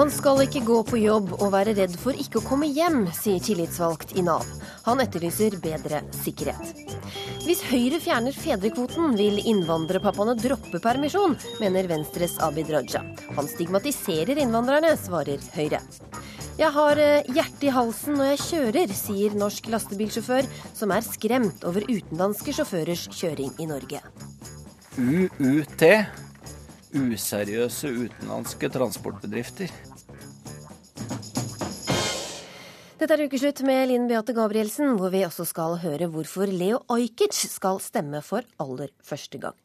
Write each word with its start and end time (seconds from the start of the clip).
Man 0.00 0.08
skal 0.08 0.38
ikke 0.40 0.62
gå 0.64 0.78
på 0.88 0.96
jobb 0.96 1.34
og 1.34 1.50
være 1.52 1.74
redd 1.76 1.92
for 2.00 2.16
ikke 2.16 2.38
å 2.40 2.44
komme 2.46 2.64
hjem, 2.72 3.02
sier 3.12 3.42
tillitsvalgt 3.44 4.14
i 4.16 4.22
Nav. 4.24 4.46
Han 4.86 5.02
etterlyser 5.04 5.58
bedre 5.60 5.98
sikkerhet. 6.22 6.94
Hvis 7.44 7.60
Høyre 7.68 7.98
fjerner 8.00 8.32
fedrekvoten, 8.32 9.12
vil 9.18 9.36
innvandrerpappaene 9.42 10.38
droppe 10.40 10.80
permisjon, 10.80 11.36
mener 11.60 11.90
Venstres 11.90 12.38
Abid 12.40 12.72
Raja. 12.72 13.02
Han 13.36 13.50
stigmatiserer 13.50 14.40
innvandrerne, 14.40 14.94
svarer 15.02 15.44
Høyre. 15.58 15.82
Jeg 16.56 16.72
har 16.78 17.02
eh, 17.04 17.28
hjertet 17.36 17.68
i 17.68 17.76
halsen 17.76 18.16
når 18.16 18.32
jeg 18.32 18.42
kjører, 18.46 18.96
sier 19.02 19.36
norsk 19.36 19.68
lastebilsjåfør, 19.74 20.48
som 20.80 20.96
er 20.96 21.04
skremt 21.04 21.68
over 21.68 21.84
utenlandske 21.92 22.56
sjåførers 22.56 23.04
kjøring 23.20 23.52
i 23.60 23.68
Norge. 23.68 24.00
UUT 24.96 25.88
useriøse 26.90 27.90
utenlandske 27.90 28.70
transportbedrifter. 28.72 29.70
Dette 33.00 33.16
er 33.16 33.30
Ukeslutt 33.30 33.62
med 33.64 33.86
Linn 33.88 34.02
Beate 34.10 34.34
Gabrielsen, 34.36 34.90
hvor 35.00 35.08
vi 35.08 35.22
også 35.24 35.46
skal 35.48 35.78
høre 35.80 36.04
hvorfor 36.12 36.50
Leo 36.52 36.82
Ajkic 36.92 37.32
skal 37.48 37.78
stemme 37.80 38.20
for 38.20 38.44
aller 38.60 38.90
første 39.00 39.40
gang. 39.40 39.56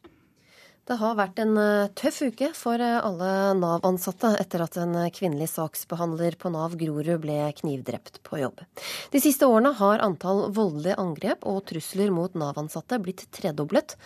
Det 0.88 0.96
har 1.02 1.18
vært 1.18 1.42
en 1.44 1.52
eh, 1.60 1.90
tøff 2.00 2.22
uke 2.30 2.54
for 2.56 2.80
eh, 2.80 2.96
alle 3.04 3.34
Nav-ansatte 3.60 4.32
etter 4.40 4.64
at 4.64 4.80
en 4.80 4.96
kvinnelig 5.12 5.50
saksbehandler 5.52 6.40
på 6.40 6.54
Nav 6.56 6.80
Grorud 6.80 7.12
ble 7.26 7.52
knivdrept 7.60 8.22
på 8.24 8.40
jobb. 8.40 8.64
De 9.12 9.20
siste 9.20 9.52
årene 9.52 9.76
har 9.82 10.08
antall 10.08 10.46
voldelige 10.56 10.96
angrep 11.04 11.44
og 11.44 11.66
trusler 11.74 12.16
mot 12.16 12.40
Nav-ansatte 12.40 13.04
blitt 13.04 13.28
tredoblet. 13.36 13.98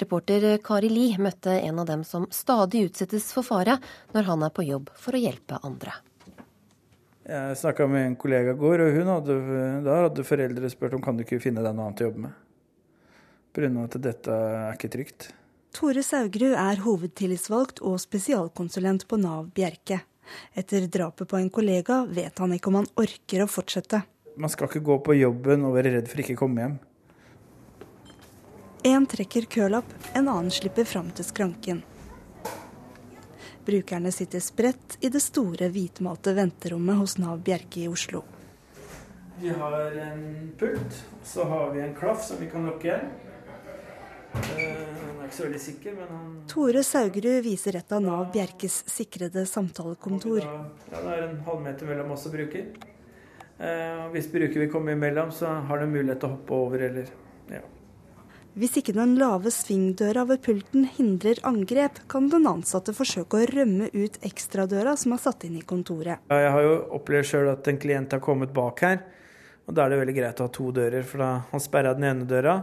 Reporter 0.00 0.54
Kari 0.64 0.88
Li 0.88 1.10
møtte 1.20 1.60
en 1.60 1.84
av 1.84 1.92
dem 1.92 2.08
som 2.08 2.24
stadig 2.32 2.86
utsettes 2.88 3.34
for 3.36 3.44
fare 3.44 3.82
når 4.16 4.32
han 4.32 4.48
er 4.48 4.56
på 4.56 4.64
jobb 4.64 4.94
for 4.96 5.12
å 5.12 5.26
hjelpe 5.28 5.60
andre. 5.60 6.00
Jeg 7.28 7.56
snakka 7.60 7.84
med 7.92 8.06
en 8.06 8.14
kollega 8.16 8.54
i 8.54 8.56
går, 8.56 8.80
og 8.86 8.94
hun 8.96 9.08
hadde, 9.12 9.34
da 9.84 9.96
hadde 10.06 10.24
foreldre 10.24 10.70
spurt 10.72 10.94
om 10.96 11.02
kan 11.04 11.18
du 11.18 11.26
ikke 11.26 11.42
finne 11.42 11.60
deg 11.60 11.74
noe 11.76 11.90
annet 11.90 12.00
å 12.00 12.06
jobbe 12.06 12.22
med. 12.24 12.44
Pga. 13.52 13.68
at 13.84 13.96
dette 14.00 14.32
er 14.32 14.78
ikke 14.78 14.90
trygt. 14.94 15.26
Tore 15.76 16.00
Saugerud 16.02 16.54
er 16.56 16.80
hovedtillitsvalgt 16.80 17.82
og 17.84 17.98
spesialkonsulent 18.00 19.04
på 19.10 19.18
Nav 19.20 19.50
Bjerke. 19.52 20.00
Etter 20.56 20.86
drapet 20.88 21.28
på 21.28 21.36
en 21.36 21.50
kollega 21.52 22.00
vet 22.08 22.40
han 22.40 22.54
ikke 22.56 22.72
om 22.72 22.80
han 22.80 22.88
orker 22.96 23.44
å 23.44 23.50
fortsette. 23.50 24.00
Man 24.40 24.48
skal 24.52 24.70
ikke 24.70 24.86
gå 24.88 24.98
på 25.04 25.18
jobben 25.18 25.68
og 25.68 25.76
være 25.76 25.98
redd 25.98 26.08
for 26.08 26.24
ikke 26.24 26.38
å 26.38 26.42
komme 26.46 26.64
hjem. 26.64 26.78
En 28.88 29.04
trekker 29.10 29.50
kølapp, 29.52 29.92
en 30.14 30.30
annen 30.30 30.52
slipper 30.54 30.88
fram 30.88 31.12
til 31.12 31.28
skranken. 31.28 31.84
Brukerne 33.68 34.12
sitter 34.12 34.40
spredt 34.40 34.96
i 35.04 35.10
det 35.12 35.20
store 35.20 35.66
hvitmalte 35.68 36.32
venterommet 36.32 36.96
hos 36.96 37.18
Nav 37.20 37.42
Bjerke 37.44 37.82
i 37.82 37.88
Oslo. 37.88 38.22
Vi 39.42 39.52
har 39.52 39.98
en 40.06 40.22
pult, 40.56 40.96
så 41.24 41.44
har 41.44 41.74
vi 41.74 41.82
en 41.84 41.92
klaff 41.94 42.24
som 42.24 42.40
vi 42.40 42.48
kan 42.48 42.64
lukke 42.64 42.88
igjen. 42.88 43.10
Eh, 44.32 44.72
han 44.72 45.20
er 45.20 45.26
ikke 45.26 45.36
så 45.36 45.44
veldig 45.44 45.60
sikker, 45.66 45.98
men 46.00 46.08
han 46.14 46.32
Tore 46.48 46.80
Saugerud 46.80 47.42
viser 47.44 47.76
et 47.76 47.92
av 47.92 48.00
Nav 48.06 48.30
Bjerkes 48.32 48.80
sikrede 48.88 49.44
samtalekontor. 49.46 50.40
Ja, 50.48 50.64
Det 50.88 51.04
er 51.18 51.28
en 51.28 51.40
halvmeter 51.44 51.92
mellom 51.92 52.16
oss 52.16 52.24
og 52.24 52.38
bruker. 52.38 52.72
Eh, 53.58 54.04
hvis 54.16 54.32
bruker 54.32 54.64
vil 54.64 54.72
komme 54.72 54.96
imellom, 54.96 55.28
så 55.28 55.60
har 55.68 55.84
de 55.84 55.92
mulighet 55.92 56.24
til 56.24 56.30
å 56.30 56.38
hoppe 56.38 56.56
over 56.56 56.88
eller 56.88 57.12
ja. 57.52 57.60
Hvis 58.58 58.74
ikke 58.80 58.90
den 58.90 59.12
lave 59.20 59.52
svingdøra 59.54 60.24
ved 60.26 60.40
pulten 60.42 60.88
hindrer 60.96 61.38
angrep, 61.46 62.00
kan 62.10 62.26
den 62.32 62.48
ansatte 62.50 62.90
forsøke 62.90 63.38
å 63.38 63.46
rømme 63.52 63.86
ut 63.94 64.16
ekstradøra 64.26 64.96
som 64.98 65.14
er 65.14 65.20
satt 65.22 65.46
inn 65.46 65.60
i 65.60 65.62
kontoret. 65.62 66.24
Jeg 66.26 66.50
har 66.56 66.64
jo 66.64 66.72
opplevd 66.98 67.28
sjøl 67.30 67.52
at 67.52 67.70
en 67.70 67.78
klient 67.78 68.16
har 68.16 68.22
kommet 68.24 68.50
bak 68.56 68.82
her. 68.82 68.98
Og 69.68 69.76
da 69.76 69.84
er 69.84 69.94
det 69.94 70.00
veldig 70.00 70.16
greit 70.16 70.42
å 70.42 70.48
ha 70.48 70.52
to 70.58 70.72
dører, 70.74 71.06
for 71.06 71.22
da 71.22 71.30
han 71.52 71.62
sperra 71.62 71.94
den 71.94 72.08
ene 72.08 72.26
døra. 72.26 72.56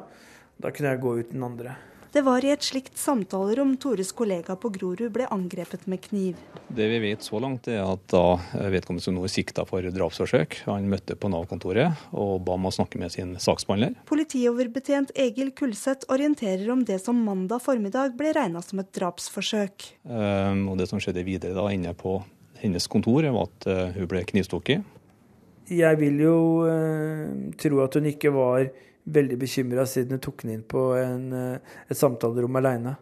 Da 0.60 0.74
kunne 0.76 0.92
jeg 0.92 1.04
gå 1.06 1.16
ut 1.22 1.32
den 1.32 1.48
andre. 1.48 1.78
Det 2.16 2.22
var 2.24 2.46
i 2.48 2.52
et 2.54 2.64
slikt 2.64 2.96
samtalerom 2.96 3.74
Tores 3.76 4.14
kollega 4.16 4.54
på 4.56 4.70
Grorud 4.72 5.10
ble 5.12 5.26
angrepet 5.36 5.82
med 5.92 6.00
kniv. 6.00 6.38
Det 6.72 6.86
vi 6.88 7.00
vet 7.04 7.26
så 7.26 7.42
langt, 7.44 7.68
er 7.68 7.82
at 7.84 8.06
da 8.08 8.38
vedkommende 8.72 9.04
som 9.04 9.18
nå 9.18 9.26
er 9.28 9.34
sikta 9.34 9.66
for 9.68 9.84
drapsforsøk, 9.84 10.62
han 10.64 10.88
møtte 10.88 11.18
på 11.20 11.28
Nav-kontoret 11.34 12.06
og 12.16 12.46
ba 12.48 12.56
om 12.56 12.70
å 12.70 12.72
snakke 12.72 13.02
med 13.02 13.12
sin 13.12 13.34
saksbehandler. 13.36 13.98
Politioverbetjent 14.08 15.12
Egil 15.26 15.52
Kulseth 15.60 16.08
orienterer 16.08 16.72
om 16.72 16.88
det 16.88 17.02
som 17.04 17.20
mandag 17.20 17.60
formiddag 17.68 18.16
ble 18.16 18.32
regna 18.40 18.64
som 18.64 18.80
et 18.80 18.96
drapsforsøk. 18.96 19.90
Um, 20.08 20.70
og 20.72 20.80
Det 20.80 20.88
som 20.88 21.04
skjedde 21.04 21.28
videre 21.28 21.60
da 21.60 21.68
inne 21.76 21.92
på 22.00 22.22
hennes 22.64 22.88
kontor, 22.88 23.28
var 23.28 23.52
at 23.52 23.68
uh, 23.68 23.92
hun 24.00 24.08
ble 24.16 24.24
knivstukket. 24.32 24.88
Jeg 25.68 26.00
vil 26.00 26.24
jo 26.24 26.40
uh, 26.64 27.28
tro 27.60 27.84
at 27.84 28.00
hun 28.00 28.14
ikke 28.16 28.32
var 28.40 28.70
veldig 29.06 29.38
bekymra 29.40 29.86
siden 29.90 30.18
hun 30.18 30.24
tok 30.24 30.44
den 30.44 30.56
inn 30.56 30.64
på 30.68 30.88
en, 30.98 31.28
eh, 31.34 31.76
et 31.90 31.98
samtalerom 31.98 32.56
aleine. 32.56 32.96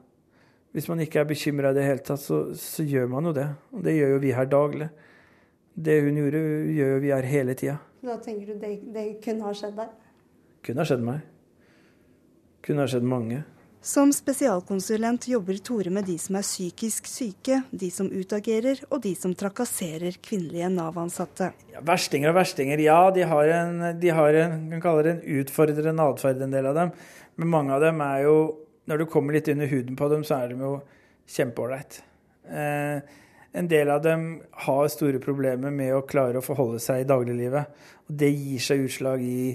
Hvis 0.73 0.89
man 0.89 0.99
ikke 0.99 1.21
er 1.21 1.29
bekymra 1.29 1.71
i 1.71 1.77
det 1.77 1.85
hele 1.85 2.01
tatt, 2.01 2.19
så, 2.19 2.47
så, 2.57 2.83
gjør 2.83 3.07
man 3.07 3.29
jo 3.29 3.33
det. 3.33 3.47
Og 3.71 3.83
det 3.85 3.93
gjør 3.93 4.15
jo 4.15 4.21
vi 4.23 4.31
her 4.33 4.49
daglig. 4.49 4.89
Det 5.73 5.99
hun 6.01 6.17
gjorde, 6.17 6.41
gjør 6.73 6.95
jo 6.95 7.01
vi 7.03 7.11
her 7.13 7.29
hele 7.29 7.53
tida. 7.53 7.77
Da 8.03 8.17
tenker 8.21 8.53
du 8.53 8.59
det, 8.59 8.71
det 8.93 9.05
kunne 9.23 9.45
ha 9.45 9.53
skjedd 9.55 9.77
deg? 9.77 9.93
Kunne 10.65 10.81
ha 10.81 10.89
skjedd 10.89 11.05
meg. 11.05 11.21
Kunne 12.65 12.83
ha 12.83 12.89
skjedd 12.89 13.05
mange. 13.07 13.43
Som 13.83 14.13
spesialkonsulent 14.15 15.25
jobber 15.27 15.57
Tore 15.59 15.91
med 15.91 16.05
de 16.07 16.13
som 16.15 16.37
er 16.39 16.45
psykisk 16.45 17.07
syke, 17.11 17.57
de 17.75 17.89
som 17.91 18.07
utagerer 18.07 18.79
og 18.87 19.01
de 19.03 19.11
som 19.19 19.33
trakasserer 19.35 20.15
kvinnelige 20.23 20.69
Nav-ansatte. 20.71 21.49
Ja, 21.73 21.81
verstinger 21.83 22.31
og 22.31 22.37
verstinger, 22.37 22.79
ja. 22.79 23.01
De 23.11 23.25
har 23.27 23.51
en, 23.57 23.81
de 23.99 24.13
har 24.15 24.37
en 24.39 24.55
kan 24.71 24.83
kalle 24.85 25.03
det 25.03 25.11
en 25.17 25.41
utfordrende 25.41 26.05
atferd, 26.13 26.39
en 26.39 26.55
del 26.55 26.69
av 26.71 26.79
dem. 26.79 26.93
Men 27.35 27.51
mange 27.51 27.75
av 27.75 27.83
dem 27.83 27.99
er 28.05 28.23
jo 28.29 28.37
Når 28.83 28.97
du 28.99 29.05
kommer 29.07 29.31
litt 29.31 29.47
under 29.47 29.67
huden 29.71 29.95
på 29.95 30.09
dem, 30.11 30.23
så 30.27 30.41
er 30.43 30.49
de 30.51 30.57
jo 30.59 30.71
kjempeålreit. 31.31 32.01
Eh, 32.51 32.99
en 33.55 33.67
del 33.71 33.89
av 33.93 34.01
dem 34.03 34.25
har 34.65 34.89
store 34.91 35.21
problemer 35.23 35.71
med 35.71 35.93
å 35.95 36.01
klare 36.03 36.41
å 36.41 36.43
forholde 36.43 36.81
seg 36.83 36.99
i 36.99 37.07
dagliglivet. 37.07 37.85
Og 38.03 38.17
det 38.19 38.33
gir 38.33 38.59
seg 38.59 38.83
utslag 38.83 39.23
i 39.23 39.53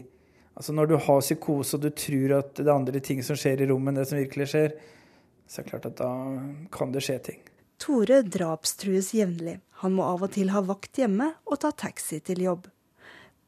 Altså 0.59 0.75
Når 0.75 0.87
du 0.91 0.97
har 0.99 1.21
psykose 1.23 1.79
og 1.79 1.85
du 1.85 1.93
tror 1.95 2.33
at 2.41 2.57
det 2.59 2.67
er 2.67 2.75
andre 2.75 3.01
ting 3.05 3.23
som 3.23 3.39
skjer 3.39 3.63
i 3.63 3.69
rommet 3.71 3.93
enn 3.93 4.01
det 4.01 4.09
som 4.11 4.19
virkelig 4.19 4.49
skjer, 4.51 4.73
så 5.47 5.61
er 5.61 5.65
det 5.65 5.71
klart 5.71 5.87
at 5.87 6.01
da 6.01 6.11
kan 6.75 6.91
det 6.93 7.05
skje 7.07 7.19
ting. 7.31 7.45
Tore 7.79 8.25
drapstrues 8.27 9.13
jevnlig. 9.15 9.61
Han 9.85 9.95
må 9.95 10.03
av 10.03 10.25
og 10.27 10.33
til 10.35 10.51
ha 10.51 10.65
vakt 10.67 10.99
hjemme 10.99 11.31
og 11.47 11.61
ta 11.63 11.71
taxi 11.71 12.19
til 12.27 12.43
jobb. 12.43 12.67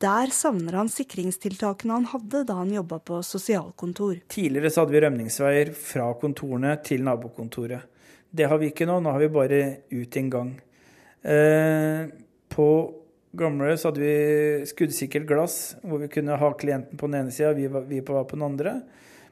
Der 0.01 0.31
savner 0.33 0.79
han 0.79 0.89
sikringstiltakene 0.89 1.99
han 1.99 2.07
hadde 2.09 2.45
da 2.49 2.61
han 2.63 2.71
jobba 2.73 3.01
på 3.05 3.19
sosialkontor. 3.27 4.23
Tidligere 4.33 4.71
så 4.71 4.85
hadde 4.85 4.95
vi 4.95 5.03
rømningsveier 5.05 5.75
fra 5.77 6.07
kontorene 6.23 6.77
til 6.87 7.03
nabokontoret. 7.05 7.91
Det 8.31 8.47
har 8.47 8.63
vi 8.63 8.71
ikke 8.71 8.87
nå. 8.87 9.01
Nå 9.03 9.13
har 9.13 9.21
vi 9.21 9.35
bare 9.35 9.61
ut 9.91 10.17
en 10.17 10.31
gang. 10.31 10.55
Eh, 11.27 12.07
på 12.55 12.69
gamle 13.37 13.77
så 13.79 13.91
hadde 13.91 14.03
vi 14.03 14.67
skuddsikkert 14.71 15.29
glass, 15.29 15.59
hvor 15.83 16.03
vi 16.03 16.11
kunne 16.13 16.39
ha 16.41 16.51
klienten 16.59 16.99
på 16.99 17.11
den 17.11 17.23
ene 17.23 17.35
sida, 17.35 17.53
vi, 17.57 17.69
vi 17.69 18.03
på, 18.03 18.19
på 18.25 18.39
den 18.39 18.47
andre. 18.47 18.81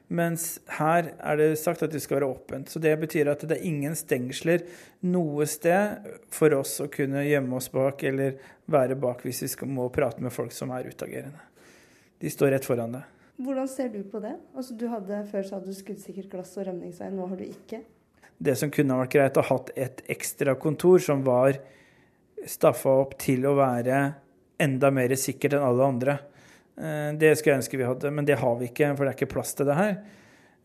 Mens 0.09 0.55
her 0.79 1.11
er 1.21 1.37
det 1.37 1.51
sagt 1.61 1.83
at 1.85 1.93
det 1.93 2.01
skal 2.01 2.17
være 2.17 2.31
åpent. 2.31 2.71
Så 2.71 2.81
det 2.81 2.95
betyr 2.97 3.29
at 3.29 3.43
det 3.45 3.59
er 3.59 3.67
ingen 3.69 3.93
stengsler 3.97 4.63
noe 5.05 5.45
sted 5.49 6.09
for 6.33 6.55
oss 6.57 6.79
å 6.81 6.89
kunne 6.89 7.21
gjemme 7.27 7.59
oss 7.59 7.69
bak 7.73 8.01
eller 8.09 8.39
være 8.69 8.97
bak 8.97 9.21
hvis 9.25 9.43
vi 9.45 9.51
skal, 9.53 9.69
må 9.69 9.85
prate 9.93 10.23
med 10.25 10.33
folk 10.33 10.55
som 10.55 10.73
er 10.73 10.89
utagerende. 10.89 11.45
De 12.19 12.31
står 12.33 12.55
rett 12.55 12.65
foran 12.65 12.97
deg. 12.97 13.15
Hvordan 13.39 13.69
ser 13.71 13.93
du 13.93 14.01
på 14.03 14.19
det? 14.19 14.33
Altså, 14.57 14.73
du 14.75 14.89
hadde, 14.91 15.21
før 15.29 15.45
så 15.45 15.59
hadde 15.59 15.71
du 15.71 15.77
skuddsikkert 15.77 16.33
glass 16.33 16.57
og 16.57 16.65
rømningsvei, 16.67 17.07
nå 17.13 17.29
har 17.29 17.39
du 17.39 17.45
ikke? 17.45 17.83
Det 18.39 18.55
som 18.57 18.71
kunne 18.73 18.97
vært 18.99 19.13
greit, 19.13 19.37
å 19.37 19.45
ha 19.45 19.55
hatt 19.55 19.69
et 19.79 20.01
ekstra 20.11 20.57
kontor 20.59 20.99
som 21.03 21.21
var 21.23 21.61
staffa 22.47 22.93
opp 23.01 23.17
til 23.19 23.45
å 23.49 23.55
være 23.57 23.99
enda 24.59 24.91
mer 24.91 25.15
sikkert 25.19 25.57
enn 25.57 25.65
alle 25.65 25.87
andre. 25.87 26.17
Eh, 26.79 27.11
det 27.19 27.35
skulle 27.35 27.57
jeg 27.57 27.63
ønske 27.63 27.79
vi 27.79 27.87
hadde, 27.87 28.11
men 28.15 28.27
det 28.27 28.39
har 28.39 28.57
vi 28.59 28.69
ikke, 28.69 28.93
for 28.95 29.05
det 29.05 29.13
er 29.13 29.19
ikke 29.19 29.33
plass 29.33 29.55
til 29.57 29.69
det 29.69 29.77
her. 29.79 29.93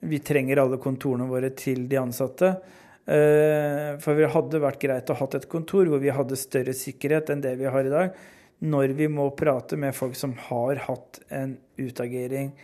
Vi 0.05 0.21
trenger 0.21 0.61
alle 0.63 0.79
kontorene 0.83 1.29
våre 1.31 1.51
til 1.57 1.87
de 1.91 2.01
ansatte. 2.01 2.55
Eh, 3.05 3.91
for 4.01 4.17
det 4.17 4.31
hadde 4.33 4.63
vært 4.63 4.81
greit 4.81 5.11
å 5.13 5.19
ha 5.19 5.29
et 5.37 5.51
kontor 5.51 5.91
hvor 5.91 6.01
vi 6.01 6.13
hadde 6.15 6.41
større 6.41 6.73
sikkerhet 6.77 7.33
enn 7.33 7.45
det 7.45 7.57
vi 7.61 7.69
har 7.69 7.85
i 7.85 7.93
dag, 7.93 8.15
når 8.65 8.95
vi 8.97 9.11
må 9.13 9.29
prate 9.37 9.77
med 9.81 9.97
folk 9.97 10.17
som 10.17 10.33
har 10.47 10.81
hatt 10.87 11.21
en 11.35 11.57
utagering, 11.81 12.55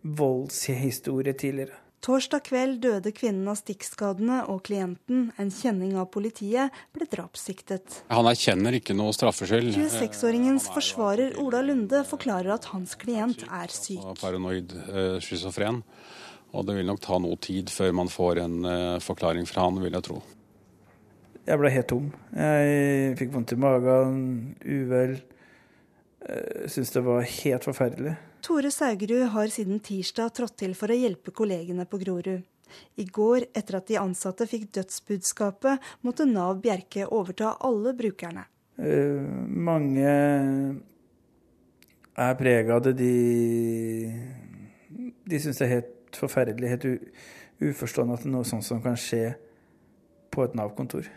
voldshistorie 0.00 1.36
tidligere. 1.36 1.79
Torsdag 2.00 2.46
kveld 2.46 2.78
døde 2.80 3.10
kvinnen 3.12 3.48
av 3.52 3.58
stikkskadene, 3.60 4.38
og 4.48 4.62
klienten, 4.64 5.26
en 5.36 5.50
kjenning 5.52 5.98
av 6.00 6.06
politiet, 6.14 6.72
ble 6.96 7.04
drapssiktet. 7.12 7.98
Han 8.08 8.28
erkjenner 8.30 8.78
ikke 8.78 8.96
noe 8.96 9.12
straffskyld. 9.12 9.74
26-åringens 9.76 10.70
forsvarer 10.72 11.36
Ola 11.42 11.60
Lunde 11.60 12.00
forklarer 12.08 12.54
at 12.56 12.70
hans 12.72 12.96
klient 13.00 13.44
er 13.44 13.74
syk. 13.74 14.00
Paranoid 14.22 14.72
eh, 14.86 15.18
schizofren. 15.20 15.82
Og 16.56 16.64
det 16.66 16.78
vil 16.78 16.88
nok 16.88 17.02
ta 17.04 17.20
noe 17.20 17.36
tid 17.36 17.68
før 17.68 17.92
man 18.00 18.08
får 18.10 18.40
en 18.46 18.56
uh, 18.64 19.02
forklaring 19.04 19.44
fra 19.46 19.68
han, 19.68 19.82
vil 19.84 19.92
jeg 19.94 20.06
tro. 20.08 20.22
Jeg 21.44 21.60
ble 21.60 21.74
helt 21.76 21.90
tom. 21.92 22.08
Jeg 22.32 23.12
fikk 23.20 23.36
vondt 23.36 23.52
i 23.54 23.60
magen, 23.60 24.24
uvel. 24.64 25.14
Jeg 26.24 26.72
syntes 26.72 26.96
det 26.96 27.04
var 27.04 27.28
helt 27.28 27.68
forferdelig. 27.68 28.16
Tore 28.42 28.70
Saugerud 28.72 29.28
har 29.34 29.50
siden 29.52 29.80
tirsdag 29.84 30.32
trådt 30.36 30.56
til 30.62 30.72
for 30.78 30.92
å 30.92 30.96
hjelpe 30.96 31.32
kollegene 31.36 31.84
på 31.88 32.00
Grorud. 32.00 32.46
I 33.02 33.04
går, 33.04 33.48
etter 33.56 33.80
at 33.80 33.88
de 33.90 33.98
ansatte 34.00 34.46
fikk 34.48 34.68
dødsbudskapet, 34.76 35.82
måtte 36.06 36.26
Nav 36.28 36.60
Bjerke 36.62 37.08
overta 37.10 37.56
alle 37.66 37.92
brukerne. 37.98 38.46
Uh, 38.80 39.26
mange 39.50 40.06
er 42.16 42.38
prega 42.38 42.78
av 42.78 42.84
det. 42.86 42.94
De, 43.00 43.12
de 45.26 45.42
syns 45.42 45.60
det 45.60 45.66
er 45.66 45.74
helt 45.74 46.20
forferdelig, 46.20 46.72
helt 46.72 46.88
uforstående 47.60 48.16
at 48.16 48.24
det 48.24 48.30
er 48.30 48.36
noe 48.38 48.48
sånt 48.48 48.66
som 48.66 48.80
kan 48.84 48.96
skje 48.98 49.34
på 50.30 50.46
et 50.46 50.56
Nav-kontor. 50.56 51.10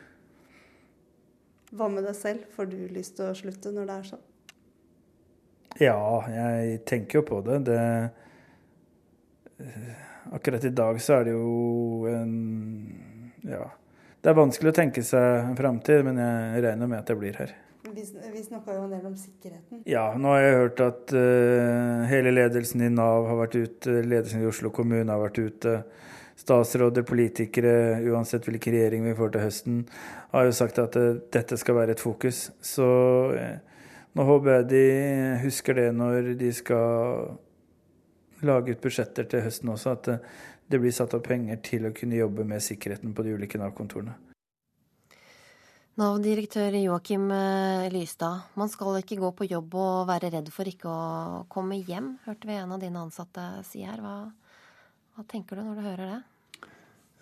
Hva 1.74 1.88
med 1.90 2.06
deg 2.06 2.18
selv? 2.18 2.46
Får 2.54 2.70
du 2.70 2.78
lyst 2.94 3.18
til 3.18 3.30
å 3.30 3.38
slutte 3.38 3.72
når 3.74 3.90
det 3.90 3.96
er 3.96 4.12
sånn? 4.12 4.30
Ja, 5.82 5.98
jeg 6.30 6.84
tenker 6.86 7.22
jo 7.22 7.26
på 7.28 7.42
det. 7.46 7.64
det 7.70 7.82
akkurat 10.32 10.64
i 10.64 10.70
dag 10.70 11.02
så 11.02 11.20
er 11.20 11.30
det 11.30 11.38
jo 11.38 12.06
en 12.10 12.36
Ja. 13.44 13.66
Det 14.24 14.32
er 14.32 14.38
vanskelig 14.40 14.72
å 14.72 14.76
tenke 14.78 15.02
seg 15.04 15.50
en 15.50 15.58
framtid, 15.58 16.06
men 16.08 16.16
jeg 16.16 16.62
regner 16.64 16.88
med 16.88 17.02
at 17.02 17.10
jeg 17.12 17.20
blir 17.20 17.36
her. 17.36 17.50
Vi, 17.84 18.06
vi 18.32 18.44
snakka 18.46 18.72
jo 18.78 18.86
en 18.86 18.94
del 18.94 19.08
om 19.10 19.18
sikkerheten. 19.20 19.82
Ja, 19.86 20.06
nå 20.16 20.32
har 20.32 20.40
jeg 20.40 20.56
hørt 20.62 20.80
at 20.86 21.12
uh, 21.12 22.06
hele 22.08 22.32
ledelsen 22.32 22.86
i 22.86 22.90
Nav 22.90 23.28
har 23.28 23.42
vært 23.42 23.58
ute, 23.60 23.98
ledelsen 24.08 24.40
i 24.40 24.48
Oslo 24.48 24.72
kommune 24.72 25.12
har 25.12 25.20
vært 25.20 25.42
ute. 25.44 25.76
Statsråder, 26.40 27.04
politikere, 27.06 28.00
uansett 28.08 28.48
hvilken 28.48 28.74
regjering 28.78 29.04
vi 29.10 29.18
får 29.20 29.36
til 29.36 29.44
høsten, 29.44 29.84
har 30.32 30.48
jo 30.48 30.56
sagt 30.56 30.80
at 30.80 30.96
uh, 30.96 31.20
dette 31.36 31.60
skal 31.60 31.82
være 31.82 31.98
et 31.98 32.06
fokus. 32.08 32.46
Så 32.64 32.88
uh, 33.36 33.73
nå 34.14 34.26
håper 34.28 34.60
jeg 34.60 34.68
de 34.70 34.84
husker 35.44 35.80
det 35.80 35.88
når 35.98 36.34
de 36.38 36.52
skal 36.54 37.38
lage 38.46 38.76
ut 38.76 38.84
budsjetter 38.84 39.26
til 39.30 39.46
høsten 39.46 39.72
også, 39.74 39.96
at 39.96 40.10
det 40.70 40.80
blir 40.82 40.94
satt 40.96 41.16
av 41.16 41.24
penger 41.26 41.60
til 41.66 41.88
å 41.88 41.94
kunne 41.96 42.20
jobbe 42.20 42.46
med 42.48 42.64
sikkerheten 42.64 43.14
på 43.16 43.26
de 43.26 43.34
ulike 43.38 43.60
Nav-kontorene. 43.62 44.16
Nav-direktør 46.02 46.74
Joakim 46.80 47.28
eh, 47.30 47.88
Lystad, 47.94 48.48
man 48.58 48.70
skal 48.72 48.98
ikke 48.98 49.20
gå 49.22 49.30
på 49.38 49.46
jobb 49.46 49.76
og 49.78 50.08
være 50.10 50.32
redd 50.34 50.50
for 50.54 50.66
ikke 50.66 50.90
å 50.90 51.44
komme 51.54 51.78
hjem, 51.86 52.16
hørte 52.26 52.50
vi 52.50 52.58
en 52.58 52.74
av 52.74 52.82
dine 52.82 53.04
ansatte 53.04 53.44
si 53.68 53.84
her. 53.86 54.02
Hva, 54.02 54.16
hva 55.14 55.26
tenker 55.30 55.60
du 55.60 55.68
når 55.68 55.78
du 55.78 55.86
hører 55.86 56.10
det? 56.16 56.22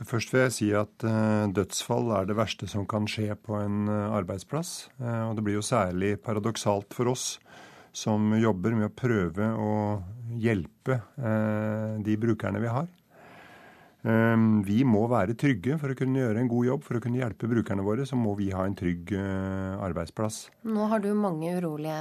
Først 0.07 0.31
vil 0.33 0.45
jeg 0.45 0.53
si 0.55 0.69
at 0.77 1.05
uh, 1.05 1.49
dødsfall 1.53 2.09
er 2.17 2.29
det 2.29 2.37
verste 2.39 2.69
som 2.69 2.87
kan 2.89 3.05
skje 3.09 3.35
på 3.37 3.57
en 3.59 3.85
uh, 3.89 4.15
arbeidsplass. 4.17 4.89
Uh, 5.01 5.29
og 5.29 5.35
det 5.37 5.45
blir 5.45 5.59
jo 5.59 5.65
særlig 5.65 6.15
paradoksalt 6.23 6.95
for 6.97 7.11
oss 7.13 7.35
som 7.93 8.31
jobber 8.39 8.73
med 8.77 8.87
å 8.87 8.95
prøve 8.95 9.49
å 9.59 9.71
hjelpe 10.39 10.95
de 11.99 12.13
brukerne 12.15 12.61
vi 12.63 12.69
har. 12.71 12.85
Ehm, 14.01 14.63
vi 14.65 14.81
må 14.87 15.03
være 15.09 15.35
trygge 15.37 15.75
for 15.77 15.93
å 15.93 15.97
kunne 15.97 16.23
gjøre 16.23 16.41
en 16.41 16.49
god 16.49 16.67
jobb. 16.67 16.85
For 16.87 16.97
å 16.97 17.03
kunne 17.03 17.21
hjelpe 17.21 17.49
brukerne 17.49 17.85
våre, 17.85 18.07
så 18.09 18.17
må 18.17 18.33
vi 18.39 18.49
ha 18.55 18.65
en 18.65 18.77
trygg 18.77 19.13
eh, 19.17 19.75
arbeidsplass. 19.85 20.43
Nå 20.65 20.87
har 20.91 21.03
du 21.03 21.11
mange 21.17 21.53
urolige, 21.59 21.99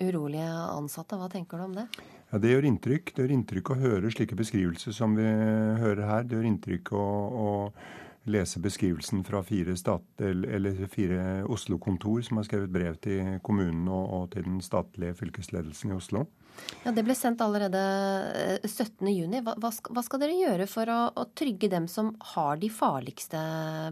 urolige 0.00 0.48
ansatte. 0.72 1.18
Hva 1.20 1.28
tenker 1.32 1.60
du 1.60 1.68
om 1.68 1.76
det? 1.82 1.88
Ja, 2.32 2.38
Det 2.38 2.50
gjør 2.52 2.66
inntrykk. 2.68 3.14
Det 3.14 3.24
gjør 3.24 3.34
inntrykk 3.38 3.70
å 3.72 3.78
høre 3.80 4.10
slike 4.12 4.36
beskrivelser 4.36 4.92
som 4.92 5.14
vi 5.16 5.24
hører 5.24 6.04
her. 6.04 6.26
Det 6.28 6.36
gjør 6.36 6.48
inntrykk 6.50 6.92
å, 6.92 7.06
å 7.44 7.48
lese 8.30 8.60
beskrivelsen 8.62 9.24
fra 9.26 9.42
fire, 9.46 9.74
fire 10.92 11.22
Oslo-kontor 11.48 12.22
som 12.26 12.40
har 12.40 12.48
skrevet 12.48 12.72
brev 12.72 12.98
til 13.04 13.38
kommunen 13.44 13.88
og, 13.88 14.04
og 14.18 14.28
til 14.34 14.46
den 14.46 14.60
statlige 14.64 15.16
fylkesledelsen 15.18 15.92
i 15.92 15.98
Oslo. 15.98 16.26
Ja, 16.84 16.92
Det 16.92 17.04
ble 17.06 17.14
sendt 17.16 17.42
allerede 17.44 17.80
17.6. 18.64 19.04
Eh, 19.08 19.42
hva, 19.44 19.54
hva, 19.60 19.70
hva 19.70 20.02
skal 20.04 20.22
dere 20.22 20.38
gjøre 20.38 20.66
for 20.70 20.90
å, 20.90 20.98
å, 21.14 21.26
trygge 21.36 21.70
dem 21.70 21.88
som 21.90 22.12
har 22.34 22.58
de 22.60 22.70
farligste 22.72 23.38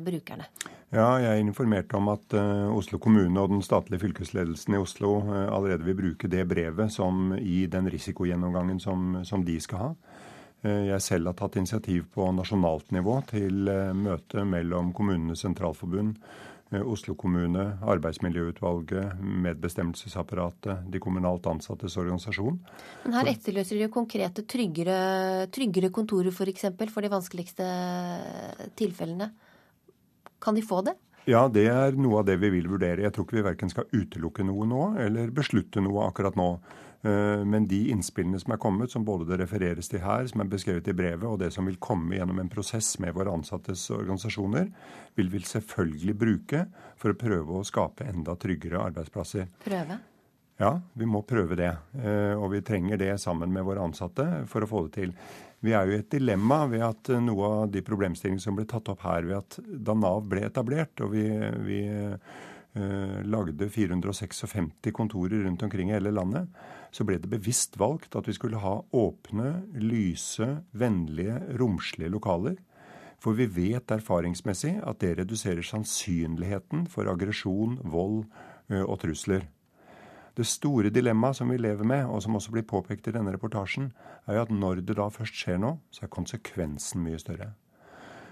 brukerne? 0.05 0.49
Ja, 0.95 1.19
Jeg 1.21 1.31
er 1.33 1.43
informert 1.43 1.93
om 1.99 2.09
at 2.13 2.35
uh, 2.39 2.71
Oslo 2.75 2.99
kommune 3.03 3.43
og 3.43 3.51
den 3.51 3.63
statlige 3.65 4.05
fylkesledelsen 4.07 4.77
i 4.77 4.81
Oslo 4.81 5.17
uh, 5.27 5.49
allerede 5.51 5.87
vil 5.89 5.99
bruke 5.99 6.31
det 6.31 6.47
brevet 6.49 6.95
som 6.95 7.35
i 7.37 7.65
den 7.71 7.91
risikogjennomgangen 7.91 8.81
som, 8.83 9.21
som 9.27 9.45
de 9.47 9.59
skal 9.63 9.83
ha. 9.83 9.91
Uh, 10.67 10.83
jeg 10.91 11.05
selv 11.07 11.31
har 11.31 11.39
tatt 11.39 11.61
initiativ 11.63 12.11
på 12.17 12.27
nasjonalt 12.35 12.91
nivå 12.97 13.21
til 13.31 13.71
møte 13.95 14.43
mellom 14.45 14.91
Kommunenes 14.97 15.47
Sentralforbund 15.47 16.19
Eh, 16.71 16.83
Oslo 16.83 17.15
kommune, 17.15 17.63
Arbeidsmiljøutvalget, 17.87 19.21
medbestemmelsesapparatet, 19.23 20.89
de 20.91 20.99
kommunalt 21.03 21.47
ansattes 21.47 21.95
organisasjon. 22.01 22.57
Men 23.05 23.15
her 23.21 23.31
etterløser 23.31 23.79
de 23.79 23.89
konkrete, 23.93 24.43
tryggere, 24.51 24.97
tryggere 25.55 25.93
kontorer 25.95 26.33
f.eks. 26.33 26.41
For, 26.41 26.51
eksempel, 26.51 26.91
for 26.91 27.07
de 27.07 27.13
vanskeligste 27.13 27.69
tilfellene. 28.79 29.31
Kan 30.43 30.59
de 30.59 30.65
få 30.67 30.83
det? 30.89 30.97
Ja, 31.31 31.45
det 31.51 31.69
er 31.71 31.95
noe 31.99 32.21
av 32.21 32.27
det 32.27 32.37
vi 32.43 32.51
vil 32.55 32.67
vurdere. 32.71 33.05
Jeg 33.07 33.15
tror 33.15 33.27
ikke 33.27 33.39
vi 33.39 33.47
verken 33.47 33.71
skal 33.71 33.87
utelukke 33.95 34.47
noe 34.47 34.67
nå 34.67 34.83
eller 35.07 35.31
beslutte 35.35 35.83
noe 35.83 36.09
akkurat 36.11 36.39
nå. 36.39 36.51
Eh, 37.07 37.45
men 37.45 37.67
de 37.71 37.79
innspillene 37.93 38.39
som 38.41 38.55
er 38.55 38.61
kommet, 38.63 38.91
som 38.91 39.05
både 39.07 39.29
det 39.29 39.39
refereres 39.45 39.91
til 39.93 40.03
her, 40.03 40.27
som 40.31 40.43
er 40.43 40.51
beskrevet 40.51 40.89
i 40.91 40.97
brevet, 40.97 41.27
og 41.29 41.39
det 41.43 41.53
som 41.55 41.69
vil 41.69 41.79
komme 41.83 42.17
gjennom 42.17 42.41
en 42.43 42.51
prosess 42.51 42.97
med 43.03 43.15
våre 43.15 43.35
ansattes 43.37 43.85
organisasjoner, 43.95 44.73
vil 45.19 45.31
vi 45.31 45.45
selvfølgelig 45.47 46.17
bruke 46.19 46.65
for 46.99 47.13
å 47.13 47.19
prøve 47.21 47.61
å 47.61 47.67
skape 47.67 48.09
enda 48.11 48.35
tryggere 48.41 48.83
arbeidsplasser. 48.89 49.47
Prøve? 49.65 50.01
Ja, 50.57 50.73
vi 50.97 51.07
må 51.07 51.21
prøve 51.29 51.59
det. 51.59 51.75
Eh, 52.01 52.33
og 52.35 52.51
vi 52.55 52.65
trenger 52.65 52.99
det 52.99 53.13
sammen 53.23 53.53
med 53.53 53.67
våre 53.69 53.85
ansatte 53.85 54.27
for 54.51 54.65
å 54.65 54.71
få 54.71 54.87
det 54.87 54.95
til. 54.97 55.15
Vi 55.65 55.75
er 55.77 55.87
jo 55.87 55.95
i 55.95 56.01
et 56.01 56.11
dilemma 56.13 56.65
ved 56.71 56.85
at 56.85 57.13
noe 57.23 57.53
av 57.63 57.71
de 57.73 57.85
problemstillingene 57.85 58.43
som 58.43 58.57
ble 58.57 58.67
tatt 58.69 58.89
opp 58.93 59.05
her 59.07 59.29
ved 59.29 59.39
at 59.39 59.61
da 59.63 59.95
Nav 59.97 60.27
ble 60.31 60.47
etablert, 60.49 61.05
og 61.05 61.13
vi, 61.13 61.27
vi 61.69 61.81
eh, 61.87 63.21
lagde 63.29 63.69
456 63.73 64.91
kontorer 64.97 65.45
rundt 65.45 65.63
omkring 65.63 65.93
i 65.93 65.97
hele 65.97 66.13
landet, 66.15 66.49
så 66.95 67.05
ble 67.07 67.19
det 67.23 67.31
bevisst 67.33 67.79
valgt 67.81 68.17
at 68.19 68.29
vi 68.29 68.35
skulle 68.37 68.61
ha 68.63 68.79
åpne, 68.97 69.53
lyse, 69.81 70.47
vennlige, 70.73 71.41
romslige 71.61 72.13
lokaler. 72.13 72.57
For 73.23 73.37
vi 73.37 73.49
vet 73.49 73.91
erfaringsmessig 73.91 74.77
at 74.85 75.01
det 75.03 75.17
reduserer 75.21 75.65
sannsynligheten 75.65 76.87
for 76.93 77.09
aggresjon, 77.11 77.79
vold 77.83 78.25
og 78.83 78.97
trusler. 79.03 79.47
Det 80.37 80.45
store 80.45 80.91
dilemmaet 80.93 81.39
som 81.39 81.49
vi 81.49 81.57
lever 81.57 81.87
med, 81.89 82.05
og 82.13 82.21
som 82.23 82.37
også 82.37 82.53
blir 82.53 82.67
påpekt 82.69 83.09
i 83.09 83.15
denne 83.15 83.33
reportasjen, 83.33 83.89
er 84.29 84.37
jo 84.37 84.43
at 84.45 84.53
når 84.53 84.83
det 84.85 84.99
da 84.99 85.07
først 85.09 85.39
skjer 85.39 85.63
noe, 85.63 85.79
så 85.89 86.05
er 86.05 86.13
konsekvensen 86.13 87.01
mye 87.01 87.21
større. 87.23 87.55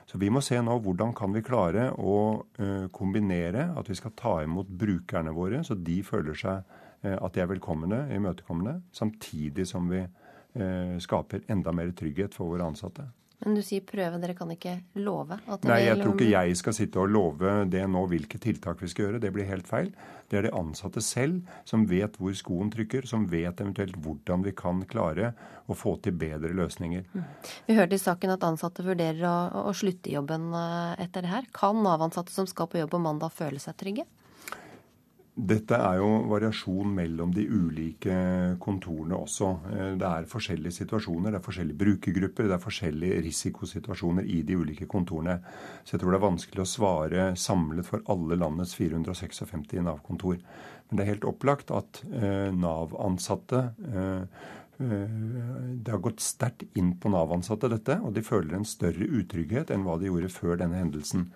Så 0.05 0.21
vi 0.21 0.29
må 0.29 0.43
se 0.45 0.59
nå 0.61 0.75
hvordan 0.85 1.15
kan 1.17 1.33
vi 1.33 1.41
klare 1.45 1.87
å 1.97 2.45
kombinere 2.93 3.71
at 3.73 3.89
vi 3.89 3.97
skal 3.97 4.13
ta 4.19 4.35
imot 4.45 4.69
brukerne 4.69 5.33
våre, 5.33 5.63
så 5.65 5.79
de 5.81 6.03
føler 6.05 6.37
seg 6.37 6.77
at 7.13 7.35
de 7.35 7.43
er 7.45 7.51
velkomne, 7.51 8.07
imøtekommende, 8.17 8.79
samtidig 8.97 9.67
som 9.69 9.91
vi 9.93 10.01
eh, 10.01 10.97
skaper 11.05 11.45
enda 11.53 11.75
mer 11.77 11.93
trygghet 11.97 12.37
for 12.37 12.55
våre 12.55 12.71
ansatte. 12.71 13.05
Men 13.45 13.59
du 13.59 13.61
sier 13.65 13.83
prøve, 13.85 14.17
dere 14.23 14.35
kan 14.37 14.53
ikke 14.55 14.73
love? 15.05 15.37
Nei, 15.69 15.83
jeg 15.85 15.99
tror 16.01 16.15
ikke 16.15 16.31
jeg 16.31 16.57
skal 16.57 16.77
sitte 16.77 17.01
og 17.03 17.11
love 17.13 17.57
det 17.69 17.83
nå 17.93 18.05
hvilke 18.09 18.39
tiltak 18.41 18.81
vi 18.81 18.89
skal 18.89 19.09
gjøre. 19.09 19.21
Det 19.21 19.33
blir 19.35 19.49
helt 19.49 19.69
feil. 19.69 19.91
Det 20.31 20.39
er 20.39 20.47
de 20.47 20.55
ansatte 20.57 21.03
selv 21.05 21.43
som 21.69 21.85
vet 21.91 22.17
hvor 22.17 22.33
skoen 22.39 22.73
trykker, 22.73 23.05
som 23.11 23.27
vet 23.29 23.61
eventuelt 23.61 23.99
hvordan 24.01 24.47
vi 24.47 24.55
kan 24.57 24.81
klare 24.89 25.35
å 25.69 25.77
få 25.77 25.97
til 26.05 26.17
bedre 26.17 26.55
løsninger. 26.57 27.05
Mm. 27.13 27.27
Vi 27.69 27.77
hørte 27.77 27.99
i 27.99 28.05
saken 28.05 28.33
at 28.33 28.49
ansatte 28.49 28.87
vurderer 28.87 29.27
å, 29.29 29.69
å 29.69 29.77
slutte 29.77 30.09
i 30.09 30.17
jobben 30.17 30.49
eh, 30.57 31.05
etter 31.05 31.27
det 31.27 31.35
her. 31.35 31.49
Kan 31.53 31.83
Nav-ansatte 31.85 32.33
som 32.33 32.49
skal 32.49 32.71
på 32.71 32.81
jobb 32.81 32.95
på 32.97 33.03
mandag 33.05 33.35
føle 33.37 33.61
seg 33.61 33.77
trygge? 33.81 34.09
Dette 35.35 35.75
er 35.75 35.97
jo 35.99 36.09
variasjon 36.31 36.93
mellom 36.95 37.33
de 37.35 37.43
ulike 37.51 38.15
kontorene 38.63 39.17
også. 39.19 39.49
Eh, 39.73 39.89
det 39.99 40.07
er 40.07 40.29
forskjellige 40.31 40.77
situasjoner, 40.77 41.35
det 41.35 41.41
er 41.41 41.47
forskjellige 41.49 41.81
brukergrupper, 41.81 42.47
det 42.47 42.55
er 42.55 42.63
forskjellige 42.63 43.23
risikosituasjoner 43.27 44.29
i 44.31 44.45
de 44.47 44.55
ulike 44.55 44.87
kontorene. 44.87 45.41
Så 45.83 45.97
jeg 45.97 46.05
tror 46.05 46.15
det 46.15 46.21
er 46.21 46.29
vanskelig 46.29 46.63
å 46.63 46.69
svare 46.71 47.27
samlet 47.35 47.89
for 47.89 48.07
alle 48.15 48.39
landets 48.39 48.77
456 48.79 49.83
Nav-kontor. 49.83 50.39
Men 50.39 51.01
det 51.01 51.03
er 51.03 51.13
helt 51.17 51.27
opplagt 51.27 51.75
at 51.75 52.05
eh, 52.13 52.55
Nav-ansatte 52.55 53.65
eh, 53.91 54.47
det 54.79 55.91
har 55.91 56.01
gått 56.03 56.23
sterkt 56.23 56.65
inn 56.79 56.97
på 56.99 57.11
Nav-ansatte, 57.11 57.71
dette, 57.71 57.99
og 58.03 58.15
de 58.15 58.23
føler 58.27 58.57
en 58.59 58.67
større 58.67 59.07
utrygghet 59.07 59.71
enn 59.71 59.87
hva 59.87 59.99
de 59.99 60.09
gjorde 60.11 60.31
før 60.35 60.59
denne 60.63 60.81
hendelsen. 60.81 61.29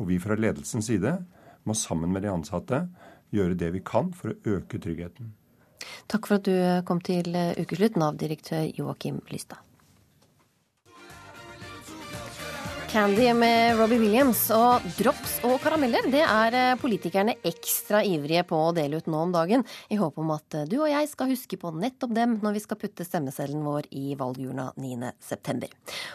Og 0.00 0.08
vi 0.08 0.20
fra 0.20 0.36
ledelsens 0.36 0.88
side 0.88 1.18
må 1.64 1.76
sammen 1.78 2.12
med 2.12 2.24
de 2.24 2.32
ansatte 2.32 2.84
gjøre 3.32 3.58
det 3.58 3.72
vi 3.76 3.82
kan 3.84 4.12
for 4.16 4.32
å 4.32 4.56
øke 4.58 4.80
tryggheten. 4.82 5.32
Takk 6.12 6.28
for 6.28 6.38
at 6.38 6.46
du 6.46 6.86
kom 6.86 7.02
til 7.02 7.34
Ukeslutt, 7.58 7.98
Nav-direktør 7.98 8.68
Joakim 8.78 9.20
Lystad. 9.32 9.60
Candy 12.92 13.30
med 13.32 13.78
Robbie 13.78 13.96
Williams 13.96 14.40
og 14.52 14.84
drops 14.98 15.38
og 15.48 15.54
karameller, 15.64 16.04
det 16.12 16.20
er 16.26 16.56
eh, 16.58 16.72
politikerne 16.76 17.38
ekstra 17.48 18.02
ivrige 18.04 18.42
på 18.44 18.58
å 18.66 18.74
dele 18.76 18.98
ut 19.00 19.06
nå 19.08 19.22
om 19.24 19.30
dagen, 19.32 19.64
i 19.88 19.96
håp 19.96 20.18
om 20.20 20.34
at 20.34 20.58
eh, 20.58 20.66
du 20.68 20.74
og 20.82 20.90
jeg 20.90 21.08
skal 21.08 21.30
huske 21.30 21.56
på 21.56 21.70
nettopp 21.72 22.12
dem 22.12 22.34
når 22.44 22.58
vi 22.58 22.62
skal 22.66 22.76
putte 22.82 23.06
stemmeseddelen 23.08 23.64
vår 23.64 23.88
i 23.96 24.12
valgurna 24.20 24.66
9.9. 24.76 25.70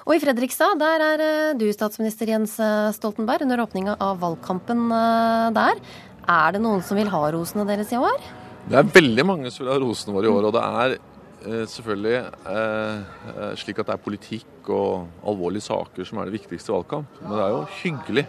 Og 0.06 0.14
i 0.14 0.22
Fredrikstad, 0.22 0.78
der 0.78 1.06
er 1.08 1.24
eh, 1.26 1.56
du 1.58 1.66
statsminister 1.74 2.30
Jens 2.30 2.60
Stoltenberg 3.00 3.48
under 3.48 3.66
åpninga 3.66 3.98
av 3.98 4.22
valgkampen 4.22 4.86
der. 5.58 5.82
Er 6.28 6.56
det 6.56 6.64
noen 6.64 6.82
som 6.84 7.00
vil 7.00 7.12
ha 7.12 7.22
rosene 7.32 7.64
deres 7.68 7.94
i 7.96 8.00
år? 8.00 8.18
Det 8.68 8.76
er 8.76 8.90
veldig 8.98 9.24
mange 9.26 9.52
som 9.52 9.64
vil 9.64 9.72
ha 9.72 9.80
rosene 9.80 10.16
våre 10.16 10.28
i 10.28 10.34
år. 10.34 10.50
og 10.50 10.58
det 10.58 10.64
er 10.64 10.98
Eh, 11.46 11.64
selvfølgelig 11.70 12.16
eh, 12.18 13.02
eh, 13.30 13.52
slik 13.62 13.78
at 13.80 13.88
det 13.88 13.94
er 13.94 14.02
politikk 14.02 14.70
og 14.74 15.28
alvorlige 15.30 15.68
saker 15.68 16.08
som 16.08 16.18
er 16.18 16.28
det 16.28 16.40
viktigste 16.40 16.72
i 16.72 16.76
valgkamp. 16.76 17.20
Men 17.22 17.36
det 17.36 17.44
er 17.44 17.54
jo 17.54 17.60
hyggelig 17.84 18.24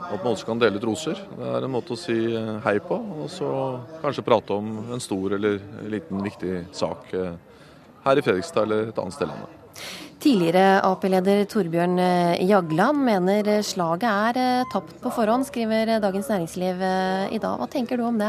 at 0.00 0.18
man 0.18 0.32
også 0.32 0.46
kan 0.46 0.60
dele 0.60 0.78
ut 0.78 0.86
roser. 0.86 1.22
Det 1.38 1.48
er 1.48 1.64
en 1.64 1.72
måte 1.72 1.96
å 1.96 1.98
si 1.98 2.18
hei 2.64 2.76
på, 2.84 2.98
og 3.22 3.26
så 3.32 3.48
kanskje 4.02 4.24
prate 4.26 4.56
om 4.56 4.92
en 4.94 5.02
stor 5.02 5.36
eller 5.36 5.58
liten 5.92 6.22
viktig 6.24 6.54
sak 6.74 7.12
her 7.12 8.20
i 8.20 8.24
Fredrikstad 8.24 8.64
eller 8.64 8.90
et 8.90 9.02
annet 9.02 9.16
sted 9.16 9.28
i 9.28 9.32
landet. 9.32 9.90
Tidligere 10.20 10.82
Ap-leder 10.84 11.46
Torbjørn 11.48 11.96
Jagland 12.44 12.98
mener 13.06 13.46
slaget 13.64 14.04
er 14.36 14.66
tapt 14.68 14.98
på 15.00 15.12
forhånd, 15.16 15.46
skriver 15.48 15.94
Dagens 16.02 16.28
Næringsliv 16.28 16.82
i 17.32 17.40
dag. 17.40 17.56
Hva 17.56 17.68
tenker 17.72 17.96
du 17.96 18.04
om 18.04 18.18
det? 18.20 18.28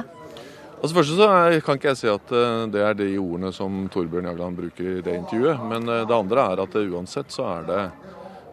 Altså 0.79 0.95
Først 0.95 1.17
så 1.19 1.27
kan 1.65 1.77
ikke 1.77 1.91
jeg 1.91 1.99
si 1.99 2.07
at 2.07 2.31
det 2.71 2.81
er 2.81 2.95
de 2.95 3.09
ordene 3.19 3.51
som 3.53 3.83
Torbjørn 3.91 4.29
Jagland 4.31 4.55
bruker 4.61 4.87
i 4.87 5.03
det 5.03 5.17
intervjuet. 5.19 5.59
Men 5.67 5.83
det 5.91 6.15
andre 6.15 6.47
er 6.53 6.63
at 6.63 6.79
uansett 6.79 7.35
så 7.35 7.49
er 7.57 7.67
det 7.67 7.81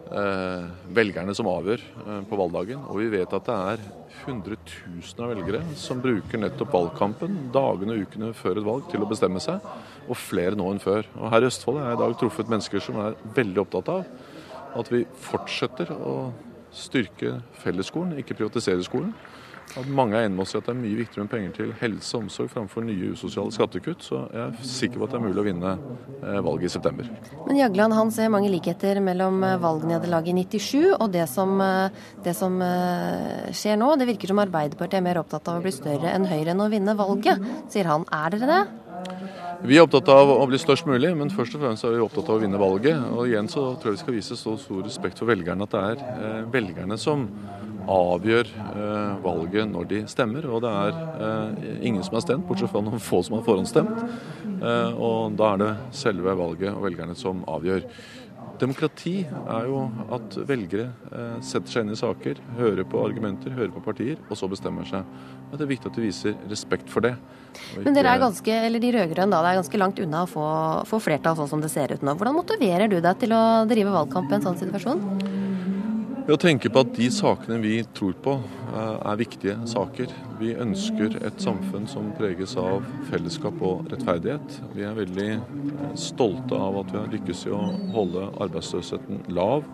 velgerne 0.08 1.34
som 1.36 1.48
avgjør 1.50 1.82
på 2.28 2.38
valgdagen. 2.40 2.80
Og 2.88 3.00
vi 3.02 3.10
vet 3.12 3.34
at 3.36 3.48
det 3.48 3.56
er 3.72 3.82
hundretusener 4.24 5.24
av 5.26 5.32
velgere 5.34 5.60
som 5.78 6.00
bruker 6.02 6.40
nettopp 6.42 6.72
valgkampen 6.74 7.36
dagene 7.54 7.94
og 7.96 8.06
ukene 8.06 8.32
før 8.36 8.60
et 8.60 8.66
valg 8.66 8.88
til 8.92 9.04
å 9.04 9.10
bestemme 9.10 9.42
seg, 9.42 9.64
og 10.08 10.20
flere 10.20 10.58
nå 10.58 10.68
enn 10.72 10.82
før. 10.82 11.08
Og 11.18 11.32
Her 11.32 11.44
i 11.44 11.50
Østfold 11.50 11.80
har 11.82 11.92
jeg 11.92 12.00
i 12.00 12.02
dag 12.02 12.18
truffet 12.22 12.52
mennesker 12.54 12.84
som 12.84 13.00
er 13.04 13.18
veldig 13.36 13.64
opptatt 13.64 13.92
av 13.94 14.78
at 14.78 14.92
vi 14.92 15.04
fortsetter 15.28 15.92
å 15.96 16.16
styrke 16.74 17.38
fellesskolen, 17.62 18.18
ikke 18.20 18.36
privatisere 18.36 18.84
skolen. 18.84 19.14
At 19.76 19.88
mange 19.92 20.16
er 20.16 20.26
enige 20.26 20.36
med 20.38 20.44
oss 20.46 20.54
i 20.54 20.58
at 20.58 20.68
det 20.68 20.72
er 20.72 20.78
mye 20.80 20.98
viktigere 20.98 21.24
med 21.26 21.32
penger 21.32 21.54
til 21.58 21.72
helse 21.80 22.16
og 22.16 22.24
omsorg 22.24 22.48
framfor 22.52 22.84
nye 22.86 23.10
usosiale 23.12 23.52
skattekutt. 23.54 24.04
Så 24.06 24.22
jeg 24.32 24.42
er 24.46 24.70
sikker 24.70 25.00
på 25.00 25.08
at 25.08 25.14
det 25.14 25.18
er 25.20 25.24
mulig 25.26 25.42
å 25.42 25.46
vinne 25.46 25.74
eh, 25.74 26.40
valget 26.46 26.70
i 26.70 26.72
september. 26.72 27.10
Men 27.44 27.60
Jagland 27.60 27.96
han 27.98 28.12
ser 28.14 28.32
mange 28.32 28.50
likheter 28.52 29.02
mellom 29.04 29.44
eh, 29.44 29.58
valgnederlaget 29.62 30.32
i 30.32 30.46
97 30.46 30.96
og 30.96 31.06
det 31.14 31.28
som, 31.30 31.54
eh, 31.64 32.02
det 32.24 32.34
som 32.38 32.58
skjer 33.54 33.78
nå. 33.80 33.92
Det 34.00 34.08
virker 34.08 34.32
som 34.32 34.42
Arbeiderpartiet 34.42 35.02
er 35.02 35.06
mer 35.10 35.22
opptatt 35.22 35.52
av 35.52 35.60
å 35.60 35.64
bli 35.64 35.74
større 35.74 36.14
enn 36.14 36.26
Høyre 36.28 36.54
enn 36.54 36.64
å 36.64 36.70
vinne 36.72 36.96
valget, 36.98 37.44
sier 37.72 37.88
han. 37.90 38.08
Er 38.14 38.34
dere 38.34 38.52
det? 38.52 38.62
Vi 39.58 39.74
er 39.74 39.82
opptatt 39.82 40.06
av 40.12 40.30
å 40.30 40.44
bli 40.46 40.58
størst 40.60 40.86
mulig, 40.86 41.10
men 41.18 41.32
først 41.34 41.56
og 41.56 41.64
fremst 41.64 41.86
er 41.86 41.96
vi 41.96 42.02
opptatt 42.02 42.28
av 42.30 42.38
å 42.38 42.42
vinne 42.42 42.60
valget. 42.60 43.00
Og 43.10 43.26
igjen 43.26 43.48
så 43.50 43.72
tror 43.74 43.90
jeg 43.90 43.98
vi 43.98 44.02
skal 44.04 44.14
vise 44.14 44.38
så 44.38 44.54
stor 44.60 44.84
respekt 44.86 45.18
for 45.18 45.30
velgerne 45.30 45.66
at 45.66 45.74
det 45.74 45.82
er 45.88 46.44
velgerne 46.52 46.98
som 47.00 47.26
avgjør 47.88 48.50
eh, 48.52 49.16
valget 49.24 49.70
når 49.70 49.88
de 49.90 50.04
stemmer. 50.10 50.46
Og 50.50 50.62
det 50.64 50.74
er 50.84 51.00
eh, 51.24 51.66
ingen 51.88 52.04
som 52.04 52.18
har 52.18 52.24
stemt, 52.26 52.46
bortsett 52.48 52.72
fra 52.72 52.84
noen 52.84 53.02
få 53.02 53.22
som 53.26 53.38
har 53.38 53.44
forhåndsstemt. 53.46 54.04
Eh, 54.58 54.94
og 54.94 55.36
da 55.38 55.52
er 55.54 55.64
det 55.64 55.74
selve 55.96 56.36
valget 56.38 56.72
og 56.74 56.86
velgerne 56.88 57.18
som 57.18 57.44
avgjør. 57.48 57.86
Demokrati 58.58 59.20
er 59.22 59.66
jo 59.70 59.84
at 60.10 60.34
velgere 60.48 60.88
setter 61.46 61.70
seg 61.70 61.84
inn 61.84 61.94
i 61.94 61.98
saker, 61.98 62.40
hører 62.58 62.88
på 62.90 63.04
argumenter, 63.04 63.52
hører 63.54 63.70
på 63.70 63.84
partier, 63.84 64.18
og 64.26 64.34
så 64.40 64.48
bestemmer 64.50 64.88
seg. 64.88 65.06
Men 65.46 65.60
Det 65.60 65.62
er 65.62 65.70
viktig 65.70 65.92
at 65.92 65.98
de 66.00 66.02
viser 66.02 66.34
respekt 66.50 66.90
for 66.90 67.06
det. 67.06 67.12
Men 67.76 67.94
dere 67.94 68.16
er 68.16 68.24
ganske, 68.24 68.50
eller 68.66 68.82
de 68.82 68.90
rød-grønne 68.96 69.42
er 69.46 69.60
ganske 69.60 69.78
langt 69.78 70.02
unna 70.02 70.24
å 70.26 70.30
få, 70.32 70.48
få 70.90 70.98
flertall 71.06 71.38
sånn 71.38 71.52
som 71.54 71.62
det 71.62 71.70
ser 71.70 71.94
ut 71.94 72.02
nå. 72.02 72.18
Hvordan 72.18 72.34
motiverer 72.34 72.90
du 72.90 72.98
deg 72.98 73.22
til 73.22 73.36
å 73.38 73.44
drive 73.70 73.94
valgkamp 73.94 74.34
i 74.34 74.40
en 74.40 74.48
sånn 74.48 74.58
situasjon? 74.58 75.06
Ved 76.28 76.34
å 76.36 76.40
tenke 76.42 76.68
på 76.68 76.82
at 76.84 76.90
de 76.92 77.06
sakene 77.08 77.56
vi 77.62 77.78
tror 77.96 78.12
på 78.20 78.34
eh, 78.36 78.96
er 79.08 79.16
viktige 79.16 79.54
saker. 79.64 80.10
Vi 80.36 80.50
ønsker 80.60 81.14
et 81.24 81.40
samfunn 81.40 81.86
som 81.88 82.10
preges 82.18 82.52
av 82.60 82.84
fellesskap 83.08 83.62
og 83.64 83.86
rettferdighet. 83.88 84.58
Vi 84.74 84.84
er 84.84 84.98
veldig 84.98 85.28
eh, 85.38 85.86
stolte 85.96 86.58
av 86.60 86.76
at 86.82 86.90
vi 86.92 86.98
har 86.98 87.08
lykkes 87.14 87.46
i 87.48 87.54
å 87.56 87.62
holde 87.94 88.26
arbeidsløsheten 88.44 89.22
lav. 89.38 89.64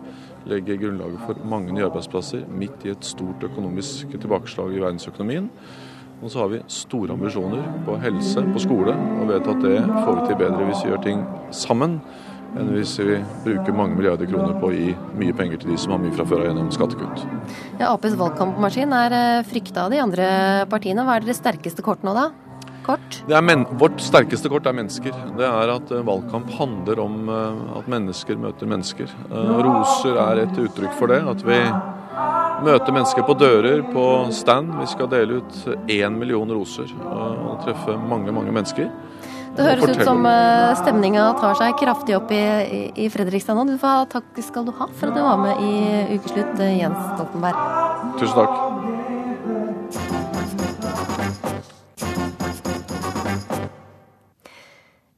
Legge 0.47 0.77
grunnlaget 0.79 1.25
for 1.25 1.41
mange 1.43 1.75
nye 1.75 1.89
arbeidsplasser 1.89 2.47
midt 2.47 2.87
i 2.87 2.93
et 2.93 3.03
stort 3.03 3.43
økonomisk 3.49 4.15
tilbakeslag 4.15 4.77
i 4.77 4.79
verdensøkonomien. 4.79 5.49
Og 6.21 6.31
så 6.31 6.39
har 6.39 6.53
vi 6.53 6.61
store 6.71 7.17
ambisjoner 7.17 7.67
på 7.83 7.99
helse, 7.99 8.45
på 8.55 8.63
skole, 8.63 8.95
og 8.95 9.27
vet 9.33 9.51
at 9.51 9.59
det 9.67 9.81
får 9.91 10.21
vi 10.21 10.23
til 10.29 10.39
bedre 10.45 10.69
hvis 10.69 10.85
vi 10.85 10.93
gjør 10.93 11.03
ting 11.03 11.27
sammen 11.51 11.99
enn 12.55 12.71
hvis 12.75 12.95
vi 13.01 13.17
bruker 13.43 13.75
mange 13.75 13.97
milliarder 13.97 14.29
kroner 14.29 14.55
på 14.59 14.69
å 14.69 14.75
gi 14.75 14.93
mye 15.19 15.35
penger 15.35 15.61
til 15.61 15.73
de 15.73 15.79
som 15.81 15.95
har 15.95 16.01
mye 16.03 16.15
fra 16.15 16.25
før 16.27 16.43
av 16.43 16.49
gjennom 16.49 16.71
skattekutt. 16.73 17.25
Ja, 17.81 17.91
Aps 17.91 18.15
valgkampmaskin 18.19 18.95
er 18.95 19.15
eh, 19.19 19.43
frykta 19.47 19.85
av 19.85 19.93
de 19.93 20.01
andre 20.03 20.27
partiene. 20.71 21.05
Hva 21.05 21.17
er 21.17 21.25
deres 21.25 21.41
sterkeste 21.43 21.85
kort 21.85 22.05
nå, 22.05 22.15
da? 22.15 22.29
Kort? 22.85 23.17
vårt 23.81 24.01
sterkeste 24.05 24.49
kort 24.53 24.67
er 24.69 24.75
mennesker. 24.77 25.15
Det 25.39 25.47
er 25.47 25.73
at 25.73 25.91
eh, 25.91 26.05
valgkamp 26.05 26.51
handler 26.59 27.01
om 27.03 27.29
eh, 27.33 27.61
at 27.81 27.91
mennesker 27.91 28.39
møter 28.39 28.69
mennesker. 28.71 29.11
Roser 29.65 30.21
er 30.21 30.45
et 30.45 30.63
uttrykk 30.67 30.95
for 30.99 31.11
det. 31.11 31.23
At 31.27 31.43
vi 31.43 31.59
møter 32.65 32.93
mennesker 32.93 33.25
på 33.27 33.35
dører, 33.35 33.81
på 33.91 34.05
stand. 34.31 34.77
Vi 34.79 34.87
skal 34.87 35.11
dele 35.11 35.41
ut 35.41 35.89
én 35.91 36.15
million 36.15 36.55
roser 36.55 36.93
og 37.03 37.59
treffe 37.65 37.97
mange, 37.99 38.31
mange 38.31 38.53
mennesker. 38.55 38.87
Det 39.55 39.63
høres 39.63 39.95
ut 39.95 40.03
som 40.03 40.25
uh, 40.27 40.73
stemninga 40.81 41.29
tar 41.39 41.55
seg 41.59 41.77
kraftig 41.79 42.17
opp 42.17 42.31
i, 42.35 42.41
i, 42.91 43.07
Fredrikstad 43.11 43.55
nå. 43.55 43.77
Takk 44.11 44.41
skal 44.43 44.67
du 44.67 44.73
ha 44.75 44.89
for 44.91 45.11
at 45.11 45.15
du 45.15 45.23
var 45.23 45.39
med 45.39 45.63
i 45.63 46.17
Ukeslutt, 46.17 46.59
eh, 46.59 46.75
Jens 46.81 46.99
Stoltenberg. 47.13 47.61
Tusen 48.19 48.35
takk. 48.41 48.84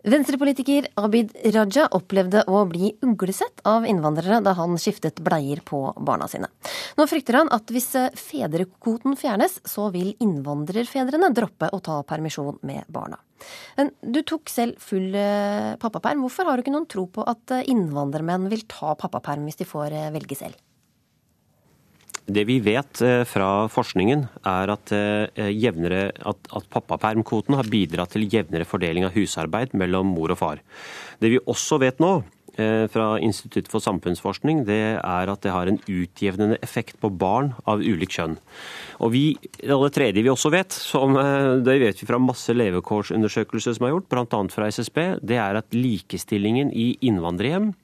Venstrepolitiker 0.08 0.86
Abid 1.02 1.34
Raja 1.52 1.84
opplevde 1.92 2.46
å 2.48 2.62
bli 2.70 2.94
uglesett 3.04 3.60
av 3.68 3.84
innvandrere 3.90 4.38
da 4.46 4.54
han 4.56 4.78
skiftet 4.80 5.20
bleier 5.20 5.60
på 5.68 5.82
barna 6.00 6.30
sine. 6.32 6.48
Nå 6.96 7.04
frykter 7.12 7.36
han 7.42 7.52
at 7.52 7.68
hvis 7.76 7.90
eh, 8.00 8.14
fedrekvoten 8.16 9.18
fjernes, 9.20 9.58
så 9.68 9.90
vil 9.92 10.14
innvandrerfedrene 10.24 11.34
droppe 11.36 11.68
å 11.76 11.82
ta 11.84 11.98
permisjon 12.08 12.62
med 12.70 12.88
barna. 12.88 13.20
Men 13.76 13.92
du 14.00 14.22
tok 14.24 14.48
selv 14.54 14.80
full 14.80 15.12
eh, 15.12 15.76
pappaperm. 15.82 16.24
Hvorfor 16.24 16.48
har 16.48 16.56
du 16.56 16.64
ikke 16.64 16.78
noen 16.78 16.88
tro 16.88 17.04
på 17.12 17.28
at 17.28 17.58
eh, 17.58 17.68
innvandrermenn 17.68 18.48
vil 18.54 18.64
ta 18.72 18.96
pappaperm 18.96 19.44
hvis 19.50 19.60
de 19.60 19.68
får 19.68 20.00
velge 20.16 20.40
selv? 20.40 20.56
Det 22.28 22.44
vi 22.44 22.58
vet 22.60 23.00
fra 23.30 23.50
forskningen, 23.72 24.26
er 24.52 24.72
at, 24.74 24.92
jevnere, 25.48 26.10
at, 26.28 26.50
at 26.52 26.66
pappapermkvoten 26.74 27.56
har 27.56 27.70
bidratt 27.72 28.12
til 28.12 28.28
jevnere 28.28 28.68
fordeling 28.68 29.08
av 29.08 29.16
husarbeid 29.16 29.72
mellom 29.80 30.12
mor 30.12 30.36
og 30.36 30.42
far. 30.42 30.60
Det 31.24 31.32
vi 31.32 31.40
også 31.40 31.80
vet 31.80 32.04
nå, 32.04 32.18
Eh, 32.58 32.88
fra 32.90 33.20
Institutt 33.22 33.68
for 33.70 33.84
samfunnsforskning, 33.86 34.64
det 34.66 34.98
er 34.98 35.30
at 35.30 35.44
det 35.46 35.52
har 35.54 35.70
en 35.70 35.78
utjevnende 35.78 36.58
effekt 36.66 36.98
på 36.98 37.12
barn 37.14 37.52
av 37.70 37.84
ulik 37.86 38.16
kjønn. 38.16 38.40
Og 38.98 39.12
vi, 39.14 39.38
Det 39.62 39.94
tredje 39.94 40.24
vi 40.24 40.32
også 40.34 40.50
vet, 40.50 40.74
som 40.74 41.14
eh, 41.22 41.62
det 41.62 41.78
vet 41.84 42.02
vi 42.02 42.08
fra 42.10 42.18
masse 42.18 42.50
levekårsundersøkelser 42.50 43.78
som 43.78 43.86
er 43.86 43.94
gjort, 43.94 44.10
bl.a. 44.10 44.42
fra 44.50 44.72
SSB, 44.74 45.22
det 45.22 45.38
er 45.38 45.62
at 45.62 45.70
likestillingen 45.70 46.74
i 46.74 46.98
innvandrerhjem 47.06 47.76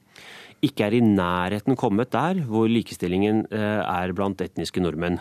ikke 0.63 0.87
er 0.87 0.97
i 0.97 1.03
nærheten 1.03 1.77
kommet 1.79 2.11
der 2.13 2.39
hvor 2.47 2.69
likestillingen 2.71 3.43
eh, 3.51 3.81
er 3.83 4.13
blant 4.15 4.41
etniske 4.43 4.81
nordmenn. 4.83 5.19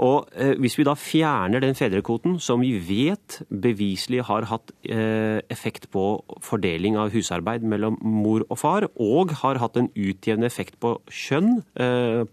Og 0.00 0.28
eh, 0.34 0.56
Hvis 0.60 0.76
vi 0.78 0.86
da 0.86 0.96
fjerner 0.98 1.62
den 1.62 1.76
fedrekvoten, 1.78 2.38
som 2.42 2.62
vi 2.64 2.74
vet 2.78 3.40
beviselig 3.50 4.24
har 4.28 4.48
hatt 4.50 4.72
eh, 4.84 5.40
effekt 5.52 5.88
på 5.94 6.04
fordeling 6.44 6.98
av 7.00 7.14
husarbeid 7.14 7.64
mellom 7.66 7.98
mor 8.02 8.44
og 8.48 8.58
far, 8.60 8.88
og 9.00 9.34
har 9.42 9.60
hatt 9.62 9.78
en 9.80 9.90
utjevnende 9.94 10.50
effekt 10.50 10.78
på 10.80 10.96
kjønn 11.10 11.60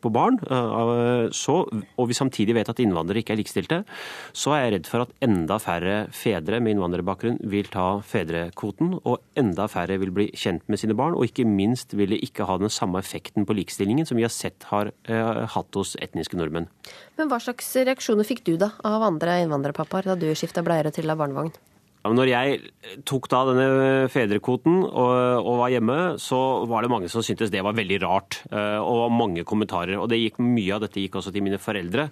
på 0.01 0.09
barn, 0.13 0.37
så, 1.35 1.55
og 1.67 2.07
vi 2.09 2.15
samtidig 2.17 2.55
vet 2.57 2.69
at 2.71 2.79
innvandrere 2.81 3.21
ikke 3.21 3.33
er 3.35 3.39
likestilte, 3.39 3.79
så 4.35 4.53
er 4.55 4.63
jeg 4.63 4.73
redd 4.75 4.89
for 4.89 5.05
at 5.05 5.13
enda 5.23 5.57
færre 5.61 5.97
fedre 6.15 6.59
med 6.63 6.75
innvandrerbakgrunn 6.75 7.39
vil 7.51 7.69
ta 7.71 7.87
fedrekvoten, 8.05 8.95
og 9.03 9.21
enda 9.39 9.67
færre 9.71 9.99
vil 10.01 10.13
bli 10.15 10.29
kjent 10.37 10.65
med 10.71 10.81
sine 10.81 10.97
barn, 10.97 11.17
og 11.17 11.27
ikke 11.27 11.47
minst 11.47 11.95
vil 11.97 12.15
det 12.15 12.21
ikke 12.25 12.46
ha 12.47 12.57
den 12.61 12.73
samme 12.73 13.01
effekten 13.03 13.47
på 13.47 13.55
likestillingen 13.57 14.07
som 14.07 14.19
vi 14.19 14.25
har 14.25 14.33
sett 14.33 14.67
har 14.71 14.91
uh, 15.09 15.45
hatt 15.53 15.79
hos 15.79 15.95
etniske 16.01 16.39
nordmenn. 16.39 16.69
Men 17.19 17.31
hva 17.31 17.39
slags 17.43 17.69
reaksjoner 17.77 18.27
fikk 18.27 18.45
du 18.47 18.55
da 18.61 18.73
av 18.87 19.05
andre 19.05 19.41
innvandrerpappaer 19.45 20.11
da 20.11 20.19
du 20.19 20.29
skifta 20.35 20.65
bleier 20.65 20.89
og 20.89 20.95
trilla 20.97 21.17
barnevogn? 21.19 21.53
Når 22.07 22.29
jeg 22.29 22.59
tok 23.07 23.27
da 23.31 23.41
denne 23.49 23.67
fedrekvoten 24.11 24.77
og, 24.85 25.13
og, 25.41 25.53
var 25.61 25.73
hjemme, 25.73 25.97
så 26.21 26.39
var 26.69 26.85
det 26.85 26.91
mange 26.93 27.09
som 27.11 27.25
syntes 27.25 27.51
det 27.51 27.63
var 27.65 27.75
veldig 27.77 27.97
rart. 28.03 28.39
Eh, 28.51 28.77
og 28.79 29.11
mange 29.11 29.43
kommentarer. 29.47 29.97
Og 29.99 30.07
det 30.11 30.21
gikk, 30.21 30.39
mye 30.43 30.77
av 30.77 30.85
dette 30.85 31.01
gikk 31.01 31.17
også 31.19 31.33
til 31.35 31.43
mine 31.43 31.59
foreldre 31.61 32.07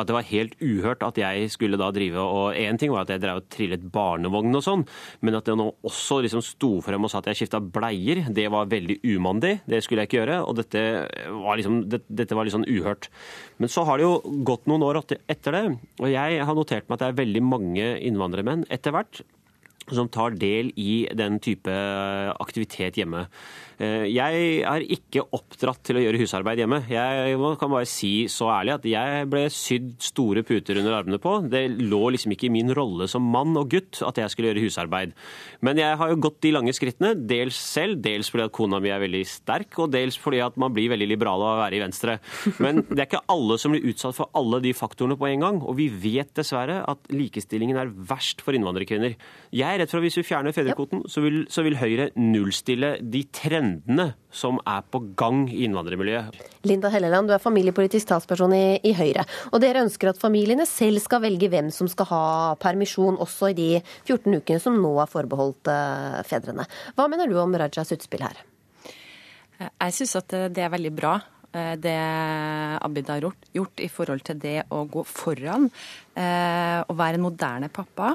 at 0.00 0.08
det 0.08 0.16
var 0.16 0.26
helt 0.28 0.56
uhørt 0.62 1.04
at 1.06 1.18
jeg 1.20 1.50
skulle 1.52 1.78
da 1.80 1.90
drive 1.94 2.22
og 2.22 2.56
Én 2.56 2.78
ting 2.80 2.92
var 2.92 3.04
at 3.04 3.12
jeg 3.14 3.22
drev 3.22 3.40
og 3.40 3.48
trillet 3.52 3.84
barnevogn 3.92 4.56
og 4.56 4.64
sånn, 4.64 4.84
men 5.24 5.36
at 5.38 5.46
det 5.48 5.56
nå 5.58 5.68
også 5.86 6.20
liksom 6.24 6.42
sto 6.44 6.76
frem 6.84 7.04
og 7.06 7.12
sa 7.12 7.20
at 7.20 7.30
jeg 7.30 7.42
skifta 7.42 7.60
bleier, 7.60 8.24
det 8.32 8.46
var 8.52 8.70
veldig 8.70 8.98
umandig. 9.04 9.58
Det 9.68 9.82
skulle 9.84 10.04
jeg 10.04 10.10
ikke 10.10 10.20
gjøre. 10.22 10.40
Og 10.46 10.56
dette 10.60 10.82
var 11.42 11.60
liksom, 11.60 11.82
det, 11.92 12.02
dette 12.08 12.36
var 12.38 12.48
sånn 12.52 12.68
uhørt. 12.68 13.10
Men 13.60 13.72
så 13.72 13.84
har 13.88 13.98
det 13.98 14.06
jo 14.06 14.36
gått 14.46 14.68
noen 14.70 14.84
år 14.86 15.02
etter 15.04 15.54
det, 15.54 15.64
og 16.00 16.10
jeg 16.10 16.44
har 16.48 16.56
notert 16.56 16.86
meg 16.88 16.96
at 16.96 17.02
det 17.02 17.08
er 17.10 17.18
veldig 17.22 17.42
mange 17.44 17.88
innvandrermenn 18.08 18.64
etter 18.72 18.94
hvert 18.96 19.22
som 19.94 20.08
tar 20.10 20.34
del 20.34 20.72
i 20.80 21.06
den 21.14 21.38
type 21.42 21.72
aktivitet 22.42 22.98
hjemme. 22.98 23.26
Eh, 23.76 24.06
jeg 24.08 24.62
er 24.64 24.84
ikke 24.88 25.26
oppdratt 25.36 25.82
til 25.84 25.98
å 25.98 26.02
gjøre 26.02 26.20
husarbeid 26.22 26.62
hjemme. 26.62 26.78
Jeg 26.88 27.36
kan 27.60 27.72
bare 27.72 27.88
si 27.88 28.24
så 28.32 28.48
ærlig 28.54 28.72
at 28.78 28.86
jeg 28.88 29.26
ble 29.28 29.42
sydd 29.52 29.90
store 30.00 30.44
puter 30.48 30.80
under 30.80 30.96
armene 30.96 31.20
på. 31.20 31.34
Det 31.52 31.66
lå 31.82 32.00
liksom 32.14 32.32
ikke 32.32 32.48
i 32.48 32.54
min 32.54 32.72
rolle 32.76 33.08
som 33.10 33.26
mann 33.34 33.52
og 33.60 33.68
gutt 33.74 34.00
at 34.06 34.16
jeg 34.22 34.32
skulle 34.32 34.52
gjøre 34.52 34.64
husarbeid. 34.64 35.12
Men 35.66 35.80
jeg 35.82 35.98
har 36.00 36.12
jo 36.12 36.20
gått 36.24 36.40
de 36.46 36.54
lange 36.56 36.72
skrittene, 36.76 37.12
dels 37.28 37.58
selv, 37.60 38.00
dels 38.04 38.32
fordi 38.32 38.46
at 38.46 38.54
kona 38.56 38.80
mi 38.80 38.92
er 38.94 39.02
veldig 39.02 39.22
sterk, 39.28 39.76
og 39.82 39.92
dels 39.92 40.16
fordi 40.20 40.40
at 40.44 40.56
man 40.60 40.72
blir 40.76 40.94
veldig 40.94 41.10
liberal 41.10 41.44
av 41.44 41.58
å 41.58 41.60
være 41.60 41.76
i 41.76 41.84
Venstre. 41.84 42.16
Men 42.62 42.80
det 42.88 43.02
er 43.02 43.10
ikke 43.10 43.24
alle 43.32 43.60
som 43.60 43.76
blir 43.76 43.84
utsatt 43.92 44.16
for 44.16 44.32
alle 44.36 44.62
de 44.64 44.72
faktorene 44.76 45.18
på 45.20 45.28
en 45.28 45.44
gang. 45.44 45.60
Og 45.60 45.76
vi 45.82 45.90
vet 45.92 46.32
dessverre 46.38 46.80
at 46.88 47.12
likestillingen 47.12 47.76
er 47.82 47.92
verst 48.08 48.40
for 48.44 48.56
innvandrerkvinner. 48.56 49.18
Jeg 49.52 49.68
er 49.68 49.82
redd 49.82 49.92
for 49.92 50.00
at 50.00 50.08
hvis 50.08 50.20
vi 50.22 50.28
fjerner 50.30 50.56
fedrekvoten, 50.56 51.04
så 51.12 51.20
vil, 51.24 51.42
så 51.52 51.64
vil 51.66 51.76
Høyre 51.76 52.08
nullstille 52.16 52.96
de 53.04 53.26
trendene 53.36 53.65
trendene 53.66 54.14
som 54.30 54.58
er 54.66 54.82
på 54.90 55.00
gang 55.16 55.46
i 55.50 55.64
innvandrermiljøet. 55.64 56.36
Linda 56.68 56.90
Helleland, 56.92 57.28
du 57.28 57.34
er 57.34 57.42
familiepolitisk 57.42 58.08
talsperson 58.08 58.52
i, 58.54 58.78
i, 58.84 58.92
Høyre. 58.94 59.24
Og 59.52 59.60
dere 59.62 59.84
ønsker 59.84 60.10
at 60.10 60.20
familiene 60.20 60.66
selv 60.66 61.00
skal 61.02 61.22
velge 61.24 61.48
hvem 61.48 61.70
som 61.74 61.88
skal 61.88 62.06
ha 62.10 62.24
permisjon, 62.60 63.18
også 63.18 63.50
i 63.52 63.56
de 63.56 63.70
14 64.06 64.38
ukene 64.38 64.60
som 64.62 64.76
nå 64.80 64.92
er 65.02 65.10
forbeholdt 65.10 65.70
uh, 65.70 66.20
fedrene. 66.26 66.66
Hva 66.96 67.08
mener 67.08 67.30
du 67.30 67.38
om 67.40 67.54
Rajas 67.56 67.94
utspill 67.96 68.26
her? 68.26 68.44
Jeg 69.56 69.96
syns 69.96 70.18
at 70.18 70.36
det 70.52 70.60
er 70.60 70.68
veldig 70.68 70.90
bra 70.92 71.14
eh, 71.56 71.78
det 71.80 71.94
Abid 72.84 73.08
har 73.08 73.22
gjort, 73.24 73.46
gjort, 73.56 73.80
i 73.80 73.88
forhold 73.88 74.20
til 74.26 74.36
det 74.42 74.58
å 74.68 74.82
gå 74.84 75.00
foran 75.08 75.70
eh, 76.12 76.82
og 76.84 76.92
være 76.98 77.16
en 77.16 77.24
moderne 77.24 77.70
pappa. 77.72 78.10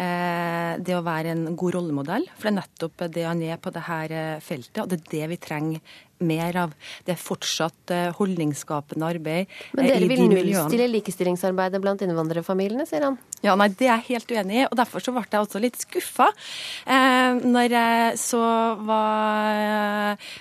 Eh, 0.00 0.78
det 0.80 0.94
å 0.96 1.04
være 1.04 1.34
en 1.34 1.56
god 1.58 1.76
rollemodell. 1.76 2.28
For 2.36 2.48
det 2.48 2.52
er 2.54 2.58
nettopp 2.60 3.04
det 3.12 3.26
han 3.26 3.42
er 3.44 3.60
på 3.60 3.72
dette 3.74 4.22
feltet, 4.44 4.80
og 4.82 4.88
det 4.88 5.00
er 5.00 5.10
det 5.12 5.26
vi 5.34 5.40
trenger 5.42 5.98
mer 6.20 6.58
av. 6.64 6.74
Det 7.06 7.14
er 7.14 7.20
fortsatt 7.20 7.94
eh, 7.94 8.08
holdningsskapende 8.16 9.08
arbeid 9.14 9.50
Men 9.76 9.88
dere 9.88 10.08
vil 10.10 10.24
nullstille 10.30 10.88
likestillingsarbeidet 10.92 11.80
blant 11.82 12.02
innvandrerfamiliene, 12.04 12.86
sier 12.88 13.08
han? 13.08 13.18
Ja, 13.44 13.56
nei, 13.58 13.70
Det 13.72 13.88
er 13.88 14.00
jeg 14.00 14.08
helt 14.16 14.34
uenig 14.36 14.58
i. 14.62 14.66
og 14.68 14.76
Derfor 14.80 15.04
så 15.04 15.14
ble 15.16 15.24
jeg 15.24 15.44
også 15.44 15.62
litt 15.62 15.80
skuffa 15.80 16.30
eh, 16.86 17.40
når 17.40 17.76
jeg 17.76 18.18
så 18.20 18.42
hva, 18.80 19.04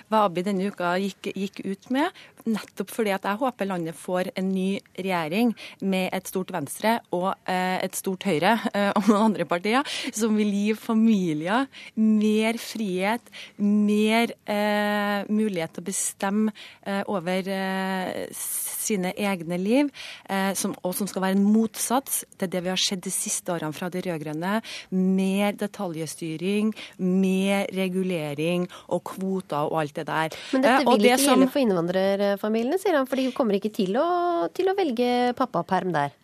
hva 0.09 0.25
Abid 0.25 0.49
denne 0.49 0.69
uka 0.69 0.97
gikk, 1.01 1.31
gikk 1.35 1.63
ut 1.65 1.89
med 1.95 2.11
nettopp 2.47 2.91
fordi 2.93 3.13
at 3.13 3.25
jeg 3.27 3.39
håper 3.41 3.67
landet 3.69 3.97
får 3.97 4.31
en 4.39 4.49
ny 4.51 4.79
regjering 4.97 5.53
med 5.81 6.09
et 6.15 6.29
stort 6.29 6.53
Venstre 6.53 6.97
og 7.15 7.31
eh, 7.49 7.77
et 7.83 7.97
stort 7.97 8.25
Høyre 8.27 8.55
eh, 8.73 8.91
og 8.95 9.09
noen 9.09 9.29
andre 9.29 9.47
partier, 9.49 9.85
som 10.15 10.37
vil 10.37 10.51
gi 10.53 10.75
familier 10.79 11.67
mer 11.99 12.59
frihet, 12.61 13.33
mer 13.57 14.33
eh, 14.49 15.27
mulighet 15.29 15.68
mulighet 15.69 15.75
til 15.75 15.83
å 15.83 15.87
bestemme 15.87 16.53
eh, 16.85 17.03
over 17.07 17.47
eh, 17.47 18.27
sine 18.33 19.13
egne 19.15 19.57
liv, 19.57 19.89
eh, 20.29 20.53
som, 20.55 20.73
og 20.83 20.95
som 20.95 21.07
skal 21.07 21.23
være 21.23 21.37
en 21.37 21.45
motsats 21.45 22.25
til 22.37 22.49
det 22.49 22.61
vi 22.63 22.69
har 22.69 22.77
sett 22.77 23.03
de 23.03 23.11
siste 23.11 23.51
årene 23.51 23.73
fra 23.73 23.89
de 23.89 24.01
rød-grønne. 24.01 24.61
Mer 24.91 25.53
detaljstyring, 25.53 26.73
mer 26.99 27.67
regulering 27.73 28.67
og 28.89 29.03
kvoter 29.03 29.69
og 29.69 29.81
alt 29.81 29.95
det 29.95 30.07
der. 30.07 30.33
Men 30.53 30.65
dette 30.65 30.85
vil 30.85 31.03
det 31.03 31.13
ikke 31.13 31.23
som... 31.23 31.35
gjelde 31.35 31.51
for 31.51 31.63
innvandrerfamiliene, 31.63 32.79
sier 32.79 32.97
han, 32.97 33.09
for 33.09 33.19
de 33.19 33.29
kommer 33.35 33.59
ikke 33.59 33.73
til 33.73 33.97
å, 33.99 34.47
til 34.53 34.69
å 34.69 34.77
velge 34.77 35.35
pappaperm 35.37 35.93
der. 35.93 36.15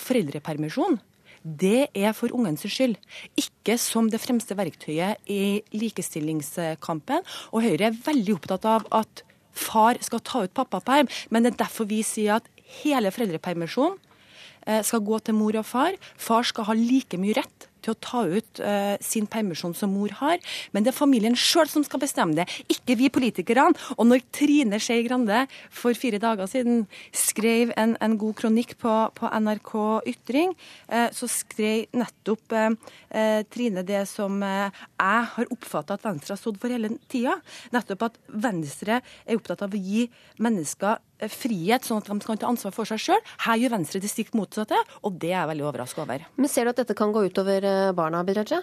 Foreldrepermisjon 0.00 0.98
det 1.42 1.88
er 1.96 2.12
for 2.16 2.32
ungens 2.36 2.66
skyld, 2.68 2.98
ikke 3.38 3.78
som 3.80 4.10
det 4.12 4.20
fremste 4.20 4.56
verktøyet 4.58 5.20
i 5.30 5.62
likestillingskampen. 5.72 7.24
Og 7.54 7.64
Høyre 7.64 7.88
er 7.88 7.98
veldig 8.04 8.36
opptatt 8.36 8.68
av 8.68 8.86
at 8.92 9.24
far 9.56 9.98
skal 10.04 10.22
ta 10.24 10.44
ut 10.44 10.54
pappaperm, 10.54 11.08
men 11.30 11.44
det 11.44 11.54
er 11.54 11.62
derfor 11.64 11.88
vi 11.90 12.02
sier 12.06 12.38
at 12.38 12.48
hele 12.82 13.10
foreldrepermisjonen 13.14 13.96
eh, 14.66 14.82
skal 14.86 15.02
gå 15.04 15.18
til 15.24 15.36
mor 15.38 15.56
og 15.58 15.66
far. 15.66 15.96
Far 16.20 16.46
skal 16.46 16.68
ha 16.68 16.76
like 16.76 17.18
mye 17.20 17.40
rett 17.40 17.69
til 17.84 17.94
å 17.94 17.98
ta 18.00 18.22
ut 18.28 18.62
uh, 18.62 18.96
sin 19.04 19.28
permisjon 19.30 19.74
som 19.76 19.92
mor 19.94 20.12
har, 20.20 20.40
men 20.72 20.84
det 20.84 20.92
er 20.92 20.98
familien 20.98 21.36
sjøl 21.38 21.68
som 21.70 21.84
skal 21.86 22.02
bestemme 22.02 22.36
det, 22.38 22.46
ikke 22.72 22.96
vi 23.00 23.10
politikerne. 23.12 23.76
Og 23.96 24.08
når 24.08 24.24
Trine 24.34 24.80
Skei 24.82 25.04
Grande 25.06 25.44
for 25.74 25.96
fire 25.98 26.20
dager 26.22 26.48
siden 26.50 26.84
skrev 27.16 27.74
en, 27.80 27.96
en 28.02 28.16
god 28.20 28.38
kronikk 28.40 28.76
på, 28.80 28.94
på 29.16 29.32
NRK 29.44 29.74
Ytring, 30.14 30.54
uh, 30.92 31.08
så 31.14 31.30
skrev 31.30 31.88
nettopp 31.96 32.56
uh, 32.56 32.72
Trine 33.50 33.82
det 33.86 34.04
som 34.06 34.36
jeg 34.44 35.30
har 35.34 35.52
oppfatta 35.52 35.96
at 35.96 36.04
Venstre 36.06 36.36
har 36.36 36.40
stått 36.40 36.60
for 36.62 36.72
hele 36.72 36.92
tida. 37.10 37.36
Nettopp 37.74 38.06
at 38.06 38.18
Venstre 38.30 39.00
er 39.00 39.38
opptatt 39.38 39.64
av 39.66 39.74
å 39.74 39.80
gi 39.80 40.06
mennesker 40.40 41.00
frihet, 41.28 41.84
sånn 41.84 42.00
at 42.00 42.08
de 42.08 42.16
skal 42.22 42.38
ta 42.40 42.48
ansvar 42.48 42.72
for 42.74 42.88
seg 42.88 43.00
sjøl. 43.02 43.20
Her 43.44 43.60
gjør 43.60 43.74
Venstre 43.74 44.00
det 44.02 44.10
stikk 44.12 44.32
motsatte, 44.38 44.78
og 45.04 45.18
det 45.20 45.32
er 45.32 45.40
jeg 45.40 45.50
veldig 45.52 45.66
overraska 45.68 46.04
over. 46.04 46.24
Men 46.40 46.52
ser 46.52 46.66
du 46.66 46.72
at 46.72 46.80
dette 46.80 46.96
kan 46.96 47.12
gå 47.12 47.26
utover 47.28 47.66
barna, 47.94 48.24
Biraja? 48.24 48.62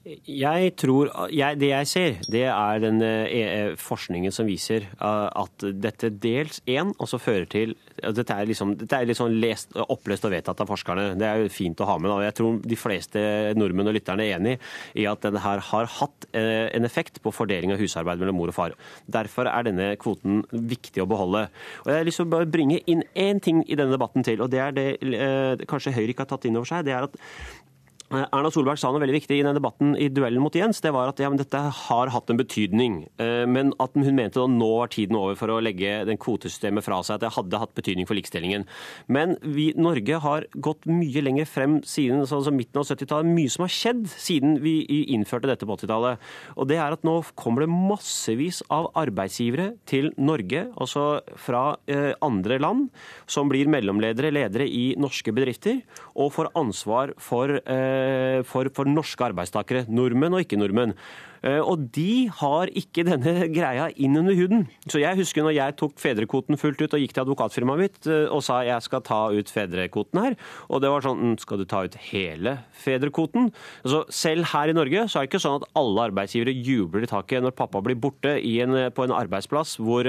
Jeg 0.00 0.70
tror, 0.80 1.10
jeg, 1.28 1.58
Det 1.60 1.68
jeg 1.68 1.86
ser, 1.86 2.14
det 2.32 2.44
er 2.48 2.78
den 2.80 3.02
eh, 3.04 3.74
forskningen 3.76 4.32
som 4.32 4.46
viser 4.48 4.86
uh, 4.96 5.28
at 5.42 5.66
dette 5.76 6.08
dels 6.16 6.62
én 6.64 6.94
også 6.96 7.20
fører 7.20 7.44
til 7.52 7.74
Dette 8.00 8.32
er 8.32 8.48
liksom, 8.48 8.72
dette 8.80 8.96
er 8.96 9.10
liksom 9.10 9.34
lest, 9.42 9.76
oppløst 9.76 10.24
og 10.24 10.32
vedtatt 10.32 10.62
av 10.64 10.70
forskerne. 10.70 11.18
Det 11.20 11.26
er 11.28 11.42
jo 11.42 11.50
fint 11.52 11.82
å 11.84 11.88
ha 11.90 11.98
med. 12.00 12.08
Da. 12.08 12.22
Jeg 12.24 12.36
tror 12.38 12.56
de 12.64 12.78
fleste 12.80 13.20
nordmenn 13.60 13.90
og 13.92 13.98
lytterne 13.98 14.24
er 14.24 14.38
enig 14.38 14.54
i 14.96 15.04
at 15.10 15.20
denne 15.20 15.42
her 15.44 15.60
har 15.68 15.90
hatt 15.98 16.24
en 16.32 16.88
effekt 16.88 17.20
på 17.20 17.34
fordeling 17.34 17.74
av 17.74 17.82
husarbeid 17.82 18.22
mellom 18.22 18.40
mor 18.40 18.54
og 18.54 18.56
far. 18.56 18.76
Derfor 19.04 19.50
er 19.52 19.68
denne 19.68 19.90
kvoten 20.00 20.46
viktig 20.48 21.04
å 21.04 21.10
beholde. 21.12 21.50
Og 21.84 21.92
Jeg 21.92 22.00
har 22.00 22.08
lyst 22.08 22.22
til 22.22 22.32
å 22.40 22.44
bringe 22.48 22.80
inn 22.88 23.04
én 23.12 23.44
ting 23.44 23.60
i 23.68 23.76
denne 23.76 23.92
debatten 23.92 24.24
til, 24.24 24.40
og 24.40 24.48
det 24.48 24.64
er 24.64 24.72
det 24.72 25.68
kanskje 25.68 25.92
Høyre 25.98 26.14
ikke 26.14 26.24
har 26.24 26.32
tatt 26.32 26.48
inn 26.48 26.56
over 26.56 26.72
seg. 26.72 26.88
det 26.88 26.96
er 26.96 27.10
at 27.10 27.20
Eh, 27.20 27.68
Erna 28.10 28.50
Solberg 28.50 28.78
sa 28.80 28.88
noe 28.90 28.98
veldig 29.04 29.14
viktig 29.14 29.36
i 29.38 29.42
den 29.46 29.54
debatten 29.54 29.92
i 29.94 30.08
duellen 30.10 30.42
mot 30.42 30.54
Jens. 30.56 30.80
Det 30.82 30.90
var 30.90 31.12
at 31.12 31.20
ja, 31.22 31.28
dette 31.30 31.58
har 31.76 32.10
hatt 32.10 32.30
en 32.32 32.40
betydning. 32.40 33.04
Eh, 33.22 33.44
men 33.46 33.70
at 33.78 33.94
hun 33.94 34.16
mente 34.16 34.42
at 34.42 34.50
nå 34.50 34.70
var 34.80 34.90
tiden 34.90 35.14
over 35.14 35.36
for 35.38 35.52
å 35.54 35.60
legge 35.62 36.00
den 36.08 36.18
kvotesystemet 36.18 36.82
fra 36.82 36.98
seg. 37.06 37.20
At 37.20 37.22
det 37.22 37.30
hadde 37.36 37.60
hatt 37.62 37.76
betydning 37.78 38.08
for 38.10 38.18
likestillingen. 38.18 38.66
Men 39.06 39.36
vi, 39.44 39.68
Norge 39.78 40.18
har 40.24 40.46
gått 40.58 40.88
mye 40.90 41.22
lenger 41.22 41.46
frem 41.46 41.76
siden 41.86 42.26
som 42.26 42.42
midten 42.58 42.82
av 42.82 42.88
70-tallet. 42.90 43.30
Mye 43.30 43.52
som 43.54 43.66
har 43.68 43.74
skjedd 43.76 44.02
siden 44.10 44.58
vi 44.64 44.74
innførte 45.14 45.52
dette 45.52 45.68
på 45.68 45.78
80-tallet. 45.78 46.26
Og 46.58 46.66
det 46.72 46.80
er 46.82 46.98
at 46.98 47.06
nå 47.06 47.14
kommer 47.38 47.62
det 47.62 47.70
massevis 47.70 48.58
av 48.74 48.90
arbeidsgivere 48.98 49.76
til 49.86 50.10
Norge, 50.18 50.64
altså 50.74 51.06
fra 51.38 51.62
eh, 51.86 52.10
andre 52.26 52.58
land, 52.58 52.90
som 53.30 53.46
blir 53.52 53.70
mellomledere, 53.70 54.34
ledere 54.34 54.66
i 54.66 54.96
norske 54.98 55.30
bedrifter, 55.36 55.84
og 56.18 56.34
får 56.34 56.50
ansvar 56.58 57.14
for 57.22 57.54
eh, 57.62 57.99
Eh, 57.99 57.99
for, 58.48 58.70
for 58.74 58.88
norske 58.88 59.26
arbeidstakere. 59.26 59.86
Nordmenn 59.88 60.36
og 60.36 60.44
ikke-nordmenn. 60.44 60.96
Eh, 61.46 61.60
og 61.60 61.86
de 61.94 62.28
har 62.40 62.70
ikke 62.76 63.04
denne 63.08 63.48
greia 63.52 63.88
inn 63.96 64.18
under 64.20 64.36
huden. 64.36 64.66
Så 64.90 65.00
jeg 65.00 65.18
husker 65.20 65.44
når 65.46 65.56
jeg 65.56 65.76
tok 65.80 65.96
fedrekvoten 66.00 66.60
fullt 66.60 66.82
ut 66.84 66.96
og 66.96 67.02
gikk 67.02 67.14
til 67.16 67.24
advokatfirmaet 67.24 67.80
mitt 67.80 68.10
eh, 68.10 68.26
og 68.28 68.44
sa 68.44 68.60
jeg 68.66 68.84
skal 68.84 69.04
ta 69.06 69.20
ut 69.32 69.52
fedrekvoten 69.52 70.20
her, 70.20 70.36
og 70.68 70.82
det 70.84 70.92
var 70.92 71.04
sånn 71.04 71.20
«Mm, 71.20 71.36
skal 71.40 71.60
du 71.60 71.66
ta 71.68 71.82
ut 71.86 71.96
hele 72.10 72.56
fedrekvoten? 72.82 73.50
Så 73.88 74.02
selv 74.12 74.50
her 74.52 74.72
i 74.72 74.76
Norge 74.76 75.06
så 75.08 75.20
er 75.20 75.26
det 75.26 75.32
ikke 75.32 75.42
sånn 75.42 75.60
at 75.60 75.68
alle 75.80 76.08
arbeidsgivere 76.10 76.54
jubler 76.54 77.06
i 77.06 77.10
taket 77.10 77.44
når 77.44 77.56
pappa 77.56 77.82
blir 77.84 77.98
borte 78.00 78.36
en, 78.36 78.76
på 78.94 79.06
en 79.06 79.16
arbeidsplass 79.16 79.76
hvor, 79.80 80.06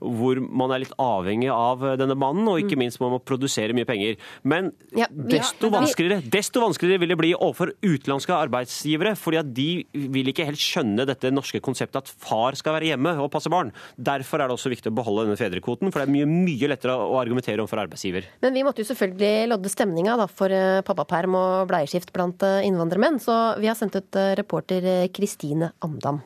hvor, 0.00 0.40
man 0.44 0.72
er 0.74 0.82
litt 0.82 0.94
avhengig 1.00 1.50
av 1.52 1.82
denne 2.00 2.16
mannen, 2.18 2.46
og 2.50 2.60
ikke 2.62 2.78
mm. 2.78 2.82
minst 2.84 3.00
man 3.02 3.14
må 3.14 3.20
produsere 3.22 3.76
mye 3.76 3.88
penger. 3.88 4.18
Men 4.42 4.72
ja, 4.96 5.08
desto, 5.10 5.70
vanskeligere, 5.72 6.24
desto 6.32 6.62
vanskeligere 6.64 7.02
vil 7.02 7.14
det 7.14 7.20
bli 7.20 7.32
overfor 7.36 7.74
utenlandske 7.84 8.34
arbeidsgivere, 8.36 9.14
fordi 9.18 9.40
at 9.40 9.52
de 9.54 9.68
vil 10.14 10.32
ikke 10.32 10.48
helt 10.48 10.63
skjønne 10.64 11.06
dette 11.08 11.32
norske 11.34 11.60
konseptet 11.64 12.00
at 12.02 12.10
far 12.10 12.56
skal 12.58 12.78
være 12.78 12.92
hjemme 12.92 13.14
og 13.22 13.30
passe 13.32 13.52
barn. 13.52 13.72
Derfor 13.96 14.42
er 14.42 14.50
det 14.50 14.56
også 14.56 14.72
viktig 14.72 14.92
å 14.92 14.96
beholde 14.98 15.28
denne 15.28 15.40
fedrekvoten, 15.40 15.92
for 15.92 16.02
det 16.02 16.08
er 16.08 16.14
mye, 16.16 16.28
mye 16.30 16.70
lettere 16.72 16.96
å 16.96 17.18
argumentere 17.20 17.62
overfor 17.62 17.84
arbeidsgiver. 17.84 18.28
Men 18.44 18.56
vi 18.56 18.64
måtte 18.66 18.84
jo 18.84 18.90
selvfølgelig 18.90 19.50
lodde 19.52 19.72
stemninga 19.72 20.18
da, 20.20 20.28
for 20.30 20.52
eh, 20.54 20.82
pappaperm 20.86 21.38
og 21.38 21.70
bleieskift 21.70 22.14
blant 22.16 22.44
eh, 22.46 22.62
innvandrermenn, 22.68 23.20
så 23.22 23.38
vi 23.60 23.70
har 23.70 23.78
sendt 23.78 23.98
ut 24.00 24.20
eh, 24.20 24.32
reporter 24.40 24.88
Kristine 25.14 25.74
Amdam. 25.84 26.22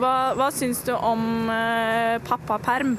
Hva, 0.00 0.32
hva 0.38 0.48
syns 0.54 0.80
du 0.86 0.92
om 0.96 1.50
eh, 1.52 2.16
pappaperm? 2.24 2.96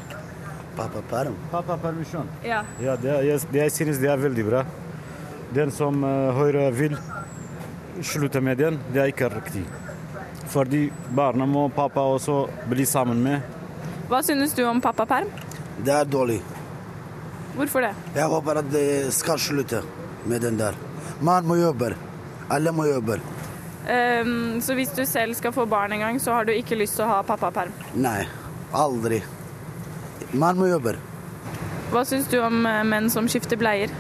Pappaperm? 0.77 1.35
Pappapermisjon? 1.51 2.29
Ja. 2.45 2.63
ja 2.81 2.95
det, 2.97 3.17
jeg, 3.27 3.41
jeg 3.53 3.73
synes 3.73 4.01
det 4.01 4.09
er 4.09 4.21
veldig 4.21 4.45
bra. 4.47 4.63
Den 5.53 5.73
som 5.73 6.01
uh, 6.01 6.33
Høyre 6.33 6.69
vil 6.73 6.95
slutte 8.01 8.41
med 8.41 8.57
den, 8.61 8.79
det 8.93 9.03
er 9.03 9.11
ikke 9.11 9.29
riktig. 9.33 9.61
Fordi 10.51 10.87
barna 11.15 11.45
må 11.49 11.67
pappa 11.73 12.03
også 12.15 12.43
bli 12.69 12.85
sammen 12.85 13.23
med. 13.23 13.41
Hva 14.09 14.21
synes 14.25 14.53
du 14.53 14.63
om 14.67 14.81
pappaperm? 14.81 15.29
Det 15.83 15.93
er 15.93 16.05
dårlig. 16.05 16.41
Hvorfor 17.55 17.85
det? 17.85 17.93
Jeg 18.15 18.29
håper 18.29 18.59
at 18.61 18.71
det 18.73 19.13
skal 19.13 19.39
slutte 19.39 19.83
med 20.25 20.41
den 20.41 20.57
der. 20.59 20.75
Man 21.21 21.45
må 21.45 21.55
jobbe. 21.59 21.93
Alle 22.51 22.71
må 22.71 22.85
jobbe. 22.89 23.19
Um, 23.83 24.61
så 24.61 24.73
hvis 24.73 24.93
du 24.95 25.05
selv 25.05 25.35
skal 25.35 25.51
få 25.51 25.65
barn 25.65 25.91
en 25.91 25.99
gang, 25.99 26.19
så 26.21 26.31
har 26.31 26.45
du 26.45 26.53
ikke 26.53 26.77
lyst 26.79 26.95
til 26.95 27.05
å 27.05 27.09
ha 27.09 27.21
pappaperm? 27.27 27.73
Nei, 27.99 28.23
aldri. 28.73 29.19
Man 30.31 30.57
må 30.57 30.69
jobbe. 30.71 30.95
Hva 31.91 32.05
syns 32.07 32.29
du 32.31 32.39
om 32.41 32.63
uh, 32.65 32.81
menn 32.87 33.09
som 33.13 33.27
skifter 33.29 33.59
bleier? 33.59 33.91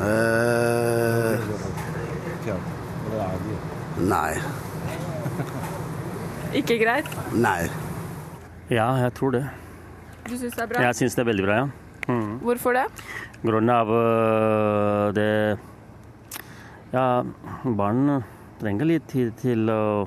Uh, 0.00 1.36
nei. 4.00 4.32
Ikke 6.56 6.78
greit? 6.80 7.08
Nei. 7.36 7.66
Ja, 8.72 8.88
jeg 9.02 9.12
tror 9.18 9.34
det. 9.34 9.44
Du 10.26 10.34
syns 10.34 10.54
det 10.56 10.62
er 10.64 10.70
bra? 10.70 10.84
Jeg 10.88 10.96
syns 10.98 11.16
det 11.16 11.22
er 11.22 11.28
veldig 11.28 11.44
bra, 11.44 11.56
ja. 11.60 11.66
Mm. 12.06 12.38
Hvorfor 12.46 12.76
det? 12.76 12.86
Grunnen 13.42 13.72
av 13.74 13.90
uh, 13.90 15.12
det 15.14 15.58
Ja, 16.92 17.24
barn 17.64 18.22
trenger 18.60 18.86
litt 18.86 19.08
tid 19.10 19.32
til 19.40 19.66
å 19.72 20.06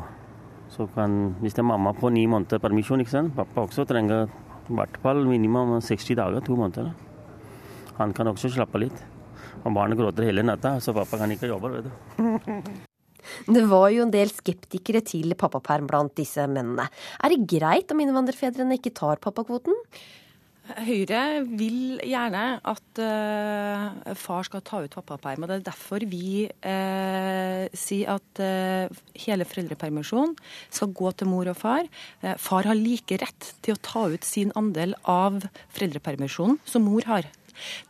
Så 0.72 0.88
kan 0.96 1.36
Hvis 1.44 1.58
det 1.58 1.64
er 1.66 1.68
mamma 1.68 1.92
på 1.98 2.10
ni 2.14 2.24
måneder 2.30 2.62
permisjon, 2.64 3.04
ikke 3.04 3.18
sant. 3.18 3.36
Pappa 3.38 3.68
også 3.68 3.86
trenger 3.90 4.30
i 4.70 4.76
hvert 4.78 5.00
fall 5.04 5.24
minimum 5.26 5.80
60 5.82 6.18
dager, 6.18 6.46
to 6.46 6.56
måneder. 6.58 6.92
Han 7.98 8.14
kan 8.14 8.30
også 8.30 8.52
slappe 8.54 8.82
litt. 8.82 9.02
Og 9.64 9.74
barnet 9.76 9.98
gråter 10.00 10.30
hele 10.30 10.46
natta, 10.46 10.78
så 10.80 10.94
pappa 10.96 11.20
kan 11.20 11.34
ikke 11.34 11.50
jobbe, 11.50 11.74
vet 11.74 11.90
du. 11.90 12.86
Det 13.48 13.66
var 13.70 13.90
jo 13.96 14.06
en 14.06 14.14
del 14.14 14.32
skeptikere 14.34 15.04
til 15.06 15.36
pappaperm 15.40 15.90
blant 15.90 16.16
disse 16.20 16.46
mennene. 16.50 16.88
Er 17.24 17.34
det 17.34 17.46
greit 17.50 17.92
om 17.94 18.02
innvandrerfedrene 18.04 18.80
ikke 18.80 18.96
tar 18.96 19.22
pappakvoten? 19.24 19.76
Høyre 20.78 21.42
vil 21.58 21.98
gjerne 22.06 22.44
at 22.70 23.02
uh, 23.02 24.14
far 24.20 24.46
skal 24.46 24.62
ta 24.66 24.84
ut 24.84 24.94
pappaperm. 24.94 25.44
og 25.44 25.50
Det 25.50 25.58
er 25.58 25.66
derfor 25.72 26.06
vi 26.10 26.46
uh, 26.46 27.66
sier 27.74 28.20
at 28.20 28.44
uh, 28.44 29.02
hele 29.24 29.48
foreldrepermisjonen 29.50 30.36
skal 30.70 30.94
gå 30.94 31.14
til 31.18 31.32
mor 31.32 31.50
og 31.50 31.58
far. 31.58 31.90
far 32.38 32.70
har 32.70 32.78
like 32.78 33.18
rett 33.22 33.52
til 33.66 33.76
å 33.76 33.82
ta 33.82 34.06
ut 34.14 34.28
sin 34.28 34.54
andel 34.60 34.94
av 35.10 35.42
foreldrepermisjonen 35.74 36.62
som 36.70 36.86
mor 36.86 37.08
har. 37.10 37.26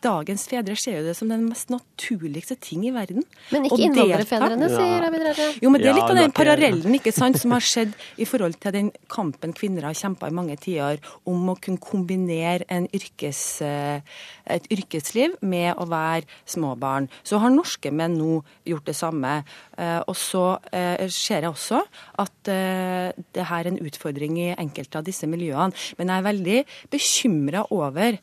Dagens 0.04 0.46
fedre 0.50 0.76
ser 0.80 1.00
jo 1.00 1.06
det 1.08 1.16
som 1.18 1.30
den 1.32 1.48
mest 1.50 1.72
naturligste 1.74 2.58
ting 2.60 2.86
i 2.88 2.94
verden. 2.96 3.26
Men 3.54 3.68
ikke 3.68 3.82
innvandrerfedrene, 3.88 4.70
sier 4.72 5.08
Abid 5.08 5.26
Raja. 5.28 5.50
Jo, 5.62 5.72
men 5.74 5.84
det 5.84 5.92
er 5.92 5.98
litt 5.98 6.14
av 6.14 6.20
den 6.20 6.36
parallellen 6.36 6.98
ikke 6.98 7.14
sant, 7.16 7.40
som 7.42 7.54
har 7.56 7.66
skjedd 7.66 7.96
i 8.20 8.28
forhold 8.30 8.58
til 8.62 8.76
den 8.76 8.92
kampen 9.12 9.54
kvinner 9.58 9.88
har 9.90 9.98
kjempa 9.98 10.30
i 10.30 10.36
mange 10.36 10.58
tiår 10.60 11.02
om 11.30 11.52
å 11.54 11.58
kunne 11.62 11.82
kombinere 11.84 12.68
yrkes, 12.96 13.62
eh, 13.66 14.02
et 14.46 14.68
yrkesliv 14.74 15.38
med 15.42 15.76
å 15.78 15.88
være 15.90 16.28
småbarn. 16.50 17.10
Så 17.24 17.40
har 17.40 17.54
norske 17.54 17.92
menn 17.92 18.18
nå 18.18 18.44
gjort 18.66 18.86
det 18.86 18.96
samme. 18.98 19.44
Eh, 19.78 20.00
og 20.08 20.16
så 20.16 20.60
eh, 20.72 21.08
ser 21.08 21.44
jeg 21.46 21.52
også 21.52 21.84
at 22.20 22.50
det 22.50 23.44
her 23.46 23.66
er 23.66 23.70
en 23.70 23.82
utfordring 23.84 24.38
i 24.40 24.56
enkelte 24.56 25.00
av 25.00 25.06
disse 25.08 25.28
miljøene. 25.30 25.76
Men 25.98 26.12
jeg 26.12 26.18
er 26.18 26.30
veldig 26.30 26.60
bekymra 26.92 27.66
over 27.76 28.18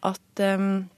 at 0.00 0.20
ehm, 0.34 0.88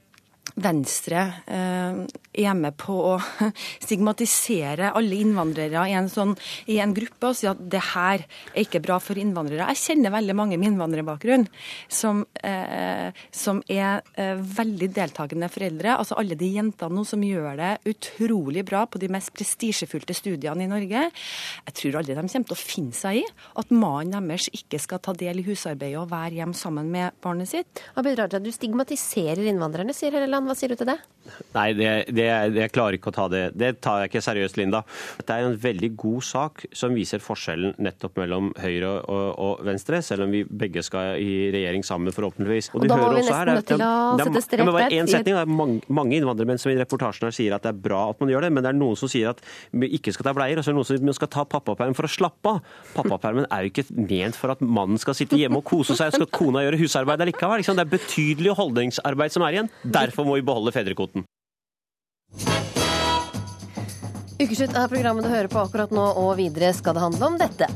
Venstre 0.57 1.21
eh, 1.45 1.97
er 2.41 2.55
med 2.57 2.73
på 2.81 2.95
å 3.11 3.13
stigmatisere 3.85 4.89
alle 4.97 5.19
innvandrere 5.21 5.83
i 5.85 5.93
en, 5.97 6.09
sånn, 6.09 6.33
i 6.73 6.79
en 6.81 6.95
gruppe 6.97 7.29
og 7.29 7.37
si 7.37 7.49
at 7.49 7.59
det 7.61 7.83
her 7.91 8.23
er 8.25 8.63
ikke 8.63 8.81
bra 8.81 8.97
for 9.03 9.19
innvandrere. 9.21 9.67
Jeg 9.75 9.83
kjenner 9.83 10.15
veldig 10.15 10.35
mange 10.37 10.57
med 10.57 10.71
innvandrerbakgrunn 10.71 11.45
som, 11.93 12.23
eh, 12.41 13.13
som 13.29 13.61
er 13.69 14.01
eh, 14.17 14.33
veldig 14.37 14.89
deltakende 14.95 15.49
foreldre. 15.53 15.93
Altså 15.97 16.17
alle 16.17 16.37
de 16.39 16.49
jentene 16.55 16.97
nå 16.97 17.05
som 17.05 17.21
gjør 17.21 17.59
det 17.59 17.71
utrolig 17.93 18.65
bra 18.65 18.85
på 18.89 19.01
de 19.01 19.11
mest 19.13 19.33
prestisjefylte 19.37 20.17
studiene 20.17 20.65
i 20.65 20.71
Norge. 20.71 21.05
Jeg 21.69 21.77
tror 21.81 21.99
aldri 22.01 22.17
de 22.17 22.25
kommer 22.25 22.49
til 22.49 22.57
å 22.57 22.61
finne 22.61 22.97
seg 22.97 23.21
i 23.21 23.25
at 23.61 23.73
mannen 23.73 24.33
deres 24.33 24.49
ikke 24.55 24.81
skal 24.81 25.03
ta 25.05 25.13
del 25.17 25.43
i 25.43 25.45
husarbeidet 25.45 26.01
og 26.01 26.09
være 26.11 26.39
hjemme 26.39 26.57
sammen 26.57 26.89
med 26.89 27.13
barnet 27.21 27.53
sitt. 27.53 27.85
Abid 27.99 28.17
Raja, 28.17 28.41
du 28.41 28.49
stigmatiserer 28.53 29.45
innvandrerne, 29.45 29.93
sier 29.93 30.17
Helleland. 30.17 30.46
Hva 30.47 30.55
sier 30.55 30.71
du 30.71 30.77
til 30.79 30.87
det? 30.87 30.97
Nei, 31.55 31.67
det, 31.75 31.89
det, 32.15 32.25
jeg 32.27 32.71
klarer 32.71 32.95
ikke 32.97 33.11
å 33.11 33.15
ta 33.15 33.25
det. 33.31 33.41
Det 33.57 33.73
tar 33.83 34.01
jeg 34.01 34.11
ikke 34.11 34.23
seriøst, 34.23 34.57
Linda. 34.59 34.83
Dette 35.19 35.35
er 35.35 35.47
en 35.47 35.57
veldig 35.59 35.89
god 35.99 36.23
sak 36.23 36.63
som 36.75 36.95
viser 36.95 37.23
forskjellen 37.23 37.75
nettopp 37.83 38.19
mellom 38.21 38.53
Høyre 38.61 38.93
og, 39.03 39.25
og 39.43 39.65
Venstre, 39.67 39.99
selv 40.05 40.25
om 40.27 40.33
vi 40.33 40.43
begge 40.47 40.83
skal 40.85 41.19
i 41.19 41.49
regjering 41.53 41.83
sammen, 41.87 42.15
forhåpentligvis. 42.15 42.71
Og, 42.73 42.85
og 42.85 42.91
da 42.91 42.99
må 42.99 43.09
vi 43.11 43.21
nesten 43.21 43.51
nødt 43.51 43.69
til 43.73 43.83
å 43.83 43.91
sette 44.21 44.43
strek 44.45 44.71
der. 44.71 44.97
En 44.97 45.11
setning, 45.11 45.35
det 45.35 45.43
er 45.43 45.51
mange, 45.51 45.81
mange 45.91 46.17
innvandrermenn 46.19 46.61
som 46.61 46.71
i 46.71 46.77
reportasjen 46.79 47.27
her 47.27 47.35
sier 47.35 47.57
at 47.57 47.65
det 47.65 47.73
er 47.73 47.81
bra 47.87 48.05
at 48.13 48.23
man 48.23 48.31
gjør 48.31 48.47
det, 48.47 48.53
men 48.55 48.65
det 48.65 48.71
er 48.71 48.79
noen 48.79 48.99
som 48.99 49.11
sier 49.11 49.33
at 49.33 49.43
vi 49.75 49.91
ikke 49.97 50.15
skal 50.15 50.29
ta 50.29 50.35
bleier, 50.37 50.59
og 50.59 50.65
så 50.65 50.71
er 50.71 50.77
det 50.77 50.79
noen 50.79 50.89
som 50.89 51.17
skal 51.19 51.31
ta 51.33 51.45
pappaperm 51.49 51.95
for 51.97 52.07
å 52.07 52.11
slappe 52.11 52.55
av. 52.55 52.73
Pappapermen 52.95 53.49
er 53.51 53.65
jo 53.65 53.73
ikke 53.73 53.87
ment 53.97 54.39
for 54.39 54.55
at 54.55 54.63
mannen 54.63 55.01
skal 55.01 55.17
sitte 55.17 55.39
hjemme 55.39 55.59
og 55.59 55.67
kose 55.67 55.97
seg, 55.97 56.13
og 56.13 56.21
skal 56.21 56.31
kona 56.39 56.63
gjøre 56.65 56.79
husarbeid 56.81 57.25
allikevel. 57.25 57.65
Det 57.67 57.83
er 57.83 57.91
betydelig 57.91 58.55
holdningsarbeid 58.57 59.33
som 59.33 59.45
er 59.45 59.57
igjen. 59.57 59.71
Derfor 59.97 60.27
vi 60.37 60.45
beholde 60.47 60.73
fedrekvoten. 60.75 61.25
Ukeslutt 64.37 64.75
er 64.77 64.89
programmet 64.91 65.25
du 65.25 65.31
hører 65.31 65.49
på 65.49 65.61
akkurat 65.63 65.93
nå, 65.95 66.03
og 66.21 66.35
videre 66.37 66.69
skal 66.77 66.93
det 66.93 67.01
handle 67.01 67.31
om 67.31 67.37
dette. 67.41 67.69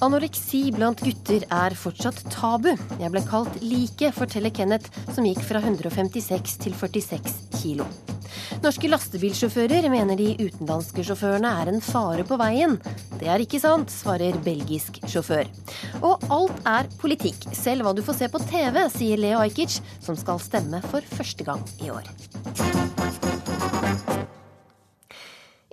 Anoreksi 0.00 0.68
blant 0.72 1.02
gutter 1.04 1.44
er 1.52 1.74
fortsatt 1.76 2.22
tabu. 2.32 2.70
Jeg 3.00 3.12
ble 3.12 3.22
kalt 3.28 3.58
like, 3.60 4.12
forteller 4.16 4.54
Kenneth, 4.54 4.88
som 5.12 5.26
gikk 5.28 5.42
fra 5.44 5.60
156 5.60 6.56
til 6.64 6.78
46 6.78 7.34
kilo. 7.58 7.88
Norske 8.64 8.90
lastebilsjåfører 8.90 9.88
mener 9.92 10.18
de 10.18 10.32
utenlandske 10.38 11.04
sjåførene 11.06 11.50
er 11.62 11.72
en 11.72 11.82
fare 11.84 12.24
på 12.28 12.38
veien. 12.40 12.78
Det 13.18 13.30
er 13.30 13.44
ikke 13.44 13.60
sant, 13.62 13.92
svarer 13.92 14.38
belgisk 14.44 15.00
sjåfør. 15.08 15.48
Og 16.02 16.28
alt 16.34 16.62
er 16.68 16.90
politikk, 17.00 17.48
selv 17.56 17.86
hva 17.86 17.94
du 17.96 18.04
får 18.06 18.22
se 18.22 18.32
på 18.32 18.42
TV, 18.48 18.82
sier 18.94 19.20
Leo 19.20 19.42
Ajkic, 19.44 19.80
som 20.04 20.18
skal 20.18 20.42
stemme 20.42 20.82
for 20.90 21.14
første 21.16 21.46
gang 21.46 21.64
i 21.82 21.92
år. 21.94 22.12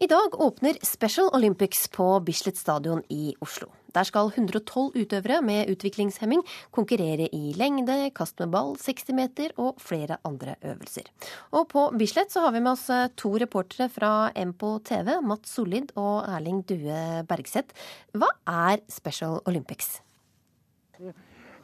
I 0.06 0.08
dag 0.08 0.42
åpner 0.42 0.78
Special 0.86 1.30
Olympics 1.34 1.88
på 1.88 2.20
Bislett 2.20 2.58
stadion 2.58 3.00
i 3.10 3.34
Oslo. 3.42 3.72
Der 3.96 4.06
skal 4.06 4.28
112 4.30 4.92
utøvere 4.94 5.40
med 5.42 5.70
utviklingshemming 5.72 6.44
konkurrere 6.76 7.26
i 7.34 7.56
lengde, 7.58 8.12
kast 8.14 8.38
med 8.44 8.52
ball, 8.54 8.76
60 8.78 9.16
meter 9.18 9.56
og 9.58 9.80
flere 9.82 10.20
andre 10.22 10.60
øvelser. 10.62 11.10
Og 11.58 11.66
på 11.72 11.88
Bislett 11.98 12.30
så 12.30 12.44
har 12.44 12.54
vi 12.54 12.62
med 12.62 12.76
oss 12.76 12.84
eh, 12.94 13.08
to 13.18 13.32
reportere 13.42 13.88
fra 13.90 14.30
MPO 14.38 14.76
TV, 14.86 15.10
Mats 15.26 15.56
Sollid 15.58 15.90
og 15.96 16.28
Erling 16.36 16.60
Due 16.70 17.24
Bergseth. 17.26 17.74
Hva 18.14 18.30
er 18.46 18.84
Special 18.86 19.40
Olympics? 19.50 20.04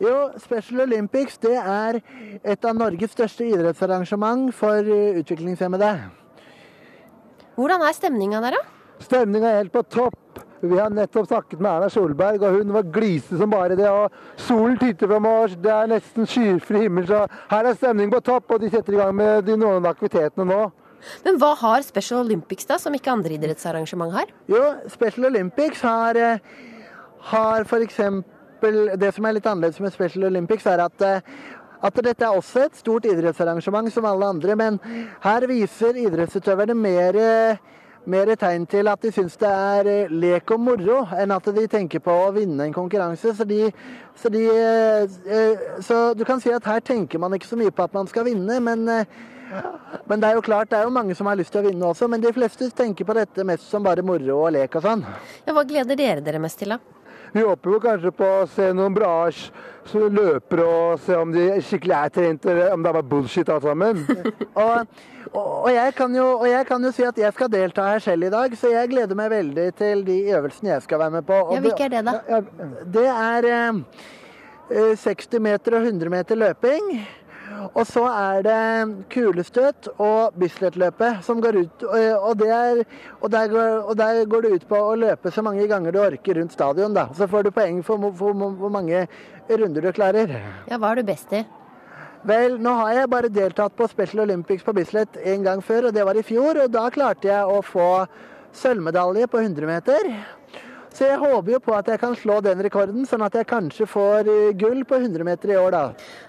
Jo, 0.01 0.15
Special 0.41 0.87
Olympics 0.87 1.37
det 1.45 1.59
er 1.61 2.01
et 2.41 2.65
av 2.65 2.73
Norges 2.73 3.13
største 3.13 3.45
idrettsarrangement 3.51 4.49
for 4.49 4.81
eh, 4.81 5.21
utviklingshemmede. 5.21 5.91
Hvordan 7.61 7.83
er 7.85 7.93
stemninga 7.93 8.41
der, 8.41 8.55
da? 8.57 8.95
Stemninga 9.05 9.49
er 9.51 9.59
helt 9.61 9.73
på 9.73 9.83
topp. 9.85 10.17
Vi 10.61 10.77
har 10.77 10.89
nettopp 10.93 11.27
snakket 11.27 11.61
med 11.61 11.69
Erna 11.71 11.89
Solberg, 11.89 12.41
og 12.45 12.57
hun 12.57 12.73
var 12.73 12.89
glise 12.93 13.37
som 13.37 13.49
bare 13.53 13.77
det. 13.77 13.89
og 13.89 14.13
Solen 14.37 14.77
titter 14.81 15.13
mars, 15.21 15.53
det 15.57 15.69
er 15.73 15.89
nesten 15.89 16.29
skyfri 16.29 16.83
himmel, 16.85 17.05
så 17.09 17.23
her 17.51 17.69
er 17.69 17.77
stemningen 17.77 18.13
på 18.13 18.21
topp. 18.25 18.49
Og 18.53 18.61
de 18.61 18.69
setter 18.73 18.97
i 18.97 19.01
gang 19.01 19.13
med 19.17 19.45
de 19.45 19.57
noen 19.57 19.81
av 19.81 19.91
aktivitetene 19.93 20.45
nå. 20.49 20.59
Men 21.25 21.37
hva 21.41 21.53
har 21.57 21.85
Special 21.85 22.21
Olympics 22.21 22.69
da, 22.69 22.77
som 22.81 22.93
ikke 22.97 23.13
andre 23.13 23.37
idrettsarrangement 23.37 24.13
har? 24.13 24.33
Jo, 24.49 24.61
Special 24.89 25.29
Olympics 25.31 25.81
har, 25.85 26.17
eh, 26.17 26.37
har 27.33 27.65
f.eks. 27.65 28.01
Det 28.61 29.09
som 29.15 29.25
er 29.25 29.37
litt 29.37 29.49
annerledes 29.49 29.81
med 29.81 29.93
Special 29.93 30.29
Olympics, 30.29 30.67
er 30.69 30.85
at 30.85 31.05
eh, 31.05 31.21
at 31.81 32.01
dette 32.05 32.25
er 32.25 32.37
også 32.37 32.65
et 32.67 32.77
stort 32.77 33.07
idrettsarrangement 33.09 33.91
som 33.93 34.05
alle 34.05 34.29
andre, 34.35 34.55
men 34.55 34.79
her 35.23 35.47
viser 35.49 35.97
idrettsutøverne 36.03 36.75
mer, 36.77 37.17
mer 38.05 38.33
tegn 38.39 38.67
til 38.69 38.89
at 38.91 39.01
de 39.01 39.11
syns 39.13 39.37
det 39.41 39.49
er 39.49 39.89
eh, 39.89 40.13
lek 40.13 40.53
og 40.53 40.61
moro, 40.61 41.01
enn 41.17 41.33
at 41.33 41.49
de 41.55 41.65
tenker 41.69 42.01
på 42.03 42.13
å 42.27 42.31
vinne 42.35 42.65
en 42.67 42.75
konkurranse. 42.75 43.33
Så, 43.37 43.45
de, 43.49 43.67
så, 44.17 44.31
de, 44.33 44.45
eh, 44.45 45.67
så 45.85 45.99
du 46.17 46.25
kan 46.27 46.41
si 46.41 46.53
at 46.53 46.69
her 46.69 46.81
tenker 46.85 47.21
man 47.21 47.37
ikke 47.37 47.49
så 47.49 47.59
mye 47.59 47.73
på 47.73 47.85
at 47.85 47.97
man 47.97 48.09
skal 48.09 48.25
vinne, 48.29 48.61
men, 48.61 48.87
eh, 48.89 49.19
men 50.05 50.21
det 50.21 50.29
er 50.31 50.37
jo 50.37 50.45
klart, 50.45 50.71
det 50.71 50.79
er 50.79 50.87
jo 50.89 50.95
mange 50.95 51.17
som 51.17 51.29
har 51.29 51.37
lyst 51.37 51.53
til 51.53 51.61
å 51.61 51.69
vinne 51.69 51.89
også. 51.89 52.09
Men 52.09 52.23
de 52.23 52.33
fleste 52.33 52.69
tenker 52.77 53.09
på 53.09 53.17
dette 53.17 53.45
mest 53.45 53.69
som 53.69 53.83
bare 53.85 54.05
moro 54.05 54.45
og 54.45 54.53
lek 54.55 54.77
og 54.79 54.85
sånn. 54.85 55.05
Ja, 55.45 55.53
hva 55.57 55.65
gleder 55.67 55.99
dere 55.99 56.25
dere 56.25 56.41
mest 56.41 56.61
til, 56.61 56.77
da? 56.77 57.00
Vi 57.31 57.43
håper 57.47 57.71
jo 57.71 57.79
kanskje 57.79 58.11
på 58.15 58.27
å 58.27 58.47
se 58.51 58.71
noen 58.75 58.95
bra 58.95 59.13
løpere 59.91 60.65
og 60.67 60.99
se 61.05 61.15
om 61.15 61.31
de 61.33 61.45
skikkelig 61.63 61.95
er 61.97 62.11
trent, 62.13 62.45
eller 62.45 62.73
om 62.75 62.83
det 62.83 62.91
er 62.91 62.97
bare 62.97 63.09
bullshit 63.13 63.49
alt 63.49 63.63
sammen. 63.63 64.03
og, 64.63 64.87
og, 65.31 65.47
og, 65.63 65.69
jeg 65.71 65.95
jo, 66.15 66.27
og, 66.35 66.47
jeg 66.51 66.67
kan 66.67 66.83
jo, 66.83 66.91
si 66.95 67.07
at 67.07 67.17
jeg 67.17 67.33
skal 67.37 67.51
delta 67.51 67.87
her 67.93 68.03
selv 68.03 68.27
i 68.27 68.33
dag, 68.33 68.57
så 68.57 68.73
jeg 68.73 68.91
gleder 68.91 69.17
meg 69.17 69.31
veldig 69.31 69.67
til 69.79 70.03
de 70.07 70.17
øvelsene 70.35 70.73
jeg 70.75 70.85
skal 70.87 71.03
være 71.05 71.17
med 71.17 71.27
på. 71.27 71.39
Og 71.47 71.55
ja, 71.55 71.63
Hvilke 71.63 71.87
er 71.87 71.95
det, 71.95 72.05
da? 72.09 72.17
Ja, 72.29 72.41
det 72.99 73.07
er 73.13 73.49
eh, 73.55 74.95
60 74.99 75.39
meter 75.43 75.79
og 75.79 75.87
100 75.87 76.13
meter 76.13 76.39
løping. 76.39 76.93
Og 77.69 77.85
så 77.87 78.03
er 78.09 78.41
det 78.45 78.57
kulestøt 79.13 79.89
og 79.93 80.35
Bislett-løpet 80.39 81.21
som 81.25 81.41
går 81.43 81.59
ut. 81.61 81.85
Og, 81.85 82.33
der, 82.39 82.83
og, 83.19 83.29
der 83.31 83.47
går, 83.51 83.71
og, 83.85 83.95
der, 83.97 84.25
går, 84.25 84.45
det 84.45 84.51
ut 84.55 84.67
på 84.69 84.81
å 84.91 84.97
løpe 84.99 85.31
så 85.31 85.43
mange 85.45 85.67
ganger 85.69 85.95
du 85.95 86.01
orker 86.01 86.39
rundt 86.39 86.55
stadion. 86.55 86.93
Da. 86.97 87.07
Så 87.17 87.29
får 87.31 87.47
du 87.47 87.53
poeng 87.55 87.81
for 87.85 88.11
hvor 88.11 88.73
mange 88.73 89.05
runder 89.49 89.87
du 89.87 89.91
klarer. 89.95 90.35
Ja, 90.69 90.77
Hva 90.77 90.91
er 90.91 91.01
du 91.01 91.09
best 91.11 91.33
i? 91.35 91.45
Vel, 92.27 92.59
nå 92.61 92.75
har 92.77 92.91
jeg 92.93 93.09
bare 93.09 93.31
deltatt 93.33 93.73
på 93.73 93.87
Special 93.89 94.27
Olympics 94.27 94.65
på 94.65 94.75
Bislett 94.77 95.15
en 95.25 95.47
gang 95.47 95.63
før, 95.65 95.89
og 95.89 95.95
det 95.95 96.03
var 96.05 96.17
i 96.19 96.25
fjor. 96.25 96.59
Og 96.65 96.73
da 96.73 96.85
klarte 96.93 97.31
jeg 97.31 97.49
å 97.49 97.63
få 97.65 97.87
sølvmedalje 98.53 99.29
på 99.31 99.41
100 99.41 99.69
meter. 99.69 100.11
Så 100.91 101.07
jeg 101.07 101.19
håper 101.21 101.53
jo 101.53 101.59
på 101.63 101.73
at 101.77 101.87
jeg 101.87 101.99
kan 102.01 102.15
slå 102.19 102.41
den 102.43 102.59
rekorden, 102.65 103.05
sånn 103.07 103.23
at 103.23 103.35
jeg 103.39 103.47
kanskje 103.47 103.87
får 103.87 104.27
eh, 104.27 104.51
gull 104.59 104.83
på 104.87 104.99
100 104.99 105.23
meter 105.27 105.53
i 105.53 105.59
år, 105.59 105.71
da. 105.71 105.83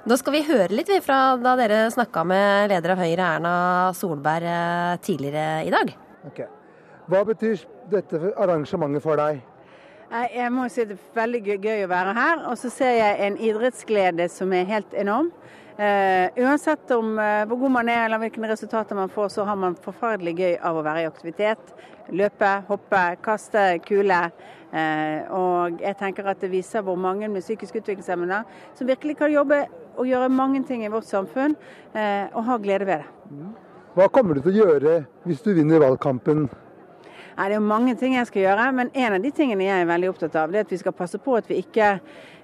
Da 0.07 0.19
skal 0.21 0.37
vi 0.37 0.45
høre 0.47 0.71
litt 0.71 0.93
fra 1.03 1.37
da 1.43 1.57
dere 1.59 1.85
snakka 1.91 2.23
med 2.31 2.71
leder 2.71 2.95
av 2.95 3.03
Høyre, 3.03 3.31
Erna 3.39 3.55
Solberg, 3.99 4.47
eh, 4.47 4.99
tidligere 5.03 5.47
i 5.67 5.73
dag. 5.75 5.91
Okay. 6.31 6.47
Hva 7.11 7.25
betyr 7.27 7.65
dette 7.91 8.31
arrangementet 8.39 9.03
for 9.03 9.19
deg? 9.19 9.43
Jeg 10.13 10.53
må 10.53 10.67
si 10.69 10.85
det 10.85 10.99
er 10.99 11.17
veldig 11.17 11.41
gøy 11.57 11.87
å 11.87 11.91
være 11.91 12.13
her. 12.17 12.43
Og 12.51 12.59
så 12.61 12.71
ser 12.71 12.95
jeg 12.99 13.21
en 13.27 13.39
idrettsglede 13.41 14.29
som 14.31 14.53
er 14.53 14.69
helt 14.69 14.95
enorm. 14.95 15.33
Uh, 15.83 16.29
uansett 16.45 16.91
om 16.91 17.17
uh, 17.19 17.43
hvor 17.49 17.59
god 17.59 17.73
man 17.75 17.89
er 17.91 18.05
eller 18.05 18.21
hvilke 18.23 18.43
resultater 18.47 18.95
man 18.95 19.11
får, 19.11 19.33
så 19.35 19.47
har 19.49 19.57
man 19.59 19.75
forferdelig 19.75 20.35
gøy 20.39 20.53
av 20.63 20.77
å 20.79 20.85
være 20.87 21.03
i 21.03 21.09
aktivitet. 21.09 21.73
Løpe, 22.15 22.51
hoppe, 22.69 23.01
kaste 23.25 23.65
kule. 23.83 24.21
Uh, 24.71 25.19
og 25.35 25.83
jeg 25.83 25.99
tenker 25.99 26.29
at 26.31 26.39
det 26.45 26.53
viser 26.53 26.85
hvor 26.87 27.01
mange 27.01 27.27
med 27.33 27.43
psykisk 27.43 27.81
utviklingshemmede 27.81 28.45
som 28.79 28.93
virkelig 28.93 29.17
kan 29.25 29.35
jobbe 29.35 29.65
og 29.97 30.07
gjøre 30.07 30.31
mange 30.31 30.63
ting 30.69 30.85
i 30.87 30.93
vårt 30.93 31.05
samfunn, 31.05 31.53
og 31.93 32.45
ha 32.47 32.55
glede 32.63 32.87
ved 32.89 33.03
det. 33.03 33.41
Hva 33.93 34.07
kommer 34.09 34.39
du 34.39 34.41
til 34.41 34.55
å 34.55 34.63
gjøre 34.63 34.95
hvis 35.29 35.43
du 35.45 35.51
vinner 35.53 35.83
valgkampen? 35.83 36.47
Nei, 37.37 37.49
Det 37.49 37.57
er 37.57 37.65
mange 37.65 37.95
ting 37.97 38.15
jeg 38.15 38.27
skal 38.27 38.43
gjøre, 38.43 38.73
men 38.77 38.91
en 38.95 39.17
av 39.17 39.23
de 39.23 39.31
tingene 39.31 39.65
jeg 39.65 39.81
er 39.81 39.89
veldig 39.89 40.11
opptatt 40.13 40.37
av, 40.37 40.53
det 40.53 40.61
er 40.61 40.67
at 40.67 40.73
vi 40.73 40.81
skal 40.83 40.93
passe 40.93 41.19
på 41.19 41.37
at 41.37 41.49
vi 41.49 41.63
ikke 41.63 41.95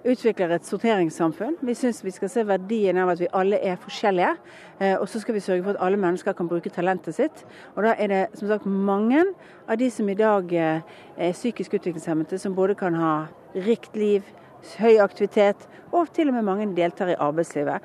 utvikler 0.09 0.55
et 0.55 0.66
sorteringssamfunn. 0.66 1.57
Vi 1.66 1.74
syns 1.77 2.01
vi 2.05 2.12
skal 2.14 2.31
se 2.33 2.44
verdien 2.46 2.96
av 3.03 3.12
at 3.12 3.20
vi 3.20 3.29
alle 3.37 3.59
er 3.64 3.77
forskjellige. 3.83 4.31
Eh, 4.79 4.94
og 4.94 5.09
så 5.11 5.20
skal 5.20 5.37
vi 5.37 5.42
sørge 5.44 5.64
for 5.66 5.74
at 5.74 5.83
alle 5.85 6.01
mennesker 6.01 6.37
kan 6.38 6.48
bruke 6.48 6.72
talentet 6.72 7.16
sitt. 7.18 7.44
Og 7.74 7.85
da 7.85 7.94
er 7.98 8.12
det 8.12 8.22
som 8.38 8.48
sagt 8.48 8.66
mange 8.66 9.24
av 9.68 9.77
de 9.81 9.90
som 9.92 10.09
i 10.09 10.16
dag 10.18 10.55
eh, 10.55 10.81
er 11.18 11.37
psykisk 11.37 11.74
utviklingshemmede, 11.81 12.38
som 12.38 12.57
både 12.57 12.79
kan 12.79 12.96
ha 12.96 13.12
rikt 13.66 13.96
liv, 13.96 14.24
høy 14.79 14.98
aktivitet, 15.03 15.68
og 15.92 16.09
til 16.14 16.31
og 16.31 16.38
med 16.38 16.46
mange 16.46 16.70
deltar 16.77 17.12
i 17.12 17.18
arbeidslivet. 17.18 17.85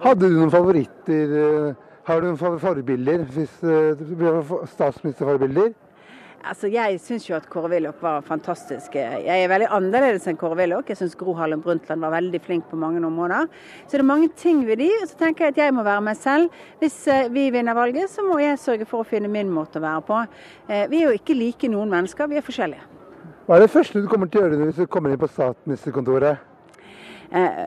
Hadde 0.00 0.28
du 0.28 0.38
noen 0.38 0.52
favoritter? 0.52 1.36
Eh, 1.44 1.86
har 2.08 2.22
du 2.22 2.30
noen 2.30 2.60
forbilder? 2.62 3.26
Hvis 3.34 3.60
statsministerforbilder? 4.72 5.74
Altså, 6.40 6.70
Jeg 6.72 6.96
syns 7.04 7.26
jo 7.28 7.34
at 7.36 7.48
Kåre 7.52 7.68
Willoch 7.68 8.00
var 8.00 8.22
fantastisk. 8.24 8.94
Jeg 8.96 9.28
er 9.28 9.50
veldig 9.50 9.68
annerledes 9.76 10.24
enn 10.30 10.38
Kåre 10.40 10.56
Willoch. 10.56 10.88
Jeg 10.88 10.96
syns 10.96 11.16
Gro 11.18 11.34
Harlem 11.36 11.60
Brundtland 11.60 12.00
var 12.00 12.14
veldig 12.14 12.40
flink 12.40 12.64
på 12.70 12.78
mange 12.80 13.02
områder. 13.04 13.50
Så 13.84 13.98
det 13.98 14.00
er 14.00 14.08
mange 14.08 14.30
ting 14.40 14.62
ved 14.66 14.80
de, 14.80 14.88
og 15.02 15.08
så 15.10 15.18
tenker 15.20 15.44
jeg 15.44 15.54
at 15.54 15.60
jeg 15.66 15.74
må 15.76 15.84
være 15.84 16.04
meg 16.06 16.16
selv. 16.16 16.48
Hvis 16.80 16.96
eh, 17.12 17.28
vi 17.28 17.50
vinner 17.52 17.76
valget, 17.76 18.08
så 18.08 18.24
må 18.24 18.38
jeg 18.40 18.58
sørge 18.58 18.88
for 18.88 19.04
å 19.04 19.08
finne 19.08 19.28
min 19.28 19.52
måte 19.52 19.82
å 19.82 19.84
være 19.84 20.06
på. 20.08 20.22
Eh, 20.70 20.86
vi 20.88 21.02
er 21.02 21.10
jo 21.10 21.18
ikke 21.20 21.36
like 21.36 21.68
noen 21.68 21.92
mennesker, 21.92 22.30
vi 22.32 22.40
er 22.40 22.46
forskjellige. 22.46 22.88
Hva 23.44 23.58
er 23.58 23.66
det 23.66 23.72
første 23.74 24.00
du 24.00 24.08
kommer 24.08 24.30
til 24.30 24.40
å 24.40 24.46
gjøre 24.46 24.70
hvis 24.70 24.80
du 24.80 24.88
kommer 24.88 25.12
inn 25.12 25.20
på 25.20 25.28
statsministerkontoret? 25.28 26.48
Eh, 27.30 27.58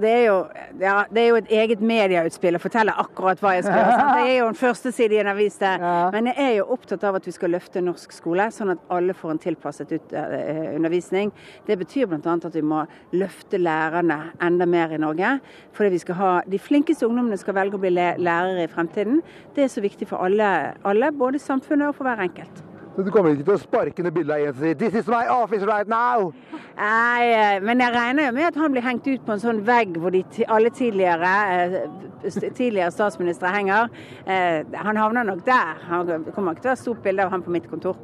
det 0.00 0.10
er, 0.10 0.22
jo, 0.26 0.36
ja, 0.80 0.94
det 1.10 1.22
er 1.22 1.28
jo 1.28 1.38
et 1.40 1.50
eget 1.60 1.82
medieutspill 1.84 2.58
å 2.58 2.62
fortelle 2.62 2.94
akkurat 3.02 3.40
hva 3.42 3.54
jeg 3.56 3.66
skal 3.66 3.78
gjøre. 3.78 3.96
Sant? 4.00 4.12
Det 4.16 4.24
er 4.26 4.38
jo 4.38 4.48
en 4.50 4.58
førsteside 4.60 5.16
i 5.16 5.20
en 5.22 5.30
avis, 5.32 5.58
det. 5.60 5.72
Men 6.14 6.30
jeg 6.30 6.46
er 6.46 6.54
jo 6.58 6.66
opptatt 6.76 7.04
av 7.08 7.18
at 7.18 7.28
vi 7.28 7.34
skal 7.34 7.54
løfte 7.54 7.82
norsk 7.84 8.14
skole, 8.14 8.48
sånn 8.54 8.74
at 8.74 8.86
alle 8.94 9.16
får 9.16 9.34
en 9.34 9.42
tilpasset 9.46 9.94
ut, 9.96 10.14
uh, 10.16 10.36
undervisning. 10.76 11.34
Det 11.68 11.78
betyr 11.80 12.10
bl.a. 12.10 12.36
at 12.36 12.56
vi 12.56 12.64
må 12.64 12.84
løfte 13.16 13.60
lærerne 13.60 14.20
enda 14.42 14.68
mer 14.70 14.94
i 14.94 15.02
Norge. 15.02 15.36
Fordi 15.76 15.94
vi 15.94 16.02
skal 16.04 16.20
ha 16.20 16.32
De 16.50 16.58
flinkeste 16.58 17.06
ungdommene 17.06 17.38
skal 17.40 17.56
velge 17.58 17.78
å 17.78 17.82
bli 17.82 17.92
lærere 17.96 18.64
i 18.64 18.70
fremtiden. 18.70 19.20
Det 19.56 19.66
er 19.66 19.72
så 19.72 19.84
viktig 19.84 20.08
for 20.10 20.24
alle, 20.26 20.74
alle 20.86 21.12
både 21.12 21.42
samfunnet 21.42 21.90
og 21.90 21.98
for 21.98 22.08
hver 22.08 22.28
enkelt. 22.28 22.64
Så 23.00 23.04
du 23.04 23.14
kommer 23.14 23.32
ikke 23.32 23.46
til 23.46 23.54
å 23.56 23.60
sparke 23.62 24.04
ned 24.04 24.12
bildet 24.12 24.34
av 24.34 24.42
en 24.44 24.52
som 24.52 24.60
sier 24.60 24.74
'This 24.76 24.94
is 25.00 25.06
my 25.08 25.22
office 25.32 25.64
right 25.64 25.88
now'? 25.88 26.34
Nei, 26.76 27.22
eh, 27.32 27.60
men 27.64 27.80
jeg 27.80 27.94
regner 27.94 28.26
jo 28.26 28.32
med 28.36 28.44
at 28.44 28.56
han 28.60 28.72
blir 28.72 28.82
hengt 28.82 29.06
ut 29.08 29.24
på 29.24 29.32
en 29.32 29.40
sånn 29.40 29.62
vegg 29.64 29.96
hvor 29.96 30.10
de 30.12 30.22
alle 30.46 30.68
tidligere, 30.68 31.30
eh, 31.48 32.50
tidligere 32.52 32.90
statsministre 32.90 33.48
henger. 33.48 33.88
Eh, 34.26 34.64
han 34.74 34.96
havner 34.96 35.24
nok 35.24 35.46
der. 35.46 35.80
Han 35.88 36.24
kommer 36.34 36.52
ikke 36.52 36.60
til 36.60 36.68
å 36.68 36.76
ha 36.76 36.76
stort 36.76 37.02
bilde 37.02 37.24
av 37.24 37.30
han 37.30 37.42
på 37.42 37.50
mitt 37.50 37.70
kontor. 37.70 37.96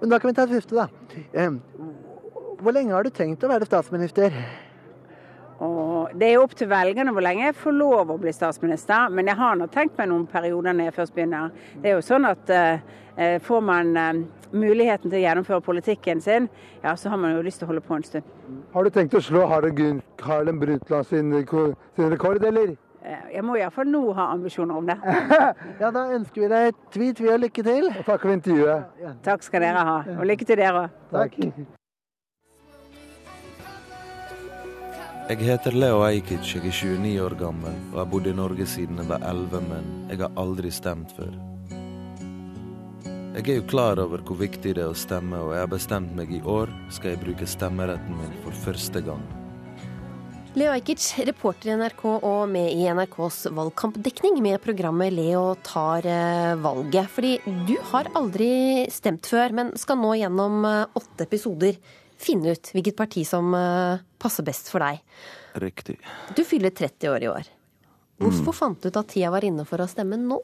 Men 0.00 0.10
da 0.10 0.18
kan 0.20 0.28
vi 0.28 0.34
ta 0.34 0.42
et 0.42 0.50
siste, 0.50 0.76
da. 0.76 0.86
Hvor 2.62 2.72
lenge 2.72 2.92
har 2.92 3.02
du 3.02 3.10
tenkt 3.10 3.42
å 3.42 3.48
være 3.48 3.66
statsminister? 3.66 4.30
Og 5.58 6.10
det 6.14 6.28
er 6.28 6.32
jo 6.34 6.42
opp 6.42 6.54
til 6.54 6.68
velgerne 6.68 7.12
hvor 7.12 7.22
lenge 7.22 7.46
jeg 7.46 7.54
får 7.54 7.72
lov 7.72 8.10
å 8.10 8.20
bli 8.20 8.32
statsminister, 8.32 9.10
men 9.10 9.26
jeg 9.26 9.36
har 9.36 9.56
nå 9.56 9.66
tenkt 9.66 9.98
meg 9.98 10.08
noen 10.08 10.26
perioder 10.26 10.72
når 10.72 10.84
jeg 10.84 10.94
først 10.94 11.14
begynner. 11.14 11.50
Det 11.82 11.90
er 11.90 11.94
jo 11.94 12.00
sånn 12.00 12.24
at 12.24 12.50
uh, 12.50 12.78
får 13.14 13.60
man 13.62 13.96
uh, 13.96 14.24
muligheten 14.50 15.10
til 15.10 15.20
å 15.20 15.22
gjennomføre 15.22 15.62
politikken 15.62 16.22
sin, 16.22 16.48
ja, 16.82 16.96
så 16.98 17.12
har 17.12 17.20
man 17.20 17.34
jo 17.36 17.44
lyst 17.46 17.60
til 17.62 17.68
å 17.68 17.72
holde 17.72 17.84
på 17.84 17.94
en 17.94 18.06
stund. 18.06 18.32
Har 18.74 18.86
du 18.86 18.90
tenkt 18.94 19.14
å 19.14 19.22
slå 19.22 19.44
Harlem 19.50 20.58
Brundtland 20.60 21.06
sin, 21.06 21.30
sin 21.94 22.10
rekord, 22.10 22.42
eller? 22.42 22.74
Eh, 23.04 23.24
jeg 23.34 23.44
må 23.44 23.58
iallfall 23.60 23.88
nå 23.92 24.00
ha 24.16 24.30
ambisjoner 24.32 24.80
om 24.80 24.86
det. 24.88 24.96
ja, 25.82 25.90
Da 25.92 26.06
ønsker 26.16 26.46
vi 26.46 26.50
deg 26.54 26.82
tvi, 26.94 27.12
tvi 27.12 27.30
og 27.34 27.42
lykke 27.42 27.64
til. 27.66 27.88
Og 27.92 28.04
takk 28.06 28.24
for 28.24 28.32
intervjuet. 28.32 29.00
Takk 29.26 29.44
skal 29.44 29.66
dere 29.66 29.86
ha. 29.90 29.96
Og 30.16 30.28
lykke 30.30 30.48
til 30.48 30.62
dere 30.62 30.86
òg. 31.12 31.40
Jeg 35.24 35.40
heter 35.40 35.72
Leo 35.72 36.02
Ajkic, 36.04 36.44
jeg 36.52 36.66
er 36.68 36.74
29 36.76 37.14
år 37.24 37.36
gammel 37.40 37.76
og 37.94 38.02
har 38.02 38.10
bodd 38.12 38.28
i 38.28 38.36
Norge 38.36 38.68
siden 38.68 39.00
jeg 39.00 39.08
var 39.08 39.24
11, 39.24 39.68
men 39.70 39.90
jeg 40.12 40.20
har 40.20 40.36
aldri 40.40 40.72
stemt 40.72 41.16
før. 41.16 41.53
Jeg 43.34 43.48
er 43.50 43.56
jo 43.58 43.64
klar 43.66 43.98
over 43.98 44.20
hvor 44.22 44.36
viktig 44.38 44.76
det 44.76 44.82
er 44.84 44.92
å 44.92 44.94
stemme, 44.94 45.34
og 45.42 45.56
jeg 45.56 45.64
har 45.64 45.70
bestemt 45.72 46.12
meg 46.14 46.28
i 46.30 46.38
år 46.46 46.70
skal 46.94 47.10
jeg 47.10 47.18
bruke 47.24 47.46
stemmeretten 47.50 48.14
min 48.14 48.34
for 48.44 48.54
første 48.62 49.00
gang. 49.02 49.24
Leo 50.54 50.70
Ajkic, 50.70 51.02
reporter 51.26 51.72
i 51.72 51.74
NRK 51.80 52.04
og 52.12 52.44
med 52.46 52.68
i 52.70 52.84
NRKs 52.94 53.48
valgkampdekning 53.56 54.38
med 54.44 54.62
programmet 54.62 55.10
Leo 55.16 55.56
tar 55.66 56.06
eh, 56.06 56.52
valget. 56.62 57.10
Fordi 57.10 57.32
du 57.66 57.74
har 57.90 58.12
aldri 58.14 58.84
stemt 58.94 59.26
før, 59.26 59.50
men 59.58 59.72
skal 59.82 59.98
nå 59.98 60.12
gjennom 60.20 60.60
eh, 60.68 60.84
åtte 60.94 61.26
episoder 61.26 61.80
finne 62.22 62.54
ut 62.54 62.70
hvilket 62.70 62.94
parti 63.00 63.24
som 63.26 63.50
eh, 63.58 64.04
passer 64.22 64.46
best 64.46 64.70
for 64.70 64.86
deg. 64.86 65.02
Riktig. 65.58 65.98
Du 66.38 66.44
fyller 66.46 66.70
30 66.70 67.10
år 67.10 67.26
i 67.26 67.32
år. 67.32 67.50
Hvorfor 68.22 68.54
mm. 68.54 68.58
fant 68.60 68.78
du 68.78 68.92
ut 68.92 69.02
at 69.02 69.10
tida 69.10 69.34
var 69.34 69.42
inne 69.50 69.66
for 69.66 69.82
å 69.82 69.90
stemme 69.90 70.22
nå? 70.22 70.38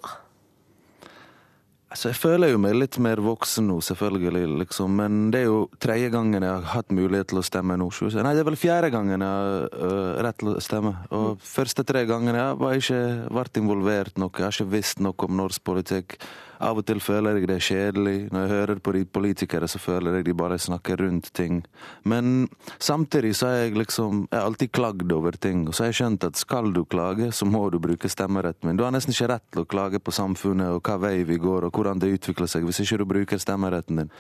Altså, 1.91 2.13
jeg 2.13 2.21
føler 2.21 2.53
jo 2.53 2.59
meg 2.63 2.77
litt 2.79 2.97
mer 3.03 3.19
voksen 3.19 3.67
nå, 3.67 3.81
selvfølgelig, 3.83 4.45
liksom. 4.61 4.93
Men 5.01 5.33
det 5.35 5.41
er 5.41 5.49
jo 5.49 5.65
tredje 5.83 6.13
gangen 6.15 6.45
jeg 6.47 6.53
har 6.53 6.69
hatt 6.77 6.93
mulighet 6.95 7.33
til 7.33 7.41
å 7.41 7.43
stemme 7.43 7.75
nå. 7.81 7.89
Nei, 7.91 8.35
det 8.37 8.45
er 8.45 8.47
vel 8.47 8.59
fjerde 8.61 8.93
gangen 8.95 9.25
jeg 9.27 9.27
har 9.27 9.65
uh, 9.75 10.21
rett 10.23 10.39
til 10.39 10.53
å 10.53 10.63
stemme. 10.63 10.93
Og 11.11 11.33
mm. 11.33 11.41
første 11.51 11.85
tre 11.89 12.05
gangene 12.07 12.39
jeg 12.39 12.61
var 12.63 12.79
ikke 12.79 13.01
vært 13.41 13.59
involvert 13.59 14.23
noe. 14.23 14.31
Jeg 14.39 14.47
har 14.47 14.55
ikke 14.55 14.77
visst 14.77 15.03
noe 15.03 15.27
om 15.27 15.35
norsk 15.43 15.67
politikk. 15.67 16.15
Av 16.61 16.77
og 16.77 16.85
til 16.85 16.99
føler 17.01 17.39
jeg 17.39 17.49
det 17.49 17.55
er 17.57 17.65
kjedelig. 17.65 18.17
Når 18.35 18.43
jeg 18.43 18.53
hører 18.53 18.81
på 18.85 18.93
de 18.93 19.05
politikere, 19.09 19.69
så 19.71 19.81
føler 19.81 20.19
jeg 20.19 20.27
de 20.27 20.35
bare 20.37 20.59
snakker 20.61 21.01
rundt 21.01 21.31
ting. 21.37 21.63
Men 22.05 22.51
samtidig 22.79 23.33
så 23.39 23.49
har 23.49 23.63
jeg 23.63 23.79
liksom 23.81 24.27
Jeg 24.31 24.39
har 24.39 24.47
alltid 24.47 24.73
klagd 24.73 25.13
over 25.13 25.33
ting. 25.33 25.67
Og 25.69 25.75
så 25.75 25.85
har 25.85 25.93
jeg 25.93 26.01
skjønt 26.03 26.29
at 26.29 26.37
skal 26.37 26.73
du 26.73 26.85
klage, 26.85 27.33
så 27.33 27.49
må 27.49 27.71
du 27.73 27.79
bruke 27.81 28.09
stemmeretten 28.09 28.69
min. 28.69 28.77
Du 28.77 28.85
har 28.85 28.93
nesten 28.93 29.17
ikke 29.17 29.33
rett 29.33 29.47
til 29.49 29.65
å 29.65 29.71
klage 29.71 30.03
på 30.05 30.13
samfunnet 30.13 30.77
og 30.77 30.85
hva 30.85 30.99
vei 31.01 31.25
vi 31.25 31.41
går 31.41 31.65
og 31.65 31.73
hvordan 31.73 31.99
det 31.99 32.13
utvikler 32.19 32.51
seg, 32.51 32.69
hvis 32.69 32.85
ikke 32.85 33.01
du 33.01 33.09
bruker 33.09 33.41
stemmeretten 33.41 34.05
din. 34.05 34.15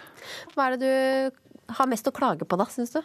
Hva 0.54 0.70
er 0.70 0.80
det 0.80 0.88
du 0.88 1.74
har 1.76 1.88
mest 1.90 2.08
å 2.08 2.14
klage 2.14 2.48
på 2.48 2.56
da, 2.56 2.66
syns 2.72 2.96
du? 2.96 3.02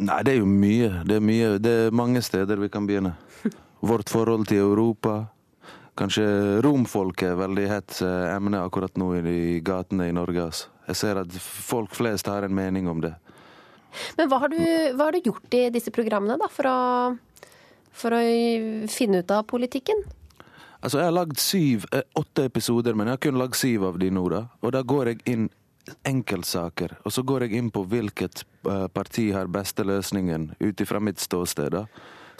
Nei, 0.00 0.22
det 0.24 0.32
er 0.32 0.40
jo 0.40 0.48
mye. 0.48 1.04
Det 1.06 1.18
er 1.20 1.24
mye. 1.24 1.58
Det 1.60 1.72
er 1.86 1.94
mange 1.94 2.22
steder 2.24 2.58
vi 2.58 2.70
kan 2.72 2.86
begynne. 2.88 3.14
Vårt 3.84 4.10
forhold 4.12 4.48
til 4.48 4.64
Europa. 4.64 5.28
Kanskje 5.98 6.26
romfolket 6.64 7.32
er 7.32 7.40
veldig 7.40 7.66
hett 7.70 7.98
eh, 8.04 8.34
emne 8.34 8.62
akkurat 8.62 8.94
nå 9.00 9.12
i 9.20 9.58
gatene 9.64 10.08
i 10.08 10.14
Norge. 10.16 10.46
Altså. 10.50 10.70
Jeg 10.90 11.00
ser 11.00 11.20
at 11.22 11.34
folk 11.40 11.94
flest 11.96 12.30
har 12.30 12.46
en 12.46 12.54
mening 12.54 12.88
om 12.90 13.02
det. 13.02 13.14
Men 14.18 14.30
hva 14.30 14.38
har 14.44 14.52
du, 14.52 14.60
hva 14.94 15.08
har 15.08 15.16
du 15.16 15.26
gjort 15.26 15.58
i 15.58 15.66
disse 15.74 15.92
programmene 15.94 16.38
da, 16.40 16.48
for 16.50 16.70
å, 16.70 16.78
for 17.90 18.16
å 18.16 18.22
finne 18.90 19.22
ut 19.24 19.34
av 19.34 19.46
politikken? 19.50 20.04
Altså, 20.80 21.00
jeg 21.00 21.10
har 21.10 21.16
lagd 21.16 21.40
syv, 21.42 21.88
eh, 21.92 22.06
åtte 22.16 22.46
episoder, 22.48 22.94
men 22.96 23.10
jeg 23.10 23.18
har 23.18 23.24
kun 23.26 23.40
lagd 23.40 23.58
syv 23.58 23.88
av 23.90 23.98
de 24.00 24.12
nå, 24.14 24.22
da. 24.32 24.46
Og 24.64 24.72
da 24.72 24.80
går 24.86 25.12
jeg 25.12 25.24
inn 25.34 25.50
enkeltsaker, 26.06 26.94
og 27.04 27.12
så 27.12 27.24
går 27.26 27.44
jeg 27.44 27.58
inn 27.58 27.68
på 27.74 27.82
hvilket 27.90 28.44
eh, 28.68 28.86
parti 28.94 29.30
har 29.34 29.50
beste 29.52 29.84
løsningen 29.84 30.54
ut 30.60 30.80
ifra 30.80 31.02
mitt 31.02 31.20
ståsted. 31.20 31.76
da. 31.76 31.84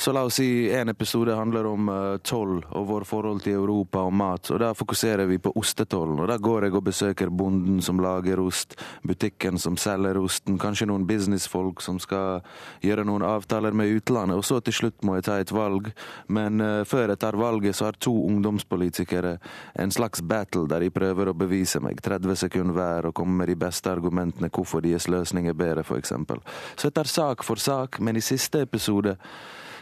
Så 0.01 0.13
la 0.13 0.23
oss 0.23 0.35
si 0.35 0.71
en 0.73 0.89
episode 0.89 1.35
handler 1.35 1.67
om 1.67 1.89
uh, 1.89 2.17
toll 2.25 2.63
og 2.65 2.87
vår 2.89 3.05
forhold 3.05 3.43
til 3.45 3.59
Europa 3.59 4.01
og 4.09 4.15
mat. 4.17 4.49
og 4.51 4.63
Da 4.63 4.71
fokuserer 4.73 5.29
vi 5.29 5.37
på 5.39 5.53
ostetollen. 5.61 6.23
og 6.23 6.29
Da 6.29 6.39
går 6.41 6.65
jeg 6.65 6.75
og 6.75 6.87
besøker 6.87 7.29
bonden 7.29 7.83
som 7.85 8.01
lager 8.01 8.41
ost, 8.41 8.79
butikken 9.05 9.61
som 9.61 9.77
selger 9.77 10.17
osten, 10.17 10.57
kanskje 10.59 10.89
noen 10.89 11.05
businessfolk 11.05 11.85
som 11.85 12.01
skal 12.01 12.41
gjøre 12.81 13.05
noen 13.05 13.27
avtaler 13.29 13.77
med 13.77 13.93
utlandet. 13.99 14.41
Og 14.41 14.49
så 14.49 14.63
til 14.65 14.79
slutt 14.79 15.05
må 15.05 15.19
jeg 15.19 15.29
ta 15.29 15.37
et 15.37 15.53
valg. 15.53 15.93
Men 16.33 16.65
uh, 16.65 16.81
før 16.89 17.13
jeg 17.13 17.21
tar 17.21 17.37
valget, 17.37 17.77
så 17.77 17.91
har 17.91 18.01
to 18.01 18.17
ungdomspolitikere 18.25 19.37
en 19.85 19.93
slags 19.93 20.25
battle 20.25 20.65
der 20.65 20.81
de 20.81 20.91
prøver 20.97 21.29
å 21.29 21.37
bevise 21.37 21.85
meg. 21.85 22.01
30 22.01 22.41
sekunder 22.47 22.81
hver 22.81 23.13
og 23.13 23.19
komme 23.21 23.43
med 23.45 23.53
de 23.53 23.61
beste 23.69 23.93
argumentene 23.93 24.49
hvorfor 24.49 24.81
deres 24.81 25.13
løsning 25.13 25.53
er 25.53 25.61
bedre, 25.61 25.85
f.eks. 25.85 26.17
Så 26.17 26.89
jeg 26.89 26.97
tar 26.97 27.17
sak 27.21 27.45
for 27.45 27.61
sak, 27.61 28.01
men 28.01 28.17
i 28.17 28.25
siste 28.25 28.65
episode 28.65 29.19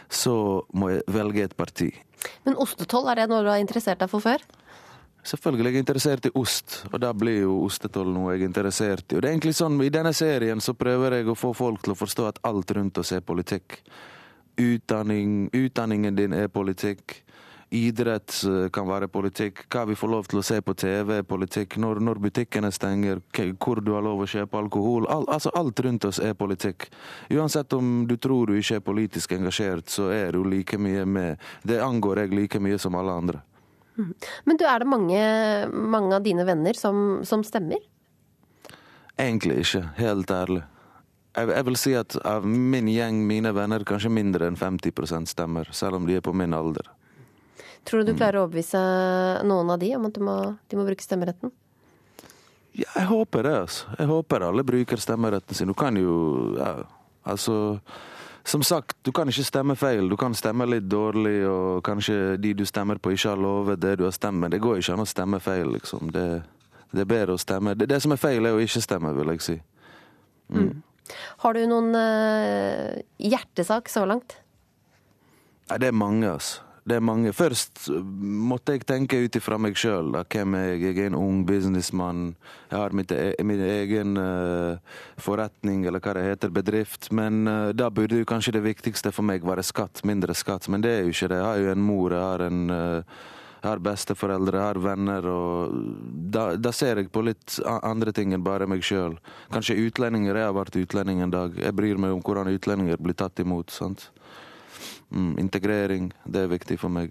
så 0.09 0.35
må 0.73 0.89
jeg 0.93 1.05
velge 1.13 1.45
et 1.45 1.55
parti. 1.57 1.89
Men 2.45 2.57
ostetoll, 2.59 3.07
er 3.11 3.21
det 3.21 3.29
noe 3.31 3.43
du 3.45 3.51
har 3.51 3.61
interessert 3.61 4.01
deg 4.01 4.11
for 4.11 4.23
før? 4.23 4.43
Selvfølgelig 5.29 5.67
er 5.67 5.75
jeg 5.75 5.83
interessert 5.83 6.27
i 6.29 6.31
ost, 6.39 6.77
og 6.89 6.99
da 7.03 7.11
blir 7.13 7.41
jo 7.43 7.57
ostetoll 7.65 8.07
noe 8.13 8.33
jeg 8.33 8.41
er 8.41 8.49
interessert 8.49 9.11
i. 9.11 9.17
Og 9.17 9.21
det 9.21 9.29
er 9.29 9.35
egentlig 9.35 9.55
sånn, 9.57 9.75
I 9.83 9.91
denne 9.93 10.13
serien 10.15 10.63
så 10.63 10.73
prøver 10.79 11.19
jeg 11.19 11.27
å 11.29 11.37
få 11.37 11.51
folk 11.57 11.83
til 11.83 11.93
å 11.93 11.99
forstå 11.99 12.27
at 12.29 12.39
alt 12.47 12.71
rundt 12.77 13.01
oss 13.01 13.11
er 13.13 13.25
politikk. 13.25 13.81
Utdanning, 14.59 15.49
utdanningen 15.55 16.15
din 16.15 16.35
er 16.35 16.47
politikk. 16.51 17.19
Idrett 17.69 18.33
eh, 18.43 18.69
kan 18.73 18.87
være 18.89 19.07
politikk. 19.07 19.67
Hva 19.69 19.83
vi 19.85 19.97
får 19.97 20.09
lov 20.09 20.29
til 20.29 20.41
å 20.41 20.45
se 20.45 20.57
på 20.65 20.73
TV 20.73 21.19
politikk. 21.27 21.77
Når, 21.81 22.01
når 22.01 22.21
butikkene 22.23 22.71
stenger, 22.73 23.21
hvor 23.61 23.81
du 23.85 23.93
har 23.93 24.05
lov 24.05 24.23
å 24.23 24.29
kjøpe 24.29 24.57
alkohol. 24.57 25.05
All, 25.13 25.27
altså 25.29 25.53
alt 25.57 25.79
rundt 25.85 26.07
oss 26.09 26.21
er 26.23 26.33
politikk. 26.37 26.87
Uansett 27.29 27.73
om 27.77 28.07
du 28.09 28.15
tror 28.17 28.49
du 28.49 28.57
ikke 28.57 28.79
er 28.79 28.85
politisk 28.85 29.37
engasjert, 29.37 29.89
så 29.93 30.09
er 30.15 30.33
du 30.33 30.41
like 30.49 30.81
mye 30.81 31.05
med. 31.05 31.37
Det 31.61 31.77
angår 31.83 32.23
jeg 32.23 32.35
like 32.39 32.63
mye 32.63 32.81
som 32.81 32.97
alle 32.97 33.19
andre. 33.21 33.43
Mhm. 33.99 34.13
Men 34.49 34.57
du, 34.57 34.65
er 34.65 34.79
det 34.81 34.89
mange, 34.89 35.23
mange 35.69 36.15
av 36.15 36.25
dine 36.25 36.45
venner 36.47 36.73
som, 36.73 37.21
som 37.27 37.45
stemmer? 37.45 37.85
Egentlig 39.19 39.61
ikke, 39.65 39.83
helt 39.99 40.31
ærlig. 40.31 40.63
Jeg, 41.37 41.65
vil 41.67 41.77
si 41.77 41.91
at 41.93 42.15
av 42.25 42.45
min 42.47 42.87
gjeng, 42.89 43.19
mine 43.27 43.51
venner, 43.53 43.83
kanskje 43.87 44.09
mindre 44.11 44.47
enn 44.49 44.57
50 44.57 45.27
stemmer, 45.29 45.69
selv 45.75 45.99
om 45.99 46.07
de 46.07 46.17
er 46.17 46.23
på 46.25 46.33
min 46.33 46.55
alder. 46.55 46.87
Tror 47.87 48.03
du 48.03 48.11
du 48.11 48.17
klarer 48.17 48.39
å 48.39 48.45
overbevise 48.45 48.81
noen 49.47 49.73
av 49.73 49.79
de 49.81 49.93
om 49.97 50.05
at 50.09 50.15
de 50.15 50.23
må, 50.23 50.37
de 50.69 50.77
må 50.77 50.85
bruke 50.87 51.05
stemmeretten? 51.05 51.53
Ja, 52.77 52.87
jeg 52.95 53.07
håper 53.09 53.47
det, 53.47 53.55
altså. 53.65 53.89
Jeg 53.97 54.11
håper 54.11 54.45
alle 54.45 54.63
bruker 54.67 55.01
stemmeretten 55.01 55.57
sin. 55.57 55.71
Du 55.71 55.77
kan 55.77 55.97
jo 55.97 56.13
ja, 56.59 56.75
altså 57.27 57.79
som 58.49 58.63
sagt, 58.63 58.97
du 59.01 59.11
kan 59.11 59.29
ikke 59.29 59.43
stemme 59.43 59.75
feil. 59.77 60.09
Du 60.09 60.17
kan 60.17 60.33
stemme 60.35 60.65
litt 60.65 60.87
dårlig, 60.89 61.43
og 61.47 61.83
kanskje 61.85 62.37
de 62.41 62.53
du 62.57 62.65
stemmer 62.65 62.97
på, 62.97 63.11
ikke 63.13 63.33
har 63.33 63.41
lovet 63.41 63.81
det 63.81 63.97
du 63.99 64.05
har 64.07 64.15
stemt, 64.15 64.39
men 64.41 64.53
det 64.53 64.61
går 64.63 64.79
ikke 64.79 64.95
an 64.95 65.03
å 65.03 65.09
stemme 65.09 65.39
feil, 65.43 65.69
liksom. 65.75 66.09
Det, 66.15 66.25
det 66.91 67.03
er 67.03 67.09
bedre 67.09 67.35
å 67.35 67.41
stemme. 67.41 67.75
Det, 67.77 67.89
det, 67.91 67.99
som 68.01 68.15
er 68.15 68.21
feil, 68.21 68.47
er 68.47 68.57
å 68.57 68.63
ikke 68.63 68.81
stemme, 68.81 69.11
vil 69.17 69.33
jeg 69.35 69.45
si. 69.45 69.57
Mm. 70.49 70.63
Mm. 70.63 71.11
Har 71.43 71.57
du 71.57 71.61
noen 71.69 71.93
uh, 71.93 72.97
hjertesak 73.21 73.91
så 73.91 74.07
langt? 74.09 74.39
Nei, 75.69 75.77
det 75.83 75.91
er 75.91 76.01
mange, 76.01 76.31
altså. 76.31 76.65
Det 76.89 76.95
er 76.97 77.03
mange. 77.05 77.29
Først 77.35 77.83
måtte 78.49 78.73
jeg 78.73 78.85
tenke 78.89 79.19
ut 79.21 79.35
ifra 79.37 79.59
meg 79.61 79.77
sjøl. 79.77 80.15
Hvem 80.25 80.55
er 80.57 80.63
jeg? 80.71 80.79
Jeg 80.87 81.03
er 81.03 81.11
en 81.11 81.17
ung 81.19 81.43
businessmann. 81.45 82.31
Jeg 82.71 82.79
har 82.79 82.95
mitt, 82.97 83.11
e 83.13 83.45
min 83.45 83.61
egen 83.61 84.17
uh, 84.17 85.01
forretning, 85.21 85.83
eller 85.85 86.01
hva 86.01 86.15
det 86.17 86.25
heter, 86.25 86.53
bedrift. 86.53 87.11
Men 87.13 87.43
uh, 87.45 87.69
da 87.77 87.91
burde 87.93 88.17
jo 88.17 88.29
kanskje 88.29 88.55
det 88.57 88.63
viktigste 88.65 89.13
for 89.13 89.27
meg 89.27 89.45
være 89.45 89.65
skatt. 89.67 90.01
Mindre 90.07 90.33
skatt. 90.33 90.65
Men 90.71 90.81
det 90.81 90.95
er 90.95 91.03
jo 91.05 91.13
ikke 91.13 91.29
det. 91.29 91.37
Jeg 91.43 91.45
har 91.45 91.61
jo 91.61 91.75
en 91.75 91.85
mor, 91.91 92.15
jeg 92.15 92.25
har 92.25 92.45
en 92.47 92.73
uh, 92.73 93.19
jeg 93.59 93.67
har 93.67 93.81
besteforeldre, 93.83 94.55
jeg 94.55 94.65
har 94.69 94.77
venner, 94.79 95.25
og 95.27 95.73
da, 96.31 96.45
da, 96.55 96.71
ser 96.71 97.01
jeg 97.01 97.09
på 97.11 97.25
litt 97.27 97.57
andre 97.67 98.13
ting 98.15 98.31
enn 98.31 98.45
bare 98.45 98.69
meg 98.71 98.85
sjøl. 98.87 99.17
Kanskje 99.51 99.75
utlendinger. 99.83 100.39
Jeg 100.39 100.47
har 100.47 100.55
vært 100.55 100.79
utlending 100.79 101.19
en 101.25 101.33
dag. 101.33 101.59
Jeg 101.59 101.75
bryr 101.75 101.99
meg 101.99 102.15
om 102.15 102.23
hvordan 102.23 102.49
utlendinger 102.55 103.03
blir 103.03 103.19
tatt 103.19 103.43
imot. 103.43 103.75
sant? 103.75 104.07
Mm, 105.11 105.37
integrering, 105.41 106.13
det 106.25 106.41
er 106.41 106.47
viktig 106.47 106.79
for 106.79 106.89
meg. 106.93 107.09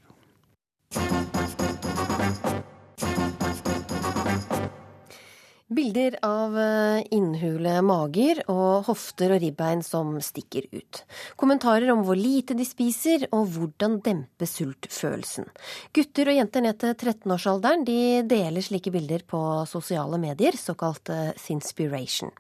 Bilder 5.68 6.14
av 6.24 6.54
eh, 6.57 7.02
innhule 7.12 7.74
mager 7.85 8.38
og 8.48 8.87
hofter 8.87 9.35
og 9.35 9.42
ribbein 9.42 9.83
som 9.85 10.14
stikker 10.24 10.64
ut. 10.72 11.02
Kommentarer 11.37 11.90
om 11.92 12.00
hvor 12.07 12.16
lite 12.16 12.57
de 12.57 12.64
spiser 12.64 13.26
og 13.28 13.50
hvordan 13.52 13.98
dempe 14.04 14.48
sultfølelsen. 14.48 15.44
Gutter 15.92 16.33
og 16.33 16.38
jenter 16.38 16.64
ned 16.64 16.81
til 16.81 16.94
13-årsalderen 16.96 17.85
de 17.85 18.00
deler 18.31 18.64
slike 18.64 18.92
bilder 18.94 19.26
på 19.28 19.42
sosiale 19.68 20.16
medier, 20.22 20.57
såkalt 20.57 21.12
Sinspiration. 21.37 22.33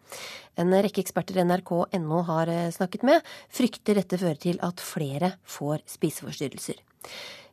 En 0.58 0.72
rekke 0.72 1.04
eksperter 1.04 1.44
nrk.no 1.44 2.22
har 2.32 2.50
eh, 2.50 2.70
snakket 2.74 3.04
med, 3.06 3.28
frykter 3.52 4.00
dette 4.00 4.18
fører 4.18 4.40
til 4.40 4.62
at 4.64 4.80
flere 4.82 5.34
får 5.44 5.84
spiseforstyrrelser. 5.98 6.80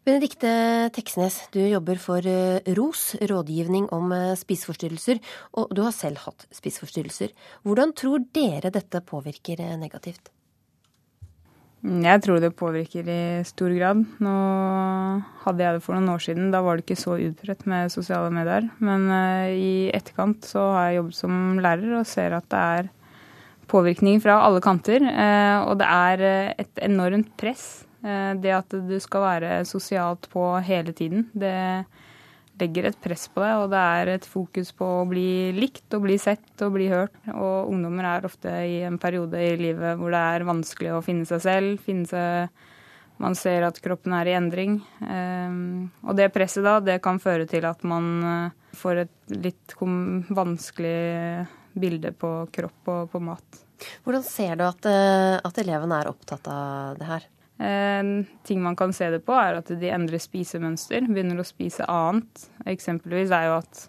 Benedikte 0.05 0.49
Teksnes, 0.93 1.47
du 1.49 1.63
jobber 1.65 1.97
for 1.97 2.21
eh, 2.29 2.61
ROS, 2.77 3.15
rådgivning 3.25 3.87
om 3.95 4.11
eh, 4.13 4.35
spiseforstyrrelser, 4.37 5.17
og 5.57 5.71
du 5.73 5.79
har 5.81 5.95
selv 5.97 6.19
hatt 6.21 6.43
spiseforstyrrelser. 6.53 7.31
Hvordan 7.65 7.93
tror 7.97 8.21
dere 8.37 8.69
dette 8.69 9.01
påvirker 9.01 9.63
eh, 9.65 9.71
negativt? 9.81 10.29
Jeg 12.05 12.21
tror 12.21 12.37
det 12.43 12.51
påvirker 12.53 13.09
i 13.09 13.23
stor 13.49 13.73
grad. 13.73 14.03
Nå 14.21 14.35
hadde 15.41 15.65
jeg 15.65 15.79
det 15.79 15.81
for 15.87 15.97
noen 15.97 16.13
år 16.13 16.21
siden. 16.21 16.53
Da 16.53 16.61
var 16.65 16.77
det 16.77 16.85
ikke 16.85 16.99
så 17.01 17.17
utbredt 17.17 17.65
med 17.69 17.93
sosiale 17.93 18.29
medier. 18.33 18.69
Men 18.85 19.05
i 19.53 19.89
etterkant 19.93 20.45
så 20.49 20.67
har 20.73 20.87
jeg 20.87 20.99
jobbet 20.99 21.17
som 21.17 21.35
lærer 21.61 21.97
og 21.99 22.09
ser 22.09 22.37
at 22.37 22.49
det 22.53 22.63
er 22.79 22.89
påvirkning 23.69 24.17
fra 24.21 24.39
alle 24.47 24.65
kanter. 24.65 25.05
Og 25.69 25.77
det 25.77 25.91
er 25.93 26.25
et 26.57 26.81
enormt 26.89 27.29
press 27.37 27.85
det 28.05 28.51
at 28.53 28.73
du 28.85 28.95
skal 29.01 29.23
være 29.23 29.53
sosialt 29.65 30.27
på 30.29 30.43
hele 30.61 30.93
tiden, 30.93 31.23
det 31.33 31.55
legger 32.59 32.87
et 32.89 32.99
press 33.03 33.25
på 33.31 33.41
deg, 33.43 33.63
og 33.63 33.71
det 33.73 33.81
er 33.81 34.11
et 34.13 34.27
fokus 34.29 34.71
på 34.77 34.87
å 35.01 35.07
bli 35.09 35.51
likt 35.55 35.95
og 35.97 36.05
bli 36.05 36.17
sett 36.21 36.63
og 36.63 36.75
bli 36.77 36.87
hørt. 36.91 37.17
Og 37.33 37.71
ungdommer 37.71 38.07
er 38.13 38.27
ofte 38.29 38.53
i 38.69 38.77
en 38.87 38.99
periode 39.01 39.41
i 39.41 39.57
livet 39.59 39.99
hvor 39.99 40.13
det 40.13 40.21
er 40.35 40.47
vanskelig 40.47 40.93
å 40.95 41.03
finne 41.05 41.27
seg 41.29 41.43
selv. 41.43 41.83
finne 41.83 42.07
seg 42.09 42.63
man 43.21 43.35
ser 43.39 43.63
at 43.63 43.77
kroppen 43.83 44.13
er 44.17 44.27
i 44.27 44.35
endring. 44.35 44.79
Um, 44.99 45.91
og 46.03 46.17
det 46.19 46.33
presset 46.35 46.65
da, 46.65 46.81
det 46.83 46.97
kan 47.03 47.21
føre 47.23 47.47
til 47.47 47.67
at 47.67 47.83
man 47.87 48.09
uh, 48.23 48.73
får 48.75 49.05
et 49.05 49.37
litt 49.39 49.75
vanskelig 49.79 51.45
bilde 51.75 52.11
på 52.15 52.33
kropp 52.55 52.91
og 52.91 53.13
på 53.13 53.23
mat. 53.23 53.63
Hvordan 54.03 54.23
ser 54.27 54.59
du 54.59 54.65
at, 54.67 54.87
uh, 54.87 55.39
at 55.39 55.63
elevene 55.63 56.01
er 56.01 56.11
opptatt 56.11 56.51
av 56.51 56.99
det 56.99 57.07
her? 57.07 57.29
Ting 57.55 58.59
man 58.59 58.75
kan 58.75 58.91
se 58.93 59.07
det 59.13 59.21
på, 59.23 59.31
er 59.39 59.61
at 59.61 59.69
de 59.79 59.91
endrer 59.93 60.19
spisemønster, 60.19 61.05
begynner 61.07 61.39
å 61.39 61.45
spise 61.47 61.85
annet. 61.87 62.49
Eksempelvis 62.67 63.31
er 63.31 63.45
jo 63.47 63.53
at 63.61 63.85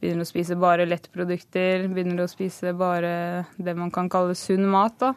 begynner 0.00 0.26
å 0.26 0.28
spise 0.28 0.56
bare 0.60 0.86
lettprodukter, 0.88 1.86
begynner 1.92 2.24
å 2.24 2.30
spise 2.30 2.74
bare 2.76 3.46
det 3.56 3.76
man 3.78 3.92
kan 3.94 4.10
kalle 4.12 4.34
sunn 4.38 4.66
mat. 4.70 4.98
da. 5.00 5.14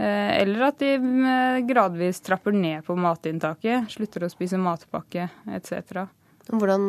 Eh, 0.00 0.42
eller 0.42 0.68
at 0.70 0.78
de 0.80 0.94
eh, 0.94 1.60
gradvis 1.68 2.22
trapper 2.24 2.54
ned 2.56 2.84
på 2.86 2.96
matinntaket, 2.96 3.90
slutter 3.92 4.24
å 4.24 4.32
spise 4.32 4.60
matpakke 4.60 5.26
etc. 5.56 6.06
Hvordan, 6.50 6.86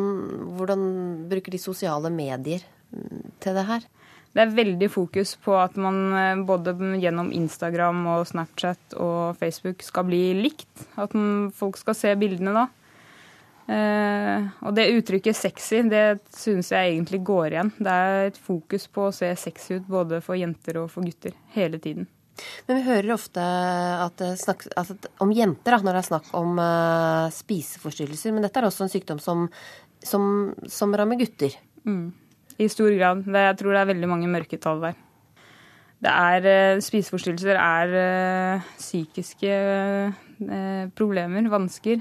hvordan 0.56 0.84
bruker 1.30 1.52
de 1.52 1.60
sosiale 1.60 2.10
medier 2.14 2.64
mm, 2.94 3.36
til 3.42 3.58
det 3.58 3.66
her? 3.68 3.84
Det 4.32 4.40
er 4.40 4.54
veldig 4.56 4.88
fokus 4.88 5.34
på 5.44 5.54
at 5.60 5.74
man 5.80 5.98
eh, 6.16 6.44
både 6.48 6.72
gjennom 7.02 7.28
Instagram 7.36 8.06
og 8.14 8.28
Snapchat 8.30 8.96
og 8.96 9.36
Facebook 9.40 9.84
skal 9.84 10.06
bli 10.08 10.22
likt. 10.38 10.86
At 10.96 11.12
folk 11.56 11.76
skal 11.80 11.98
se 11.98 12.14
bildene 12.20 12.54
da. 12.56 12.68
Eh, 13.72 14.48
og 14.64 14.74
det 14.74 14.88
uttrykket 14.96 15.36
'sexy' 15.36 15.84
det 15.90 16.22
syns 16.34 16.72
jeg 16.72 16.94
egentlig 16.94 17.22
går 17.24 17.52
igjen. 17.52 17.72
Det 17.78 17.92
er 17.92 18.32
et 18.32 18.40
fokus 18.40 18.88
på 18.88 19.06
å 19.08 19.14
se 19.14 19.28
sexy 19.36 19.78
ut 19.78 19.86
både 19.86 20.20
for 20.24 20.40
jenter 20.40 20.80
og 20.80 20.90
for 20.90 21.04
gutter 21.04 21.36
hele 21.54 21.78
tiden. 21.78 22.08
Men 22.66 22.80
vi 22.80 22.88
hører 22.88 23.12
ofte 23.12 23.42
at 23.44 24.22
snakk, 24.40 24.64
altså, 24.80 24.96
om 25.20 25.30
jenter 25.36 25.76
da, 25.76 25.78
når 25.84 25.92
det 25.92 26.00
er 26.00 26.08
snakk 26.08 26.30
om 26.34 26.56
uh, 26.58 27.28
spiseforstyrrelser. 27.30 28.32
Men 28.32 28.46
dette 28.46 28.58
er 28.58 28.66
også 28.66 28.86
en 28.86 28.92
sykdom 28.92 29.20
som, 29.20 29.44
som, 30.00 30.24
som 30.66 30.96
rammer 30.96 31.20
gutter. 31.20 31.54
Mm. 31.84 32.08
I 32.58 32.68
stor 32.68 32.92
grad. 32.96 33.24
Det, 33.24 33.46
jeg 33.48 33.58
tror 33.60 33.72
det 33.72 33.80
er 33.80 33.90
veldig 33.92 34.10
mange 34.10 34.30
mørketall 34.30 34.82
der. 34.84 35.00
Det 36.02 36.12
er, 36.12 36.48
uh, 36.76 36.82
spiseforstyrrelser 36.82 37.56
er 37.56 37.92
uh, 38.58 38.72
psykiske 38.80 39.58
problemer, 40.98 41.46
vansker. 41.46 42.00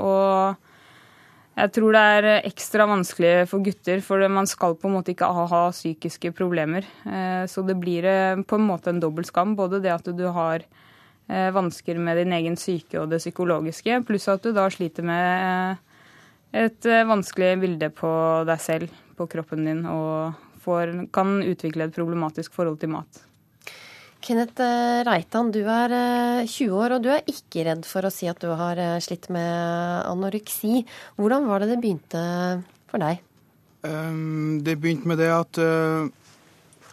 og 0.00 0.56
jeg 1.56 1.72
tror 1.72 1.94
det 1.96 2.00
er 2.04 2.26
ekstra 2.44 2.84
vanskelig 2.84 3.46
for 3.48 3.64
gutter, 3.64 4.02
for 4.04 4.20
man 4.28 4.48
skal 4.48 4.74
på 4.76 4.90
en 4.90 4.98
måte 4.98 5.14
ikke 5.14 5.28
ha, 5.32 5.62
psykiske 5.72 6.34
problemer. 6.36 6.84
Eh, 7.08 7.46
så 7.48 7.64
det 7.64 7.78
blir 7.80 8.04
eh, 8.04 8.42
på 8.44 8.58
en 8.58 8.66
måte 8.68 8.92
en 8.92 9.00
dobbel 9.00 9.24
skam. 9.24 9.54
Både 9.56 9.80
det 9.80 9.94
at 9.94 10.10
du 10.12 10.26
har 10.36 10.60
eh, 10.60 11.48
vansker 11.56 11.96
med 11.96 12.20
din 12.20 12.34
egen 12.36 12.60
syke 12.60 13.00
og 13.00 13.08
det 13.08 13.22
psykologiske, 13.24 14.02
pluss 14.04 14.28
at 14.28 14.44
du 14.44 14.52
da 14.52 14.68
sliter 14.68 15.06
med 15.08 15.80
et 16.54 16.86
vanskelig 17.08 17.54
bilde 17.62 17.90
på 17.94 18.10
deg 18.48 18.60
selv, 18.62 18.92
på 19.16 19.26
kroppen 19.30 19.66
din, 19.66 19.82
og 19.88 20.36
får, 20.66 20.92
kan 21.14 21.38
utvikle 21.42 21.88
et 21.88 21.96
problematisk 21.96 22.54
forhold 22.56 22.78
til 22.82 22.94
mat. 22.94 23.26
Kenneth 24.26 24.58
eh, 24.58 25.04
Reitan, 25.06 25.52
du 25.54 25.60
er 25.70 25.92
20 26.48 26.64
eh, 26.66 26.74
år, 26.74 26.96
og 26.96 27.04
du 27.04 27.12
er 27.14 27.28
ikke 27.30 27.62
redd 27.68 27.84
for 27.86 28.06
å 28.06 28.10
si 28.10 28.26
at 28.30 28.40
du 28.42 28.48
har 28.58 28.78
eh, 28.80 28.98
slitt 29.04 29.28
med 29.30 30.02
anoreksi. 30.08 30.82
Hvordan 31.20 31.46
var 31.46 31.62
det 31.62 31.74
det 31.74 31.80
begynte 31.84 32.22
for 32.90 33.02
deg? 33.02 33.22
Um, 33.86 34.58
det 34.66 34.78
begynte 34.82 35.06
med 35.06 35.20
det 35.22 35.28
at 35.30 35.60
uh, 35.62 36.08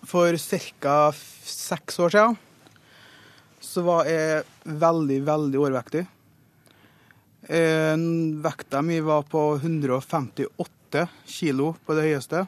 for 0.05 0.37
ca. 0.37 0.97
seks 1.15 1.97
år 2.03 2.13
siden 2.13 2.35
så 3.63 3.81
var 3.81 4.05
jeg 4.05 4.43
veldig, 4.67 5.17
veldig 5.25 5.61
overvektig. 5.63 6.03
Uh, 7.43 7.95
vekta 8.43 8.81
mi 8.85 9.01
var 9.03 9.25
på 9.27 9.41
158 9.57 11.07
kilo 11.27 11.73
på 11.85 11.97
det 11.97 12.07
høyeste. 12.07 12.45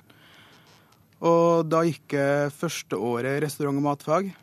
Og 1.26 1.68
da 1.68 1.84
gikk 1.88 2.16
jeg 2.18 2.54
første 2.56 3.00
året 3.00 3.42
restaurant- 3.44 3.80
og 3.82 3.88
matfag. 3.88 4.34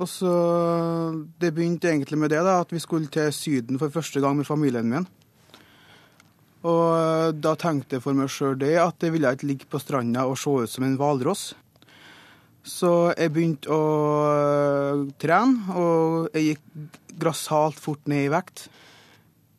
Og 0.00 0.08
så 0.08 0.32
Det 1.38 1.52
begynte 1.54 1.90
egentlig 1.90 2.18
med 2.18 2.30
det, 2.30 2.42
da, 2.42 2.60
at 2.60 2.72
vi 2.72 2.80
skulle 2.80 3.06
til 3.06 3.32
Syden 3.32 3.78
for 3.78 3.90
første 3.90 4.20
gang 4.20 4.36
med 4.36 4.46
familien 4.46 4.88
min. 4.88 5.06
Og 6.62 6.86
eh, 6.94 7.32
da 7.34 7.54
tenkte 7.58 7.96
jeg 7.96 8.02
for 8.04 8.14
meg 8.14 8.30
sjøl 8.30 8.56
det, 8.58 8.76
at 8.78 9.02
jeg 9.02 9.12
ville 9.12 9.32
ikke 9.34 9.48
ligge 9.50 9.66
på 9.66 9.80
stranda 9.82 10.26
og 10.26 10.38
se 10.38 10.50
ut 10.50 10.70
som 10.70 10.86
en 10.86 10.96
hvalross. 10.96 11.54
Så 12.62 13.12
jeg 13.18 13.32
begynte 13.34 13.70
å 13.74 13.82
eh, 14.30 15.02
trene, 15.18 15.74
og 15.74 16.30
jeg 16.32 16.52
gikk 16.52 17.18
grassat 17.18 17.78
fort 17.82 18.06
ned 18.06 18.28
i 18.28 18.32
vekt. 18.32 18.68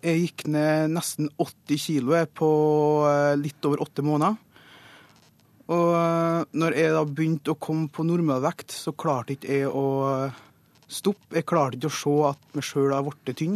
Jeg 0.04 0.20
gikk 0.20 0.42
ned 0.52 0.92
nesten 0.92 1.30
80 1.40 1.80
kilo 1.80 2.18
på 2.36 2.48
eh, 3.08 3.36
litt 3.40 3.64
over 3.64 3.86
åtte 3.86 4.04
måneder. 4.04 4.36
Og 5.72 5.92
eh, 5.96 6.40
når 6.60 6.76
jeg 6.76 6.92
da 6.92 7.04
begynte 7.08 7.54
å 7.54 7.60
komme 7.60 7.88
på 7.88 8.04
normalvekt, 8.04 8.76
så 8.76 8.92
klarte 8.92 9.38
ikke 9.38 9.62
jeg 9.62 9.70
å 9.72 9.84
eh, 10.10 10.42
stoppe. 10.92 11.38
Jeg 11.38 11.48
klarte 11.48 11.80
ikke 11.80 11.92
å 11.92 11.96
se 11.96 12.16
at 12.34 12.58
meg 12.58 12.68
sjøl 12.68 12.92
har 12.92 13.06
blitt 13.08 13.32
tynn. 13.40 13.56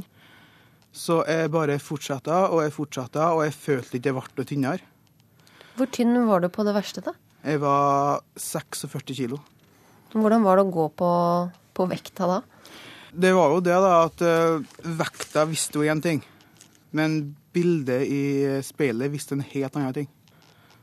Så 0.95 1.19
jeg 1.27 1.51
bare 1.51 1.75
fortsatte 1.83 2.37
og 2.47 2.63
jeg 2.63 2.75
fortsatte, 2.77 3.27
og 3.35 3.43
jeg 3.43 3.57
følte 3.57 3.99
ikke 3.99 4.13
jeg 4.13 4.25
ble 4.39 4.47
tynnere. 4.53 4.87
Hvor 5.75 5.91
tynn 5.93 6.15
var 6.31 6.41
du 6.41 6.47
på 6.47 6.63
det 6.63 6.77
verste, 6.77 7.03
da? 7.03 7.11
Jeg 7.43 7.59
var 7.61 8.23
46 8.39 9.19
kilo. 9.19 9.41
Hvordan 10.15 10.47
var 10.47 10.57
det 10.57 10.63
å 10.63 10.71
gå 10.71 10.87
på, 10.95 11.11
på 11.75 11.91
vekta 11.91 12.31
da? 12.31 12.39
Det 13.11 13.35
var 13.35 13.51
jo 13.51 13.61
det, 13.67 13.75
da, 13.83 13.93
at 14.07 14.25
vekta 15.03 15.43
visste 15.51 15.83
jo 15.83 15.91
én 15.91 15.99
ting. 16.01 16.23
Men 16.95 17.35
bildet 17.55 18.07
i 18.07 18.23
speilet 18.63 19.11
visste 19.11 19.35
en 19.35 19.43
helt 19.43 19.75
annen 19.75 19.95
ting. 19.95 20.09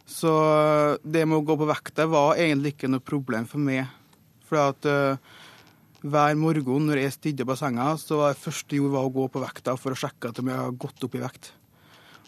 Så 0.05 0.31
det 1.01 1.25
med 1.25 1.39
å 1.39 1.47
gå 1.47 1.57
på 1.57 1.69
vekta 1.69 2.07
var 2.11 2.37
egentlig 2.37 2.75
ikke 2.75 2.91
noe 2.93 3.05
problem 3.05 3.49
for 3.49 3.63
meg. 3.63 3.89
For 4.45 4.61
at 4.61 4.89
uh, 4.89 5.17
hver 6.05 6.37
morgen 6.37 6.89
når 6.91 7.01
jeg 7.07 7.17
stidde 7.17 7.47
på 7.49 7.57
senga, 7.57 7.95
så 8.01 8.21
var 8.21 8.35
det 8.35 8.43
første 8.43 8.77
jeg 8.77 8.85
gjorde 8.85 9.05
å 9.07 9.13
gå 9.15 9.29
på 9.33 9.45
vekta 9.45 9.77
for 9.81 9.95
å 9.95 9.99
sjekke 9.99 10.31
at 10.31 10.41
jeg 10.43 10.53
har 10.53 10.77
gått 10.77 11.07
opp 11.07 11.17
i 11.17 11.23
vekt. 11.25 11.55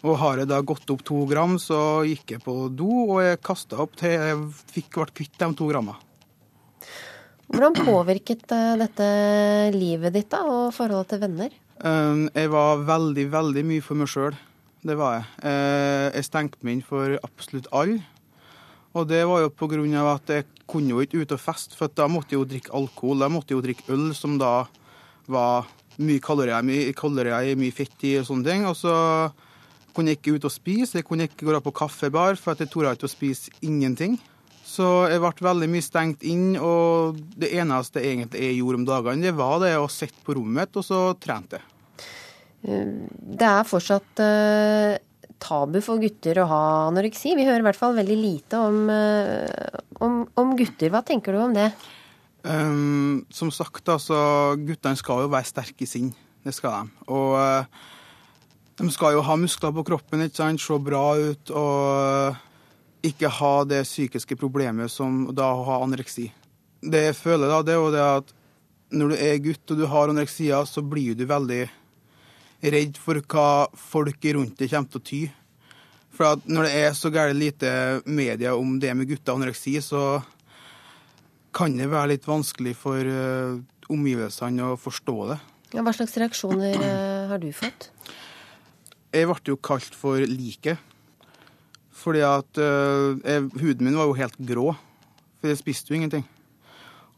Og 0.05 0.17
har 0.21 0.41
jeg 0.41 0.49
da 0.49 0.59
gått 0.65 0.89
opp 0.93 1.03
to 1.05 1.23
gram, 1.29 1.55
så 1.61 2.03
gikk 2.05 2.35
jeg 2.35 2.43
på 2.45 2.55
do, 2.69 2.89
og 3.17 3.21
jeg 3.25 3.41
kasta 3.45 3.79
opp 3.81 3.95
til 3.97 4.13
jeg 4.13 4.41
fikk 4.73 4.99
ble 4.99 5.13
kvitt 5.21 5.37
de 5.41 5.49
to 5.57 5.69
gramma. 5.69 5.97
Hvordan 7.47 7.77
påvirket 7.79 8.51
eh, 8.51 8.73
dette 8.81 9.07
livet 9.73 10.13
ditt 10.17 10.29
da, 10.33 10.43
og 10.45 10.75
forholdet 10.75 11.13
til 11.13 11.21
venner? 11.23 11.53
Jeg 11.77 12.49
var 12.49 12.85
veldig, 12.87 13.25
veldig 13.31 13.63
mye 13.69 13.83
for 13.85 13.99
meg 13.99 14.09
sjøl. 14.09 14.37
Det 14.87 14.95
var 14.97 15.17
jeg. 15.17 15.25
Eh, 15.49 16.05
jeg 16.15 16.25
stengte 16.25 16.61
meg 16.65 16.77
inn 16.77 16.85
for 16.85 17.17
absolutt 17.25 17.67
alle. 17.75 17.99
Og 18.97 19.05
det 19.09 19.23
var 19.29 19.43
jo 19.43 19.51
av 19.99 20.07
at 20.15 20.29
jeg 20.31 20.45
kunne 20.67 20.89
jo 20.89 21.01
ikke 21.03 21.21
ut 21.21 21.33
og 21.35 21.41
feste, 21.41 21.75
for 21.77 21.91
da 21.93 22.07
måtte 22.09 22.33
jeg 22.33 22.41
jo 22.41 22.49
drikke 22.49 22.73
alkohol. 22.73 23.19
Da 23.19 23.29
måtte 23.29 23.53
jeg 23.53 23.59
jo 23.59 23.65
drikke 23.65 23.93
øl, 23.93 24.13
som 24.15 24.37
da 24.37 24.65
var 25.27 25.67
mye 25.97 26.21
kalorier, 26.21 26.63
mye, 26.65 26.93
kalorier, 26.93 27.57
mye 27.57 27.73
fett 27.73 28.05
i 28.07 28.17
og 28.17 28.25
sånne 28.29 28.47
ting. 28.47 28.65
Og 28.65 28.77
så 28.77 28.95
kunne 29.93 30.13
jeg 30.13 30.21
ikke 30.21 30.37
ut 30.37 30.47
og 30.49 30.53
spise. 30.53 30.97
Jeg 30.97 31.05
kunne 31.05 31.27
ikke 31.29 31.45
gå 31.45 31.61
på 31.61 31.75
kaffebar, 31.77 32.37
for 32.37 32.57
jeg 32.57 32.71
torde 32.73 32.95
ikke 32.97 33.09
å 33.09 33.11
spise 33.11 33.53
ingenting. 33.61 34.17
Så 34.67 34.85
jeg 35.07 35.21
ble 35.23 35.47
veldig 35.47 35.67
mye 35.71 35.85
stengt 35.85 36.25
inn, 36.27 36.51
og 36.59 37.17
det 37.39 37.53
eneste 37.55 38.03
egentlig 38.03 38.43
jeg 38.43 38.59
gjorde 38.59 38.81
om 38.81 38.87
dagene, 38.89 39.23
det 39.23 39.35
var 39.37 39.61
det 39.63 39.73
å 39.79 39.87
sitte 39.91 40.19
på 40.25 40.35
rommet 40.35 40.67
mitt, 40.67 40.79
og 40.79 40.83
så 40.85 41.01
trente 41.23 41.61
jeg. 41.61 41.73
Det 42.67 43.47
er 43.47 43.67
fortsatt 43.69 44.19
uh, 44.19 44.97
tabu 45.39 45.77
for 45.85 46.01
gutter 46.01 46.41
å 46.43 46.47
ha 46.51 46.63
anoreksi. 46.89 47.35
Vi 47.37 47.45
hører 47.47 47.63
i 47.63 47.67
hvert 47.69 47.79
fall 47.79 47.95
veldig 47.95 48.17
lite 48.19 48.59
om, 48.59 48.89
uh, 48.91 49.79
om, 50.03 50.25
om 50.35 50.55
gutter. 50.59 50.91
Hva 50.91 51.03
tenker 51.05 51.37
du 51.37 51.45
om 51.45 51.55
det? 51.55 51.69
Um, 52.43 53.23
som 53.31 53.53
sagt, 53.55 53.87
altså, 53.87 54.17
guttene 54.67 54.99
skal 54.99 55.23
jo 55.23 55.31
være 55.31 55.47
sterke 55.47 55.87
i 55.87 55.89
sinn. 55.89 56.11
Det 56.43 56.55
skal 56.55 56.75
de. 56.83 57.07
Og 57.15 57.39
de 58.77 58.91
skal 58.93 59.15
jo 59.15 59.23
ha 59.25 59.39
muskler 59.39 59.73
på 59.79 59.85
kroppen, 59.87 60.27
ikke 60.27 60.41
sant? 60.41 60.61
se 60.61 60.75
bra 60.83 61.05
ut 61.17 61.55
og 61.55 62.43
ikke 63.09 63.31
ha 63.39 63.53
det 63.67 63.85
psykiske 63.87 64.37
problemet 64.39 64.91
som 64.93 65.25
da 65.35 65.49
å 65.55 65.65
ha 65.67 65.79
anoreksi. 65.85 66.29
Det 66.81 67.07
jeg 67.07 67.17
føler, 67.17 67.49
da, 67.49 67.63
det 67.65 67.73
er 67.73 67.81
jo 67.81 67.93
det 67.93 68.05
at 68.05 68.33
når 68.97 69.11
du 69.11 69.17
er 69.19 69.43
gutt 69.43 69.73
og 69.73 69.81
du 69.81 69.85
har 69.89 70.11
anoreksia, 70.11 70.61
så 70.69 70.83
blir 70.85 71.17
du 71.17 71.25
veldig 71.27 71.65
redd 72.73 72.97
for 73.01 73.19
hva 73.29 73.67
folk 73.77 74.23
rundt 74.37 74.57
deg 74.61 74.71
kommer 74.71 74.93
til 74.93 75.01
å 75.01 75.07
ty. 75.09 75.21
For 76.17 76.33
at 76.33 76.47
når 76.49 76.67
det 76.67 76.77
er 76.85 76.95
så 76.97 77.11
gærent 77.13 77.37
lite 77.37 77.71
media 78.05 78.55
om 78.57 78.77
det 78.81 78.93
med 78.97 79.09
gutter 79.09 79.35
og 79.35 79.41
anoreksi, 79.41 79.75
så 79.85 80.21
kan 81.57 81.75
det 81.77 81.89
være 81.91 82.15
litt 82.15 82.27
vanskelig 82.27 82.73
for 82.77 83.01
uh, 83.01 83.59
omgivelsene 83.91 84.73
å 84.73 84.79
forstå 84.79 85.17
det. 85.31 85.37
Ja, 85.75 85.83
hva 85.83 85.93
slags 85.95 86.15
reaksjoner 86.17 86.79
uh, 86.79 87.29
har 87.31 87.41
du 87.43 87.49
fått? 87.55 87.89
Jeg 89.13 89.27
ble 89.29 89.53
jo 89.53 89.57
kalt 89.61 89.95
for 89.97 90.21
liket. 90.21 90.81
Fordi 91.97 92.23
at 92.25 92.59
uh, 92.61 93.17
jeg, 93.23 93.47
huden 93.57 93.87
min 93.87 93.97
var 93.97 94.09
jo 94.09 94.17
helt 94.17 94.37
grå. 94.49 94.71
For 95.41 95.51
jeg 95.51 95.59
spiste 95.61 95.91
jo 95.91 95.99
ingenting. 95.99 96.25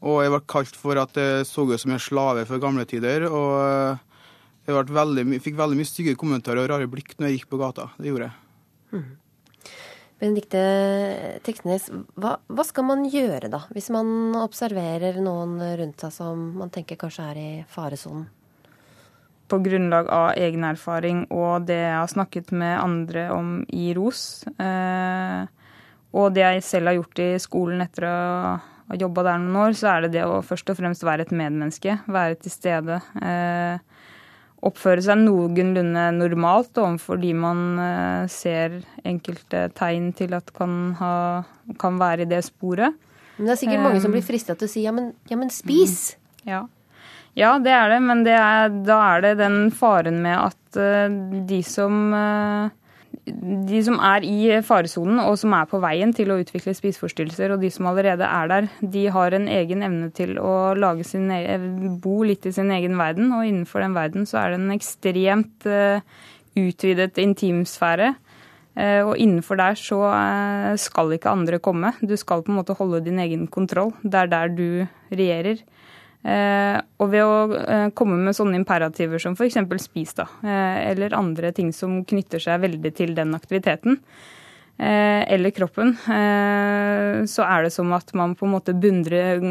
Og 0.00 0.22
jeg 0.24 0.32
ble 0.32 0.40
kalt 0.48 0.76
for 0.80 0.96
at 1.00 1.16
jeg 1.20 1.48
så 1.48 1.66
ut 1.68 1.80
som 1.80 1.92
en 1.92 2.00
slave 2.00 2.46
fra 2.48 2.60
gamle 2.60 2.86
tider. 2.88 3.26
Og 3.28 3.98
jeg 4.64 4.92
veldig, 4.96 5.40
fikk 5.44 5.58
veldig 5.58 5.76
mye 5.80 5.88
stygge 5.88 6.16
kommentarer 6.20 6.64
og 6.64 6.70
rare 6.72 6.88
blikk 6.90 7.16
når 7.18 7.28
jeg 7.28 7.40
gikk 7.40 7.50
på 7.52 7.60
gata. 7.60 7.90
Det 8.00 8.08
gjorde 8.08 8.30
jeg. 8.30 8.38
Mm. 8.96 9.08
Benedikte 10.20 10.62
Teksnes, 11.46 11.86
hva, 12.20 12.34
hva, 12.44 12.64
skal 12.68 12.84
man 12.84 13.06
gjøre 13.08 13.48
da, 13.52 13.62
hvis 13.72 13.88
man 13.94 14.34
observerer 14.36 15.16
noen 15.24 15.56
rundt 15.80 16.04
seg 16.04 16.12
som 16.12 16.42
man 16.60 16.72
tenker 16.72 17.00
kanskje 17.00 17.28
er 17.32 17.40
i 17.40 17.48
faresonen? 17.72 18.26
På 19.50 19.58
grunnlag 19.62 20.10
av 20.14 20.32
egen 20.38 20.64
erfaring 20.68 21.24
og 21.34 21.66
det 21.66 21.80
jeg 21.80 21.96
har 21.96 22.10
snakket 22.12 22.52
med 22.54 22.76
andre 22.78 23.28
om 23.34 23.54
i 23.74 23.90
ROS, 23.96 24.44
eh, 24.62 25.48
og 26.14 26.34
det 26.34 26.44
jeg 26.46 26.66
selv 26.66 26.90
har 26.90 27.00
gjort 27.00 27.22
i 27.22 27.30
skolen 27.42 27.82
etter 27.82 28.06
å 28.06 28.18
ha 28.90 28.98
jobba 28.98 29.24
der 29.26 29.42
noen 29.42 29.58
år, 29.68 29.76
så 29.78 29.92
er 29.92 30.06
det 30.06 30.14
det 30.16 30.24
å 30.26 30.40
først 30.42 30.72
og 30.72 30.78
fremst 30.80 31.04
være 31.06 31.26
et 31.26 31.34
medmenneske. 31.34 32.00
Være 32.10 32.38
til 32.42 32.54
stede. 32.54 32.98
Eh, 33.22 33.78
oppføre 34.66 35.04
seg 35.04 35.22
noenlunde 35.22 36.08
normalt 36.16 36.80
overfor 36.80 37.20
de 37.22 37.30
man 37.36 37.62
eh, 37.80 38.24
ser 38.32 38.80
enkelte 39.06 39.68
tegn 39.78 40.10
til 40.16 40.34
at 40.36 40.50
kan, 40.56 40.96
ha, 40.98 41.14
kan 41.80 42.00
være 42.00 42.26
i 42.26 42.30
det 42.30 42.42
sporet. 42.48 42.98
Men 43.38 43.48
det 43.48 43.54
er 43.54 43.62
sikkert 43.62 43.86
mange 43.86 44.02
som 44.02 44.12
blir 44.12 44.24
frista 44.26 44.56
til 44.58 44.68
å 44.68 44.72
si 44.72 44.84
ja, 44.84 44.92
men, 44.92 45.14
ja, 45.30 45.38
men 45.40 45.52
spis. 45.54 46.16
Ja. 46.44 46.66
Ja, 47.40 47.54
det 47.62 47.72
er 47.72 47.88
det, 47.94 48.02
men 48.04 48.26
det 48.26 48.36
er, 48.36 48.68
da 48.84 48.98
er 49.14 49.24
det 49.24 49.38
den 49.40 49.62
faren 49.72 50.20
med 50.24 50.36
at 50.36 50.80
eh, 50.80 51.16
de 51.48 51.62
som 51.64 52.12
eh, 52.16 52.76
de 53.30 53.80
som 53.84 53.98
er 54.02 54.24
i 54.26 54.38
faresonen 54.64 55.20
og 55.22 55.36
som 55.38 55.52
er 55.54 55.66
på 55.70 55.78
veien 55.82 56.12
til 56.16 56.32
å 56.32 56.38
utvikle 56.40 56.72
spiseforstyrrelser, 56.74 57.52
og 57.52 57.62
de 57.62 57.68
som 57.70 57.86
allerede 57.90 58.26
er 58.26 58.50
der, 58.50 58.68
de 58.80 59.04
har 59.12 59.36
en 59.36 59.46
egen 59.50 59.84
evne 59.86 60.08
til 60.16 60.38
å 60.40 60.72
sin, 61.06 61.30
e- 61.30 61.58
bo 62.02 62.22
litt 62.26 62.48
i 62.48 62.52
sin 62.52 62.72
egen 62.74 62.96
verden. 62.98 63.30
Og 63.36 63.46
innenfor 63.46 63.84
den 63.84 63.94
verden 63.94 64.26
så 64.26 64.40
er 64.40 64.50
det 64.50 64.60
en 64.60 64.74
ekstremt 64.74 65.68
eh, 65.68 66.02
utvidet 66.58 67.20
intimsfære. 67.22 68.14
Og 68.80 69.18
innenfor 69.18 69.58
der 69.58 69.74
så 69.76 69.98
skal 70.80 71.10
ikke 71.12 71.32
andre 71.34 71.58
komme. 71.60 71.90
Du 72.00 72.14
skal 72.16 72.40
på 72.46 72.52
en 72.52 72.60
måte 72.60 72.76
holde 72.78 73.02
din 73.04 73.18
egen 73.20 73.48
kontroll. 73.50 73.90
Det 74.00 74.16
er 74.22 74.30
der 74.30 74.52
du 74.54 74.68
regjerer. 75.10 75.60
Eh, 76.20 76.76
og 77.00 77.08
ved 77.14 77.24
å 77.24 77.60
eh, 77.64 77.86
komme 77.96 78.18
med 78.20 78.36
sånne 78.36 78.58
imperativer 78.60 79.22
som 79.22 79.32
f.eks. 79.32 79.56
spis, 79.80 80.12
da, 80.18 80.26
eh, 80.44 80.90
eller 80.90 81.16
andre 81.16 81.52
ting 81.56 81.70
som 81.72 82.02
knytter 82.04 82.42
seg 82.44 82.60
veldig 82.66 82.92
til 82.96 83.14
den 83.16 83.32
aktiviteten, 83.36 84.02
eller 84.80 85.52
kroppen, 85.52 85.90
så 87.28 87.44
er 87.44 87.66
det 87.66 87.70
som 87.74 87.90
at 87.92 88.14
man 88.16 88.30
på 88.32 88.46
en 88.46 88.52
måte 88.54 88.72
bundrer 88.72 89.42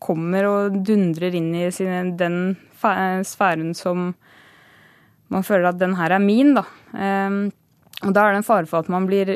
Kommer 0.00 0.46
og 0.48 0.78
dundrer 0.88 1.36
inn 1.36 1.50
i 1.58 1.66
den 2.16 2.38
sfæren 2.80 3.74
som 3.76 4.14
man 5.28 5.44
føler 5.44 5.68
at 5.68 5.82
den 5.82 5.92
her 5.98 6.14
er 6.16 6.24
min, 6.24 6.54
da. 6.56 6.64
Og 8.00 8.14
da 8.16 8.22
er 8.22 8.32
det 8.32 8.40
en 8.40 8.48
fare 8.48 8.64
for 8.70 8.80
at 8.80 8.88
man 8.88 9.10
blir 9.10 9.28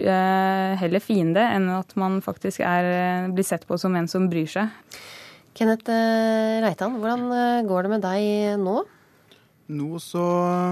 heller 0.80 1.04
fiende 1.04 1.44
enn 1.52 1.68
at 1.76 1.92
man 2.00 2.22
faktisk 2.24 2.64
er, 2.64 3.28
blir 3.28 3.44
sett 3.44 3.68
på 3.68 3.76
som 3.76 4.00
en 4.00 4.08
som 4.08 4.32
bryr 4.32 4.48
seg. 4.56 4.72
Kenneth 5.54 5.90
eh, 5.92 6.60
Reitan, 6.64 6.96
hvordan 6.98 7.28
eh, 7.30 7.64
går 7.68 7.86
det 7.86 7.90
med 7.94 8.02
deg 8.04 8.60
nå? 8.62 8.80
Nå 9.74 10.00
så 10.02 10.22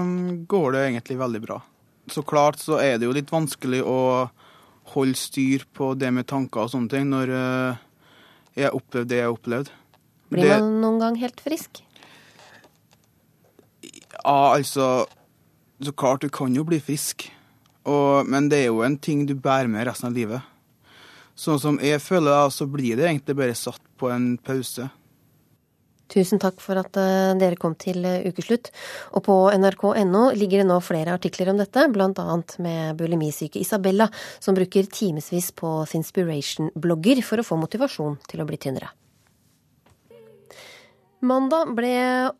um, 0.03 0.43
går 0.49 0.75
det 0.75 0.81
egentlig 0.89 1.17
veldig 1.21 1.41
bra. 1.45 1.59
Så 2.11 2.21
klart 2.27 2.59
så 2.61 2.77
er 2.83 2.97
det 2.99 3.07
jo 3.07 3.15
litt 3.15 3.31
vanskelig 3.31 3.79
å 3.87 3.99
holde 4.93 5.15
styr 5.17 5.63
på 5.73 5.93
det 5.95 6.11
med 6.13 6.27
tanker 6.27 6.65
og 6.65 6.73
sånne 6.73 6.91
ting 6.91 7.07
når 7.09 7.31
eh, 7.31 7.81
jeg 8.59 8.67
har 8.67 8.75
opplevd 8.77 9.09
det 9.09 9.21
jeg 9.21 9.29
har 9.29 9.37
opplevd. 9.37 9.71
Blir 10.33 10.43
Det- 10.49 10.59
man 10.59 10.81
noen 10.83 10.99
gang 10.99 11.19
helt 11.21 11.39
frisk? 11.41 11.79
Ja, 14.23 14.53
altså 14.55 15.05
Så 15.83 15.91
klart 15.91 16.21
du 16.21 16.29
kan 16.29 16.53
jo 16.55 16.63
bli 16.63 16.77
frisk, 16.79 17.25
og, 17.83 18.27
men 18.29 18.45
det 18.47 18.59
er 18.61 18.69
jo 18.69 18.83
en 18.85 18.95
ting 18.97 19.25
du 19.27 19.33
bærer 19.35 19.67
med 19.67 19.87
resten 19.87 20.07
av 20.07 20.13
livet. 20.15 20.41
Sånn 21.35 21.59
som 21.59 21.79
jeg 21.81 21.99
føler 21.99 22.29
det, 22.31 22.53
så 22.53 22.67
blir 22.69 22.95
det 22.95 23.09
egentlig 23.09 23.35
bare 23.35 23.57
satt 23.57 23.81
på 24.03 24.11
en 24.11 24.35
pause. 24.43 24.89
Tusen 26.13 26.41
takk 26.41 26.59
for 26.61 26.77
at 26.77 26.97
eh, 26.99 27.33
dere 27.39 27.57
kom 27.57 27.73
til 27.79 28.03
eh, 28.05 28.27
ukeslutt. 28.29 28.69
Og 29.17 29.23
på 29.25 29.37
nrk.no 29.55 30.25
ligger 30.37 30.61
det 30.61 30.69
nå 30.69 30.77
flere 30.83 31.15
artikler 31.17 31.53
om 31.53 31.61
dette, 31.61 31.87
bl.a. 31.93 32.39
med 32.65 32.99
bulimisyke 32.99 33.61
Isabella, 33.61 34.09
som 34.43 34.57
bruker 34.57 34.89
timevis 34.91 35.49
på 35.57 35.79
Sinspiration-blogger 35.89 37.23
for 37.25 37.41
å 37.41 37.47
få 37.47 37.57
motivasjon 37.61 38.19
til 38.29 38.43
å 38.43 38.49
bli 38.49 38.61
tynnere. 38.61 38.91
Mandag 41.23 41.69
ble 41.77 41.89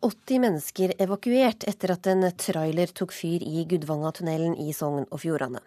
80 0.04 0.40
mennesker 0.42 0.90
evakuert 1.00 1.64
etter 1.70 1.94
at 1.94 2.04
en 2.10 2.26
trailer 2.36 2.90
tok 2.92 3.14
fyr 3.16 3.40
i 3.40 3.62
Gudvangatunnelen 3.64 4.58
i 4.60 4.74
Sogn 4.76 5.06
og 5.06 5.22
Fjordane. 5.22 5.62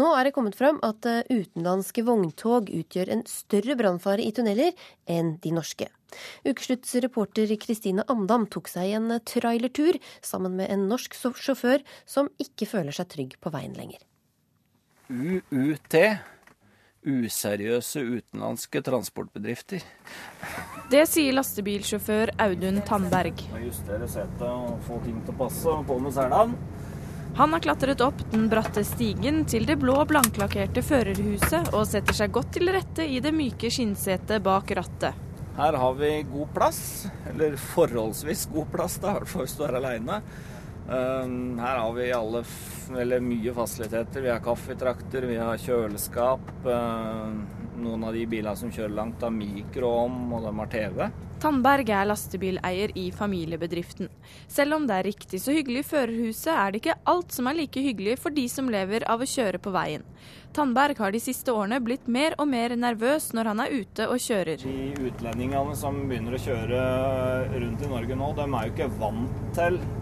Nå 0.00 0.06
er 0.16 0.24
det 0.24 0.32
kommet 0.32 0.56
fram 0.56 0.78
at 0.80 1.04
eh, 1.04 1.20
utenlandske 1.28 2.00
vogntog 2.06 2.72
utgjør 2.72 3.12
en 3.12 3.26
større 3.28 3.76
brannfare 3.76 4.24
i 4.24 4.32
tunneler 4.32 4.72
enn 5.04 5.34
de 5.44 5.52
norske. 5.52 5.90
Ukeslutts 6.48 6.96
reporter 7.04 7.52
Kristine 7.60 8.06
Amdam 8.08 8.48
tok 8.48 8.72
seg 8.72 8.96
en 8.96 9.18
trailertur 9.20 10.00
sammen 10.24 10.56
med 10.56 10.72
en 10.72 10.88
norsk 10.88 11.12
sjåfør 11.20 11.84
som 12.08 12.32
ikke 12.40 12.70
føler 12.72 12.96
seg 12.96 13.12
trygg 13.12 13.36
på 13.36 13.52
veien 13.52 13.76
lenger. 13.76 14.00
UUT. 15.12 16.00
Useriøse 17.02 18.02
utenlandske 18.06 18.82
transportbedrifter. 18.86 19.82
Det 20.92 21.02
sier 21.10 21.34
lastebilsjåfør 21.34 22.34
Audun 22.44 22.78
Tandberg. 22.86 23.42
Justere 23.64 24.06
setet 24.10 24.46
og 24.46 24.78
få 24.86 25.00
ting 25.02 25.18
til 25.24 25.34
å 25.34 25.40
passe 25.40 25.72
og 25.72 25.86
på 25.88 25.98
med 26.02 26.14
selene. 26.14 26.58
Han 27.38 27.54
har 27.56 27.62
klatret 27.64 28.02
opp 28.04 28.18
den 28.30 28.44
bratte 28.52 28.82
stigen 28.84 29.46
til 29.48 29.64
det 29.64 29.78
blå 29.80 29.96
blanklakkerte 30.04 30.82
førerhuset 30.84 31.72
og 31.72 31.86
setter 31.88 32.18
seg 32.18 32.34
godt 32.36 32.50
til 32.58 32.68
rette 32.74 33.06
i 33.08 33.22
det 33.24 33.32
myke 33.32 33.70
skinnsetet 33.72 34.44
bak 34.44 34.70
rattet. 34.76 35.16
Her 35.56 35.76
har 35.80 35.96
vi 35.96 36.10
god 36.28 36.52
plass, 36.54 36.82
eller 37.28 37.56
forholdsvis 37.60 38.46
god 38.52 38.68
plass, 38.72 38.98
da, 39.00 39.10
i 39.10 39.18
hvert 39.18 39.32
fall 39.32 39.46
hvis 39.46 39.56
du 39.56 39.64
er 39.66 39.78
aleine. 39.80 40.20
Her 40.88 41.76
har 41.78 41.92
vi 41.96 42.12
alle, 42.12 42.44
eller 42.98 43.20
mye 43.24 43.54
fasiliteter. 43.54 44.20
Vi 44.20 44.30
har 44.30 44.40
kaffetrakter, 44.44 45.26
vi 45.30 45.36
har 45.36 45.56
kjøleskap. 45.58 46.48
eh, 46.66 47.60
Noen 47.82 48.04
av 48.04 48.12
de 48.14 48.26
bilene 48.26 48.54
som 48.56 48.70
kjører 48.70 48.94
langt, 48.94 49.22
har 49.24 49.30
mikroom, 49.30 50.32
og 50.32 50.42
de 50.44 50.50
har 50.58 50.66
TV. 50.70 51.06
Tandberg 51.42 51.88
er 51.90 52.04
lastebileier 52.06 52.92
i 52.94 53.10
familiebedriften. 53.10 54.06
Selv 54.46 54.76
om 54.76 54.84
det 54.86 54.94
er 54.94 55.08
riktig 55.08 55.40
så 55.42 55.50
hyggelig 55.56 55.80
i 55.82 55.88
førerhuset, 55.88 56.52
er 56.52 56.70
det 56.70 56.82
ikke 56.82 56.98
alt 57.10 57.32
som 57.34 57.48
er 57.50 57.56
like 57.58 57.82
hyggelig 57.82 58.18
for 58.22 58.30
de 58.30 58.44
som 58.52 58.68
lever 58.70 59.02
av 59.10 59.24
å 59.24 59.26
kjøre 59.26 59.58
på 59.58 59.72
veien. 59.74 60.04
Tandberg 60.54 61.00
har 61.00 61.10
de 61.10 61.18
siste 61.24 61.50
årene 61.50 61.80
blitt 61.82 62.06
mer 62.06 62.36
og 62.38 62.46
mer 62.52 62.76
nervøs 62.76 63.32
når 63.34 63.50
han 63.50 63.64
er 63.64 63.74
ute 63.74 64.06
og 64.06 64.22
kjører. 64.22 64.62
De 64.62 65.08
utlendingene 65.08 65.74
som 65.80 65.98
begynner 66.06 66.36
å 66.36 66.42
kjøre 66.44 66.84
rundt 67.56 67.82
i 67.82 67.90
Norge 67.90 68.20
nå, 68.22 68.30
de 68.36 68.46
er 68.46 68.68
jo 68.68 68.74
ikke 68.76 68.90
vant 69.00 69.42
til 69.56 69.80
eh, 69.80 70.01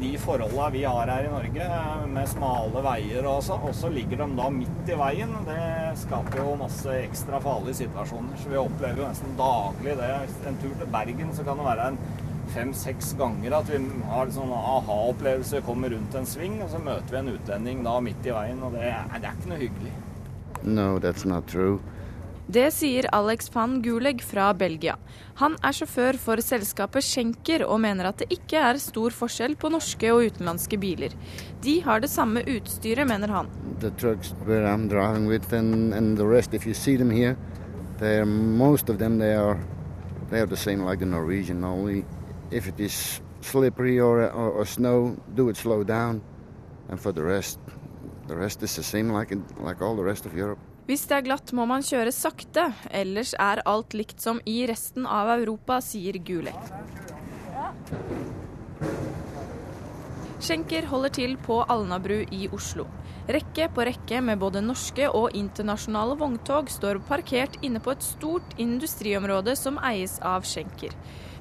de 0.00 0.18
forholdene 0.20 0.70
vi 0.74 0.84
har 0.84 1.08
her 1.08 1.24
i 1.24 1.32
Norge, 1.32 1.64
eh, 1.64 2.06
med 2.12 2.28
smale 2.28 2.82
veier 2.84 3.26
og 3.30 3.42
så, 3.44 3.56
og 3.56 3.74
så 3.74 3.88
ligger 3.92 4.20
de 4.22 4.28
da 4.38 4.50
midt 4.52 4.92
i 4.92 4.98
veien. 5.00 5.32
Det 5.46 5.96
skaper 6.02 6.42
jo 6.42 6.56
masse 6.60 6.98
ekstra 7.00 7.40
farlige 7.40 7.80
situasjoner. 7.82 8.36
Så 8.42 8.52
vi 8.52 8.60
opplever 8.60 9.02
jo 9.02 9.08
nesten 9.08 9.36
daglig 9.40 9.96
det. 10.00 10.12
En 10.48 10.60
tur 10.62 10.76
til 10.76 10.92
Bergen 10.92 11.32
så 11.32 11.46
kan 11.46 11.60
det 11.60 11.68
være 11.70 11.88
en 11.92 12.00
fem-seks 12.54 13.14
ganger 13.18 13.56
at 13.58 13.70
vi 13.72 13.80
har 14.06 14.30
sånn 14.30 14.52
aha-opplevelse, 14.54 15.64
kommer 15.66 15.90
rundt 15.90 16.14
en 16.14 16.28
sving, 16.28 16.60
og 16.62 16.70
så 16.70 16.78
møter 16.78 17.16
vi 17.16 17.22
en 17.22 17.32
utlending 17.34 17.82
da 17.86 17.98
midt 18.00 18.28
i 18.28 18.36
veien, 18.36 18.62
og 18.62 18.76
det 18.76 18.84
det 18.86 19.24
er 19.24 19.32
ikke 19.32 19.50
noe 19.50 19.62
hyggelig. 19.64 19.94
No, 20.62 20.98
that's 20.98 21.24
not 21.24 21.46
true. 21.46 21.80
Det 22.46 22.68
sier 22.70 23.08
Alex 23.10 23.48
van 23.50 23.80
Guleg 23.82 24.20
fra 24.22 24.52
Belgia. 24.54 24.94
Han 25.40 25.56
er 25.66 25.74
sjåfør 25.74 26.14
for 26.22 26.38
selskapet 26.38 27.02
Schenker 27.02 27.64
og 27.66 27.80
mener 27.82 28.06
at 28.06 28.20
det 28.22 28.28
ikke 28.36 28.60
er 28.68 28.78
stor 28.78 29.10
forskjell 29.10 29.56
på 29.58 29.70
norske 29.74 30.12
og 30.14 30.28
utenlandske 30.28 30.78
biler. 30.78 31.16
De 31.64 31.80
har 31.82 32.04
det 32.04 32.10
samme 32.12 32.44
utstyret, 32.46 33.02
mener 33.10 33.34
han. 33.34 33.50
The 33.82 33.90
trucks 33.98 34.30
where 34.46 34.62
I'm 34.62 34.86
driving 34.88 35.26
with 35.26 35.52
and, 35.52 35.92
and 35.92 36.16
the 36.16 36.26
rest, 36.26 36.54
if 36.54 36.66
you 36.66 36.74
see 36.74 36.96
them 36.96 37.10
here, 37.10 37.36
they're 37.98 38.24
most 38.24 38.88
of 38.88 38.98
them 38.98 39.18
they 39.18 39.34
are 39.34 39.58
they 40.30 40.40
are 40.40 40.46
the 40.46 40.56
same 40.56 40.84
like 40.84 41.00
the 41.00 41.06
Norwegian. 41.06 41.64
Only 41.64 42.04
is 42.78 43.20
for 46.96 47.12
the 47.12 47.22
rest, 47.22 47.58
the 48.28 48.36
rest 48.36 48.62
is 48.62 48.76
the 48.76 48.82
same 48.82 49.10
like 49.10 49.32
in, 49.32 49.44
like 49.60 49.82
all 49.82 49.96
the 49.96 50.04
rest 50.04 50.26
of 50.26 50.36
Europe. 50.36 50.58
Hvis 50.86 51.02
det 51.10 51.16
er 51.16 51.24
glatt 51.26 51.50
må 51.56 51.64
man 51.66 51.82
kjøre 51.82 52.12
sakte, 52.14 52.68
ellers 52.94 53.32
er 53.42 53.64
alt 53.66 53.94
likt 53.98 54.22
som 54.22 54.38
i 54.46 54.60
resten 54.70 55.06
av 55.06 55.32
Europa, 55.34 55.80
sier 55.82 56.14
Gulek. 56.22 56.70
Schenker 60.38 60.86
holder 60.86 61.10
til 61.16 61.34
på 61.42 61.58
Alnabru 61.66 62.20
i 62.30 62.46
Oslo. 62.54 62.86
Rekke 63.26 63.66
på 63.74 63.82
rekke 63.88 64.20
med 64.22 64.38
både 64.38 64.62
norske 64.62 65.08
og 65.10 65.34
internasjonale 65.34 66.14
vogntog 66.20 66.70
står 66.70 67.02
parkert 67.08 67.58
inne 67.66 67.82
på 67.82 67.90
et 67.96 68.06
stort 68.06 68.54
industriområde 68.62 69.56
som 69.58 69.82
eies 69.82 70.20
av 70.22 70.46
Schenker. 70.46 70.94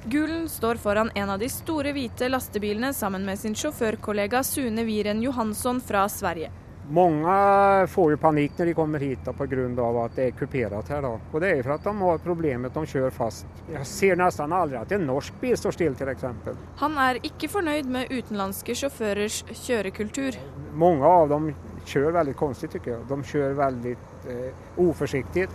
Gulen 0.09 0.49
står 0.49 0.81
foran 0.81 1.13
en 1.13 1.29
av 1.35 1.37
de 1.41 1.51
store 1.53 1.93
hvite 1.93 2.31
lastebilene 2.33 2.93
sammen 2.97 3.25
med 3.29 3.37
sin 3.37 3.53
sjåførkollega 3.53 4.41
Sune 4.41 4.89
Viren 4.89 5.21
Johansson 5.21 5.81
fra 5.85 6.07
Sverige. 6.09 6.49
Många 6.89 7.87
får 7.87 8.11
jo 8.11 8.17
panikk 8.21 8.59
når 8.59 8.65
de 8.65 8.73
kommer 8.77 8.99
hit 8.99 9.23
pga. 9.23 9.33
på 9.33 9.45
grund 9.45 9.79
av 9.79 9.97
att 9.97 10.15
det 10.15 10.23
er 10.27 10.31
kupert 10.31 10.89
her. 10.89 11.01
Da. 11.01 11.19
Og 11.31 11.41
det 11.41 11.55
jo 11.57 11.63
for 11.63 11.73
at 11.73 11.83
de 11.83 11.97
har 12.01 12.17
problemet, 12.17 12.73
de 12.73 12.85
kjører 12.85 13.09
fast. 13.09 13.45
Jeg 13.71 13.85
ser 13.85 14.15
nesten 14.15 14.53
aldri 14.53 14.77
at 14.77 14.91
en 14.91 15.07
norsk 15.07 15.33
bil 15.41 15.57
står 15.57 15.71
stille, 15.71 15.95
f.eks. 15.95 16.11
exempel. 16.11 16.57
Han 16.77 16.97
er 16.97 17.19
ikke 17.23 17.49
fornøyd 17.49 17.89
med 17.89 18.11
utenlandske 18.11 18.75
sjåførers 18.75 19.43
kjørekultur. 19.65 20.37
Mange 20.73 21.05
av 21.05 21.29
dem 21.29 21.53
kjører 21.85 22.19
veldig 22.19 22.35
konstigt 22.35 22.71
syns 22.71 22.85
jeg. 22.85 23.01
De 23.09 23.21
kjører 23.23 23.57
veldig 23.57 23.95
eh, 24.29 24.63
uforsiktig. 24.77 25.47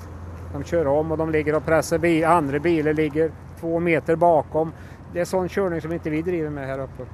De 0.53 0.65
kjører 0.65 0.91
om 0.91 1.13
og 1.13 1.19
de 1.19 1.31
ligger 1.31 1.61
og 1.61 1.65
presser 1.65 2.03
bil. 2.03 2.25
Andre 2.27 2.61
biler 2.61 2.95
ligger 2.95 3.31
to 3.61 3.79
meter 3.79 4.17
bakom. 4.17 4.75
Det 5.13 5.23
er 5.23 5.31
sånn 5.31 5.49
kjøring 5.51 5.83
som 5.83 5.93
ikke 5.95 6.11
vi 6.11 6.23
driver 6.27 6.51
med 6.55 6.67
her 6.67 6.87
oppe. 6.89 7.07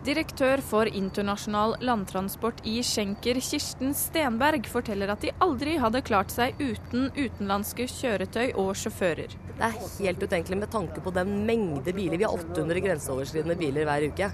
Direktør 0.00 0.62
for 0.64 0.88
internasjonal 0.88 1.74
landtransport 1.84 2.62
i 2.64 2.78
Schenker, 2.80 3.36
Kirsten 3.44 3.90
Stenberg, 3.92 4.64
forteller 4.72 5.12
at 5.12 5.20
de 5.20 5.32
aldri 5.44 5.74
hadde 5.82 6.00
klart 6.08 6.32
seg 6.32 6.56
uten 6.56 7.10
utenlandske 7.12 7.84
kjøretøy 7.84 8.54
og 8.62 8.70
sjåfører. 8.80 9.34
Det 9.58 9.66
er 9.66 9.76
helt 9.98 10.24
utenkelig 10.24 10.58
med 10.62 10.72
tanke 10.72 11.04
på 11.04 11.12
den 11.12 11.42
mengde 11.44 11.92
biler. 11.92 12.16
Vi 12.16 12.24
har 12.24 12.32
800 12.32 12.80
grenseoverskridende 12.86 13.58
biler 13.60 13.84
hver 13.90 14.08
uke. 14.08 14.30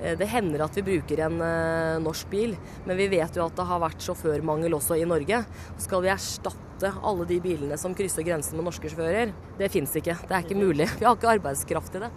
Eh, 0.00 0.16
Det 0.16 0.32
hender 0.32 0.64
at 0.64 0.80
vi 0.80 0.86
bruker 0.88 1.26
en 1.28 1.38
eh, 1.44 2.00
norsk 2.00 2.32
bil, 2.32 2.56
men 2.88 2.96
vi 2.96 3.12
vet 3.12 3.36
jo 3.36 3.44
at 3.44 3.60
det 3.60 3.68
har 3.68 3.84
vært 3.84 4.08
sjåførmangel 4.08 4.80
også 4.80 4.96
i 4.96 5.04
Norge. 5.04 5.44
Skal 5.76 6.08
vi 6.08 6.14
erstatte 6.16 6.96
alle 7.04 7.28
de 7.28 7.42
bilene 7.44 7.76
som 7.76 7.92
krysser 7.92 8.24
grensen 8.24 8.56
med 8.56 8.64
norske 8.72 8.88
sjåfører? 8.88 9.36
Det 9.60 9.74
fins 9.76 9.92
ikke. 9.92 10.16
Det 10.24 10.32
er 10.32 10.46
ikke 10.48 10.62
mulig. 10.64 10.88
Vi 10.96 11.04
har 11.04 11.20
ikke 11.20 11.36
arbeidskraft 11.36 11.92
til 11.92 12.08
det. 12.08 12.14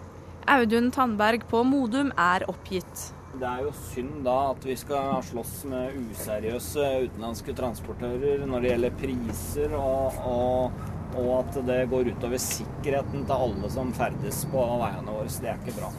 Audun 0.48 0.90
Tandberg 0.90 1.42
på 1.50 1.62
Modum 1.66 2.12
er 2.14 2.44
oppgitt. 2.50 3.08
Det 3.36 3.46
er 3.48 3.64
jo 3.66 3.72
synd 3.90 4.20
da 4.24 4.34
at 4.52 4.62
vi 4.64 4.76
skal 4.78 5.18
slåss 5.26 5.54
med 5.68 5.96
useriøse 6.06 6.84
utenlandske 7.08 7.54
transportører 7.58 8.44
når 8.46 8.62
det 8.62 8.70
gjelder 8.70 8.94
priser, 9.00 9.74
og, 9.76 10.20
og, 10.22 10.84
og 11.18 11.32
at 11.40 11.58
det 11.66 11.80
går 11.90 12.12
utover 12.14 12.40
sikkerheten 12.40 13.26
til 13.26 13.34
alle 13.48 13.72
som 13.74 13.90
ferdes 13.96 14.44
på 14.52 14.62
veiene 14.84 15.16
våre. 15.18 15.32
Så 15.34 15.42
det 15.44 15.50
er 15.52 15.58
ikke 15.60 15.76
bra. 15.80 15.90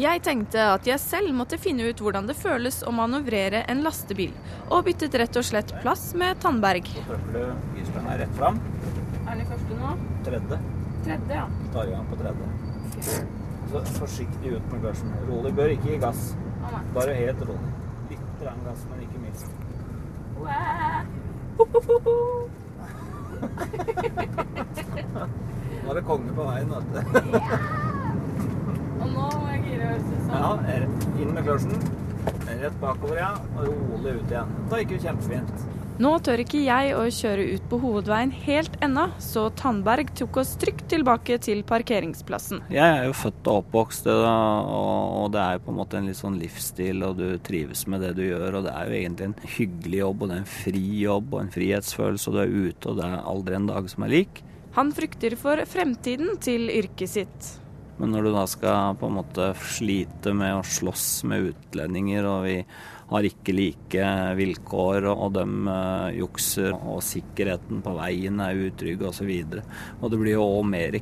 Jeg 0.00 0.22
tenkte 0.24 0.68
at 0.76 0.86
jeg 0.86 1.02
selv 1.02 1.34
måtte 1.36 1.58
finne 1.60 1.90
ut 1.90 2.00
hvordan 2.00 2.30
det 2.30 2.38
føles 2.38 2.80
å 2.86 2.94
manøvrere 2.94 3.64
en 3.68 3.82
lastebil, 3.84 4.30
og 4.70 4.86
byttet 4.86 5.18
rett 5.18 5.36
og 5.36 5.48
slett 5.50 5.74
plass 5.82 6.12
med 6.14 6.38
Tandberg. 6.40 6.86
Trykker 6.94 7.34
du 7.34 7.76
girspennet 7.80 8.22
rett 8.22 8.38
fram. 8.38 8.62
Er 9.26 9.34
den 9.34 9.44
i 9.44 9.50
første 9.50 9.82
nå? 9.82 9.92
Tredje. 10.30 10.62
Tredje, 11.02 11.42
ja. 11.42 11.44
Tar 11.74 11.90
i 11.90 11.94
gang 11.98 12.08
på 12.08 12.22
tredje. 12.22 13.38
Så 13.70 13.80
forsiktig 14.00 14.56
ut 14.56 14.72
med 14.72 14.80
børsen. 14.82 15.12
Rolig. 15.28 15.54
Bør 15.54 15.68
ikke 15.76 15.92
gi 15.92 15.98
gass. 16.02 16.36
Bare 16.94 17.14
helt 17.14 17.42
rolig. 17.46 17.70
Litt 18.10 18.28
grann 18.42 18.64
gass, 18.66 18.80
men 18.90 18.98
ikke 19.06 19.18
minst. 19.22 19.46
Nå 25.80 25.90
er 25.90 25.94
det 25.94 26.04
konge 26.06 26.34
på 26.34 26.42
veien, 26.48 26.68
vet 26.74 26.86
du. 26.90 26.98
Og 29.00 29.06
nå 29.06 29.26
må 29.38 29.46
jeg 29.52 29.60
gire 29.68 29.88
sånn. 30.02 30.30
Ja, 30.34 30.50
inn 31.20 31.30
med 31.36 31.42
kløsjen. 31.46 31.76
Rett 32.50 32.76
bakover, 32.82 33.16
ja. 33.20 33.32
Og 33.54 33.70
rolig 33.70 34.16
ut 34.18 34.32
igjen. 34.34 34.48
Da 34.72 34.74
gikk 34.82 34.96
jo 34.96 35.04
kjempefint. 35.06 35.56
Nå 36.00 36.14
tør 36.24 36.40
ikke 36.40 36.62
jeg 36.64 36.94
å 36.96 37.02
kjøre 37.12 37.44
ut 37.54 37.64
på 37.68 37.76
hovedveien 37.82 38.30
helt 38.46 38.74
ennå, 38.80 39.10
så 39.20 39.49
Tandberg 39.60 40.14
tok 40.16 40.38
oss 40.40 40.54
trygt 40.56 40.86
tilbake 40.88 41.36
til 41.44 41.58
parkeringsplassen. 41.68 42.62
Jeg 42.72 42.80
er 42.80 43.04
jo 43.04 43.12
født 43.12 43.48
og 43.50 43.58
oppvokst, 43.60 44.06
og 44.08 45.26
det 45.34 45.42
er 45.42 45.58
jo 45.58 45.64
på 45.66 45.74
en 45.74 45.78
måte 45.82 45.98
en 46.00 46.08
litt 46.08 46.16
sånn 46.16 46.38
livsstil, 46.40 47.04
og 47.04 47.18
du 47.20 47.26
trives 47.44 47.84
med 47.92 48.00
det 48.06 48.14
du 48.16 48.22
gjør. 48.24 48.56
Og 48.56 48.64
det 48.64 48.72
er 48.72 48.88
jo 48.88 48.98
egentlig 49.02 49.28
en 49.28 49.36
hyggelig 49.58 50.00
jobb, 50.00 50.22
og 50.22 50.30
det 50.30 50.38
er 50.38 50.44
en 50.46 50.52
fri 50.54 50.84
jobb 51.02 51.34
og 51.34 51.42
en 51.42 51.52
frihetsfølelse, 51.52 52.30
og 52.30 52.38
du 52.38 52.40
er 52.40 52.54
ute, 52.56 52.88
og 52.88 53.00
det 53.02 53.08
er 53.10 53.32
aldri 53.34 53.58
en 53.58 53.68
dag 53.68 53.90
som 53.92 54.06
er 54.06 54.14
lik. 54.16 54.40
Han 54.78 54.94
frykter 54.96 55.36
for 55.36 55.60
fremtiden 55.68 56.40
til 56.40 56.72
yrket 56.72 57.12
sitt. 57.18 57.50
Men 58.00 58.14
når 58.14 58.24
du 58.24 58.32
da 58.32 58.46
skal 58.48 58.96
på 58.96 59.10
en 59.10 59.18
måte 59.18 59.50
slite 59.60 60.32
med 60.32 60.56
å 60.56 60.64
slåss 60.64 61.08
med 61.28 61.50
utlendinger, 61.50 62.24
og 62.24 62.46
vi 62.46 62.56
har 63.10 63.26
ikke 63.26 63.54
like 63.56 64.10
vilkår, 64.38 65.08
og 65.12 65.34
de 65.36 65.46
eh, 65.74 66.18
jukser, 66.20 66.74
og 66.74 67.02
sikkerheten 67.04 67.82
på 67.84 67.94
veien 67.98 68.42
er 68.44 68.64
utrygg 68.68 69.02
osv. 69.10 69.30
Og, 69.30 69.56
så 69.60 69.96
og 70.00 70.12
det 70.12 70.20
blir 70.22 70.36
jo 70.36 70.46
òg 70.46 70.68
mer 70.70 71.00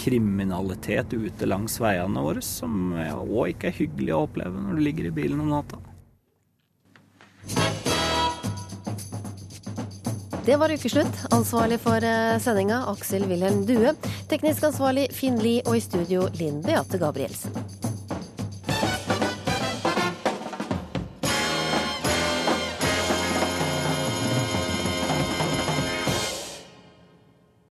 kriminalitet 0.00 1.14
ute 1.14 1.50
langs 1.50 1.80
veiene 1.82 2.24
våre, 2.24 2.44
som 2.44 2.94
òg 2.94 3.54
ikke 3.54 3.70
er 3.70 3.80
hyggelig 3.82 4.14
å 4.14 4.24
oppleve 4.28 4.62
når 4.62 4.78
du 4.78 4.86
ligger 4.88 5.10
i 5.10 5.16
bilen 5.22 5.42
om 5.44 5.52
natta. 5.54 5.82
Det 10.44 10.56
var 10.56 10.68
ukeslutt. 10.68 11.24
Ansvarlig 11.30 11.78
for 11.80 12.04
eh, 12.04 12.38
sendinga 12.38 12.82
Aksel 12.92 13.24
Wilhelm 13.24 13.64
Due. 13.66 13.94
Teknisk 14.28 14.68
ansvarlig 14.68 15.08
Finn 15.16 15.40
Lie, 15.40 15.64
og 15.64 15.78
i 15.78 15.80
studio 15.80 16.28
Linn 16.36 16.60
Beate 16.60 17.00
Gabrielsen. 17.00 17.83